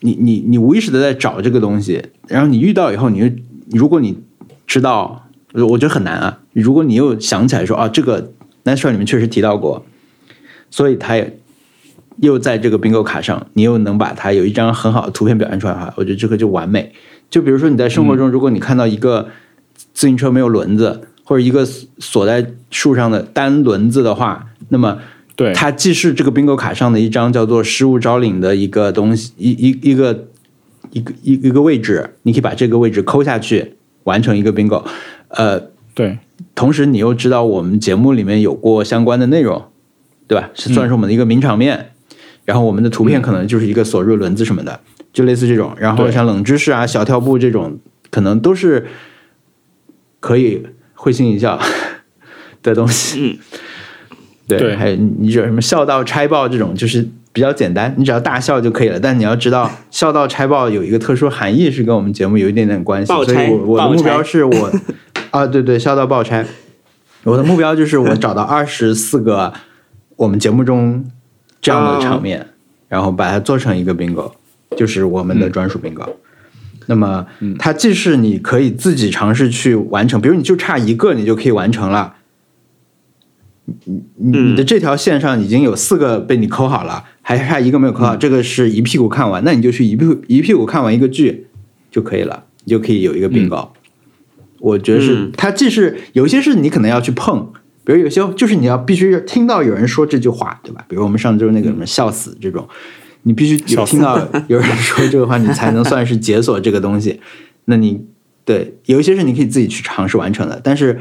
[0.00, 3.32] 你你你无意识的在找这个东西，然后你遇到以后，你
[3.72, 4.18] 如果你
[4.66, 5.18] 知道。
[5.54, 6.38] 我觉得很难啊！
[6.54, 8.32] 如果你又想起来说啊，这个
[8.64, 9.84] Nice 里面确实提到过，
[10.70, 11.38] 所以它也
[12.18, 16.92] 又在这个 bingo 卡上，你又能把它有一张很好的图片表现出来的话，我觉得这个就完美。
[17.28, 19.28] 就比如说你在生活中，如果你看到一个
[19.94, 21.64] 自行车没有轮子，或者一个
[21.98, 24.98] 锁在树上的单轮子的话，那么
[25.34, 25.52] 对。
[25.54, 30.28] 它既是这个 bingo 卡上的一张叫做失物招领的一个东西，一一一个
[30.90, 33.74] 一个一一个位置，你可以把这个位置抠下去，
[34.04, 34.84] 完成一个 bingo。
[35.28, 35.58] 呃，
[35.94, 36.18] 对，
[36.54, 39.64] 同时你又知道我们节目里面有过相关的内容，
[40.26, 40.50] 对吧？
[40.54, 41.88] 是算是我们的一个名场面。
[42.44, 44.80] 然后我们的图片可能就是一个锁入轮子什么的，
[45.12, 45.72] 就类似这种。
[45.78, 47.78] 然后像冷知识啊、小跳步这种，
[48.10, 48.88] 可能都是
[50.18, 50.60] 可以
[50.94, 51.60] 会心一笑
[52.60, 53.38] 的东西。
[54.48, 58.98] 嗯，对，还有你有什么笑到拆爆这种，就是比较简单，你只要大笑就可以了。
[58.98, 63.06] 但你要知道， 笑到拆爆有一个特殊含义，是跟我们节目有一点点关系。
[63.06, 64.72] 所以我我的目标是我。
[65.32, 66.46] 啊，对对，笑到爆拆！
[67.24, 69.52] 我的目标就是我找到二十四个
[70.16, 71.04] 我们节目中
[71.60, 72.48] 这样的场面，
[72.88, 74.30] 然后把它做成一个 bingo，
[74.76, 76.06] 就是我们的专属 bingo。
[76.86, 77.26] 那么，
[77.58, 82.16] 它既是你可以自己尝试去完成，比如你就差一个，你就可以完成了。
[83.64, 91.46] 你你的这条线上已经有四个被你抠好了，还差一个没有抠好，这个是一屁股看完，那你就去一屁一屁股看完一个剧
[91.90, 93.68] 就可以了，你就可以有一个 bingo。
[94.62, 97.52] 我觉得是，它既是有一些是你可能要去碰，
[97.84, 100.84] 比如有些就是你要必须听到有人说这句话，对吧？
[100.88, 102.68] 比如我们上周那个什么笑死这种，
[103.24, 104.16] 你必须有听到
[104.46, 107.20] 有人说这个话，你才能算是解锁这个东西。
[107.66, 108.06] 那你
[108.44, 111.00] 对有一些是你可以自己去尝试完成的，但是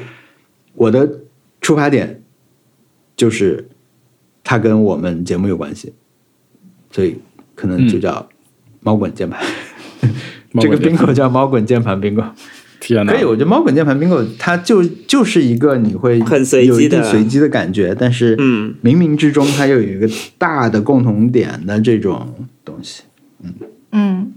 [0.74, 1.20] 我的
[1.62, 2.24] 出发点
[3.16, 3.70] 就是
[4.44, 5.94] 它跟我们节目有关系，
[6.90, 7.18] 所以
[7.54, 8.28] 可能就叫
[8.80, 9.40] 猫滚键盘。
[10.60, 12.02] 这个宾果叫猫滚键盘
[13.06, 22.34] 可以，我觉得猫滚键盘 bingo 它就就是一个你会很随机的随机的感觉，但是嗯，冥冥之中它又有一个大的共同点的这种
[22.66, 23.04] 东西，
[23.44, 23.54] 嗯
[23.92, 24.34] 嗯，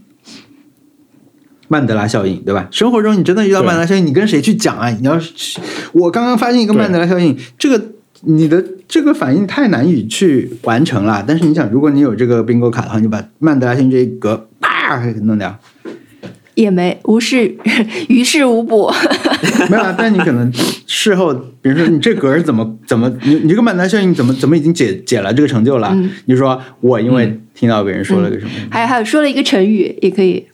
[1.68, 2.68] 曼德拉效应对吧？
[2.70, 4.90] 生活中你真的遇到曼德拉效应，你跟谁去讲啊？
[4.90, 5.60] 你要是
[5.92, 7.90] 我刚刚发现一个曼德拉效应，这个
[8.22, 11.24] 你的这个反应太难以去完成了。
[11.26, 15.58] 但是你想，如果你有这个 bingo 卡的话，你把曼德拉效应这一格啪弄掉。
[16.54, 17.54] 也没无事，
[18.08, 18.90] 于事无补。
[19.70, 20.52] 没有啊，但你可能
[20.86, 21.32] 事后，
[21.62, 25.96] 比如说你这格是怎么怎么，你你这个曼德效应怎么怎么已经解解了这个成就了？
[26.26, 28.50] 你说我因为听到别人说了个什么？
[28.70, 30.44] 还有还有说了一个成语，也可以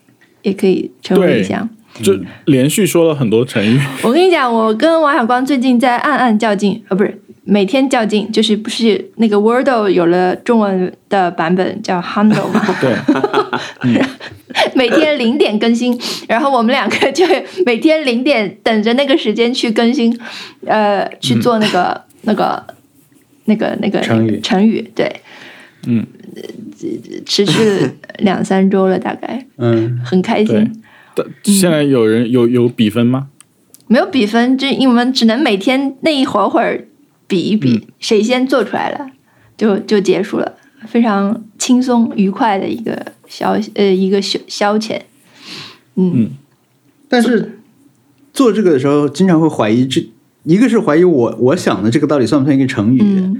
[0.42, 1.68] 也可以成为一项。
[2.02, 3.78] 就连续说了很多成语。
[4.02, 7.20] 我跟你讲，我跟王小光最近在暗暗较劲，啊，不是
[7.50, 12.64] 每天较劲，就是不是那个 Wordle 有了中文的版本叫 Handle 嘛？
[12.80, 12.94] 对。
[14.74, 15.98] 每天零点更新，
[16.28, 17.24] 然后我们两个就
[17.66, 20.16] 每天零点等着那个时间去更新，
[20.66, 22.64] 呃，去做那个那个
[23.46, 24.40] 那个那个成语。
[24.40, 25.20] 成语，对，
[25.86, 26.06] 嗯，
[27.26, 30.82] 持续两三周了，大概，嗯，很开心。
[31.44, 33.28] 现在有人有有比分吗？
[33.86, 36.84] 没有比分，就因为我们只能每天那一会儿会儿
[37.30, 39.10] 比一比，谁先做出来了，
[39.56, 43.12] 就就结束了，非常轻松愉快的一个。
[43.30, 45.02] 消呃一个消消遣，
[45.94, 46.30] 嗯，
[47.08, 47.60] 但是
[48.32, 50.04] 做这个的时候，经常会怀疑这
[50.42, 53.38] 一个是怀疑我我想的这个到底算不算一个成语，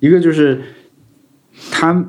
[0.00, 0.60] 一个就是
[1.70, 2.04] 他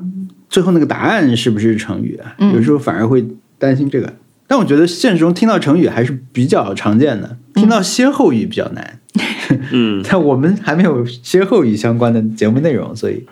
[0.50, 2.34] 最后那个答案是不是成语啊？
[2.52, 3.24] 有时候反而会
[3.56, 4.12] 担心这个。
[4.48, 8.98] 但我觉得现实中听到成语还是比较常见的，听到歇后语比较难。
[9.72, 13.26] 嗯，但我们还没有歇后语相关的节目内容，所以。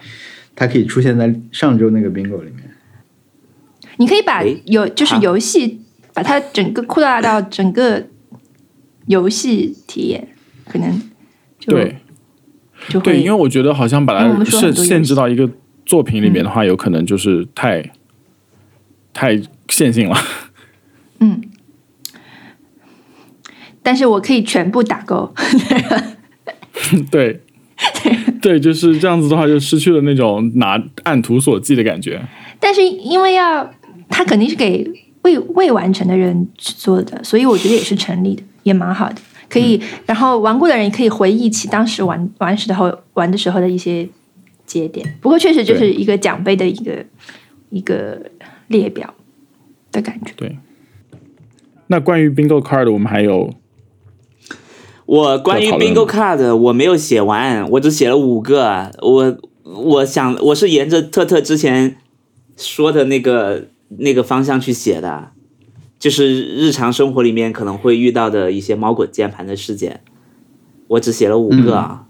[0.57, 2.70] 它可以出现在上周那个 bingo 里面。
[3.97, 5.81] 你可以把游就是游戏，
[6.12, 8.05] 把它整个扩大到整个
[9.07, 10.28] 游戏体验，
[10.66, 11.01] 可能
[11.59, 11.97] 就对
[12.90, 15.48] 就对，因为我觉得好像把它们说很多游戏限限制到一个
[15.86, 17.90] 作品里面的话，有可能就是太
[19.15, 19.40] 太
[19.70, 20.16] 线性了。
[21.20, 21.40] 嗯，
[23.90, 25.34] 但是我可以全部打勾，
[27.10, 27.40] 对，
[28.40, 32.22] 对，就是这样子的话，就失去了那种拿按图索骥的感觉。
[32.60, 33.68] 但是因为要
[34.08, 34.88] 他肯定是给
[35.22, 39.16] 未未完成的人去做的，所以我觉得也是成立的，也蛮好的。
[39.48, 44.08] 可以，嗯然后玩过的人也可以回忆起当时玩玩时候玩的时候的一些
[44.66, 45.18] 节点。
[45.20, 47.04] 不过确实就是一个奖杯的一个
[47.70, 48.30] 一个
[48.68, 49.12] 列表
[49.90, 50.32] 的感觉。
[50.36, 50.56] 对。
[51.88, 53.52] 那关于 Bingo Card，我们还有
[55.11, 58.93] 我关于 bingo card 我没有写完，我只写了五个。
[59.03, 61.97] 我我想我是沿着特特之前
[62.57, 63.66] 说的那个
[63.99, 65.32] 那个方向去写的，
[65.99, 70.01] 就是日常生活里面可能会遇到的一些猫滚键盘的事件。
[70.87, 72.07] 我只写了五个啊，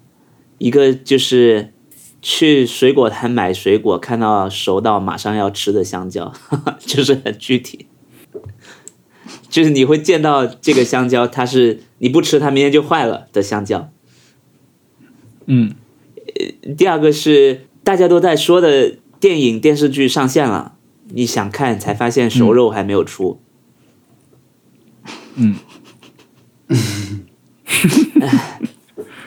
[0.59, 1.73] 一个就是
[2.21, 6.31] 去水果摊买水果，看到熟到马上要吃的香蕉，
[6.79, 7.87] 就是很具体。
[9.51, 13.91] 就是你会见到这个香蕉，它是你不吃它明天就坏了的香蕉。
[15.47, 15.75] 嗯，
[16.79, 20.77] 第二个是大家都在说的电影电视剧上线了，
[21.09, 23.41] 你想看才发现熟肉还没有出。
[25.35, 25.57] 嗯，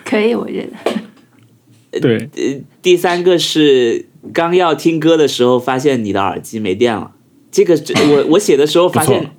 [0.06, 2.00] 可以，我觉得。
[2.00, 7.12] 对，呃第三个是刚要听歌的时候发现你的耳机没电了，
[7.52, 7.76] 这个
[8.10, 9.32] 我我写的时候发现，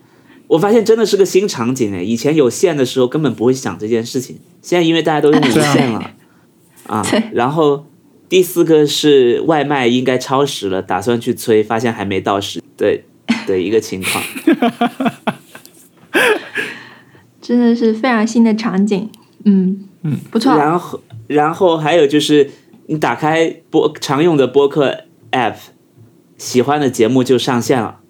[0.46, 6.10] 我发现真的是个新场景哎，以前有线的时候根本不会想这件事情，现在因为大家都用无线了
[6.86, 7.86] 啊， 然后
[8.28, 13.04] 第四个是外卖应该超时了，打算去催，发现还没到时，对
[13.46, 14.22] 的一个情况。
[17.40, 19.10] 真的是非常新的场景。
[19.44, 20.56] 嗯嗯，不错。
[20.56, 22.50] 然后，然后还有就是，
[22.86, 25.56] 你打开播常用的播客 app，
[26.38, 28.00] 喜欢的节目就上线了，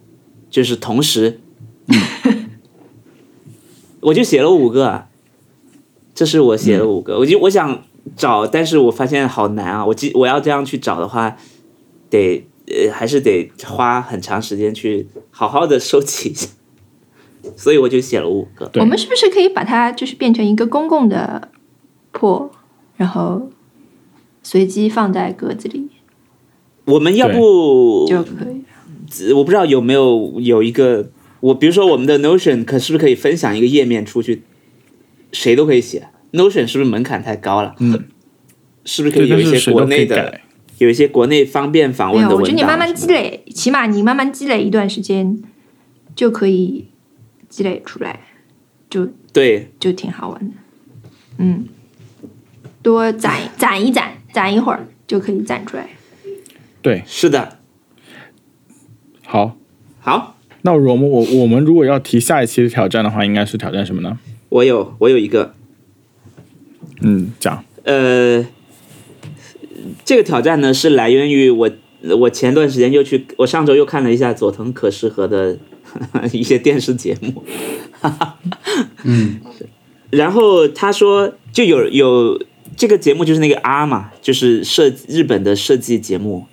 [0.48, 1.40] 就是同时，
[4.04, 5.08] 我就写了五个啊，
[6.14, 7.82] 这是我写了五个，我就我想
[8.16, 11.36] 找，但是我发现好难啊，我记我要这样去找的话，
[12.10, 16.48] 得呃还是得花很长时间去好好的收集一下，
[17.56, 18.70] 所以我就写了五个。
[18.74, 21.48] 我们是不是可以把它就是变成一个公共的
[22.12, 22.50] 破，
[22.96, 23.48] 然后
[24.42, 25.88] 随机放在格子里？
[26.84, 29.32] 我们要不就可以？
[29.32, 31.08] 我不知道有没有有一个，
[31.44, 34.42] 我比如说我们的 Notion 可是不是可以分享一个页面出去，
[35.30, 36.08] 谁都可以写。
[36.32, 37.74] Notion 是不是门槛太高了？
[37.80, 38.04] 嗯，
[38.86, 40.40] 是不是可以有一些国内的，
[40.78, 42.40] 有一些国内方便访，问的文档？
[42.40, 45.42] 我觉得你慢慢积累，起码你慢慢积累一段时间，
[46.16, 46.88] 就可以
[47.50, 48.20] 积累出来，
[48.88, 50.54] 就对，就挺好玩的。
[51.36, 51.66] 嗯，
[52.80, 55.90] 多攒攒一攒，攒一会儿就可以攒出来。
[56.80, 57.58] 对，是的。
[59.26, 59.58] 好，
[60.00, 60.33] 好，
[60.66, 64.18] 那我们我我们如果要提下一期的挑战的话，应该是挑战什么呢？
[64.48, 65.52] 我有我有一个，
[67.02, 67.62] 嗯，讲。
[67.82, 68.46] 呃，
[70.06, 71.70] 这个挑战呢是来源于我，
[72.18, 75.58] 我前段时间又去，我上周又看了一下佐藤可士和的
[76.32, 77.44] 一些电视节目，
[79.04, 79.40] 嗯，
[80.08, 82.42] 然后他说就有有
[82.74, 86.46] 这个节目就是那个 R 嘛，就是设日本的设计节目，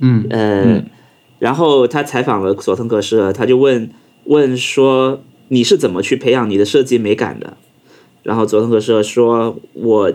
[0.00, 0.26] 嗯。
[0.28, 0.90] 呃，嗯
[1.38, 3.90] 然后他采访了佐藤可士，他就问
[4.24, 7.56] 问说你是怎么去培养你的设计美感的？
[8.22, 10.12] 然后佐藤可士说，我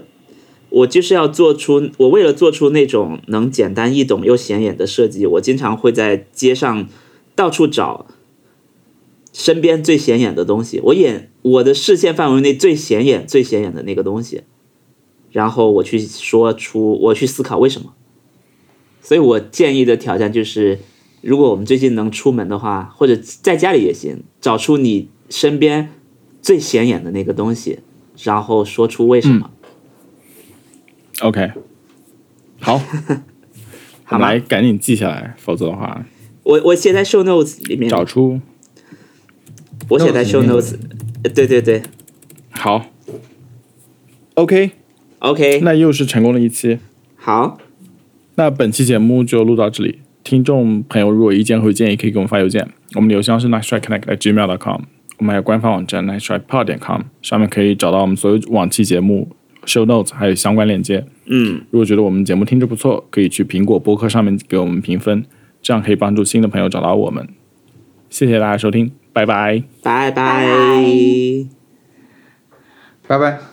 [0.70, 6.88] 我就是要做出，我为了做出那种能简单易懂又显眼的设计，我经常会在街上
[7.36, 8.08] 到处找
[9.32, 14.42] 身边最显眼的东西，我眼我的视线范围内最显眼、最显眼的那个东西，
[15.32, 17.94] 然后我去说出，我去思考为什么。
[19.02, 20.80] 所以我建议的挑战就是，
[21.22, 25.90] 如果我们最近能出门的话，或者在家里也行，找出你身边
[26.42, 27.80] 最显眼的那个东西，
[28.24, 29.52] 然后说出为什么。
[31.22, 31.52] OK，
[32.60, 32.74] 好，
[34.10, 36.06] 我好来赶紧记下来，否则的话
[36.44, 38.42] 我我写在 show notes 里面，找出
[39.90, 40.76] 我写在 show notes，
[41.24, 41.82] 呃对对对。
[42.50, 42.86] 好。
[44.36, 46.80] OK，，OK，那又是成功的一期。
[47.16, 47.60] 好，
[48.36, 50.00] 那本期节目就录到这里。
[50.24, 54.82] 听众朋友如果有意见和建议，可以给我们发邮件，我们的邮箱是 nice try connect at gmail.com。
[55.18, 59.30] 我们还有官方网站 nice try pod 点 com，上面可以找到我们所有往期节目
[59.66, 61.06] ，show notes 还有相关链接。
[61.26, 65.24] 嗯，如果觉得我们节目听着不错，可以去苹果播客上面给我们评分，
[65.62, 67.28] 这样可以帮助新的朋友找到我们。
[68.10, 70.84] 谢谢大家收听，拜拜，拜拜拜。
[73.08, 73.51] 拜拜。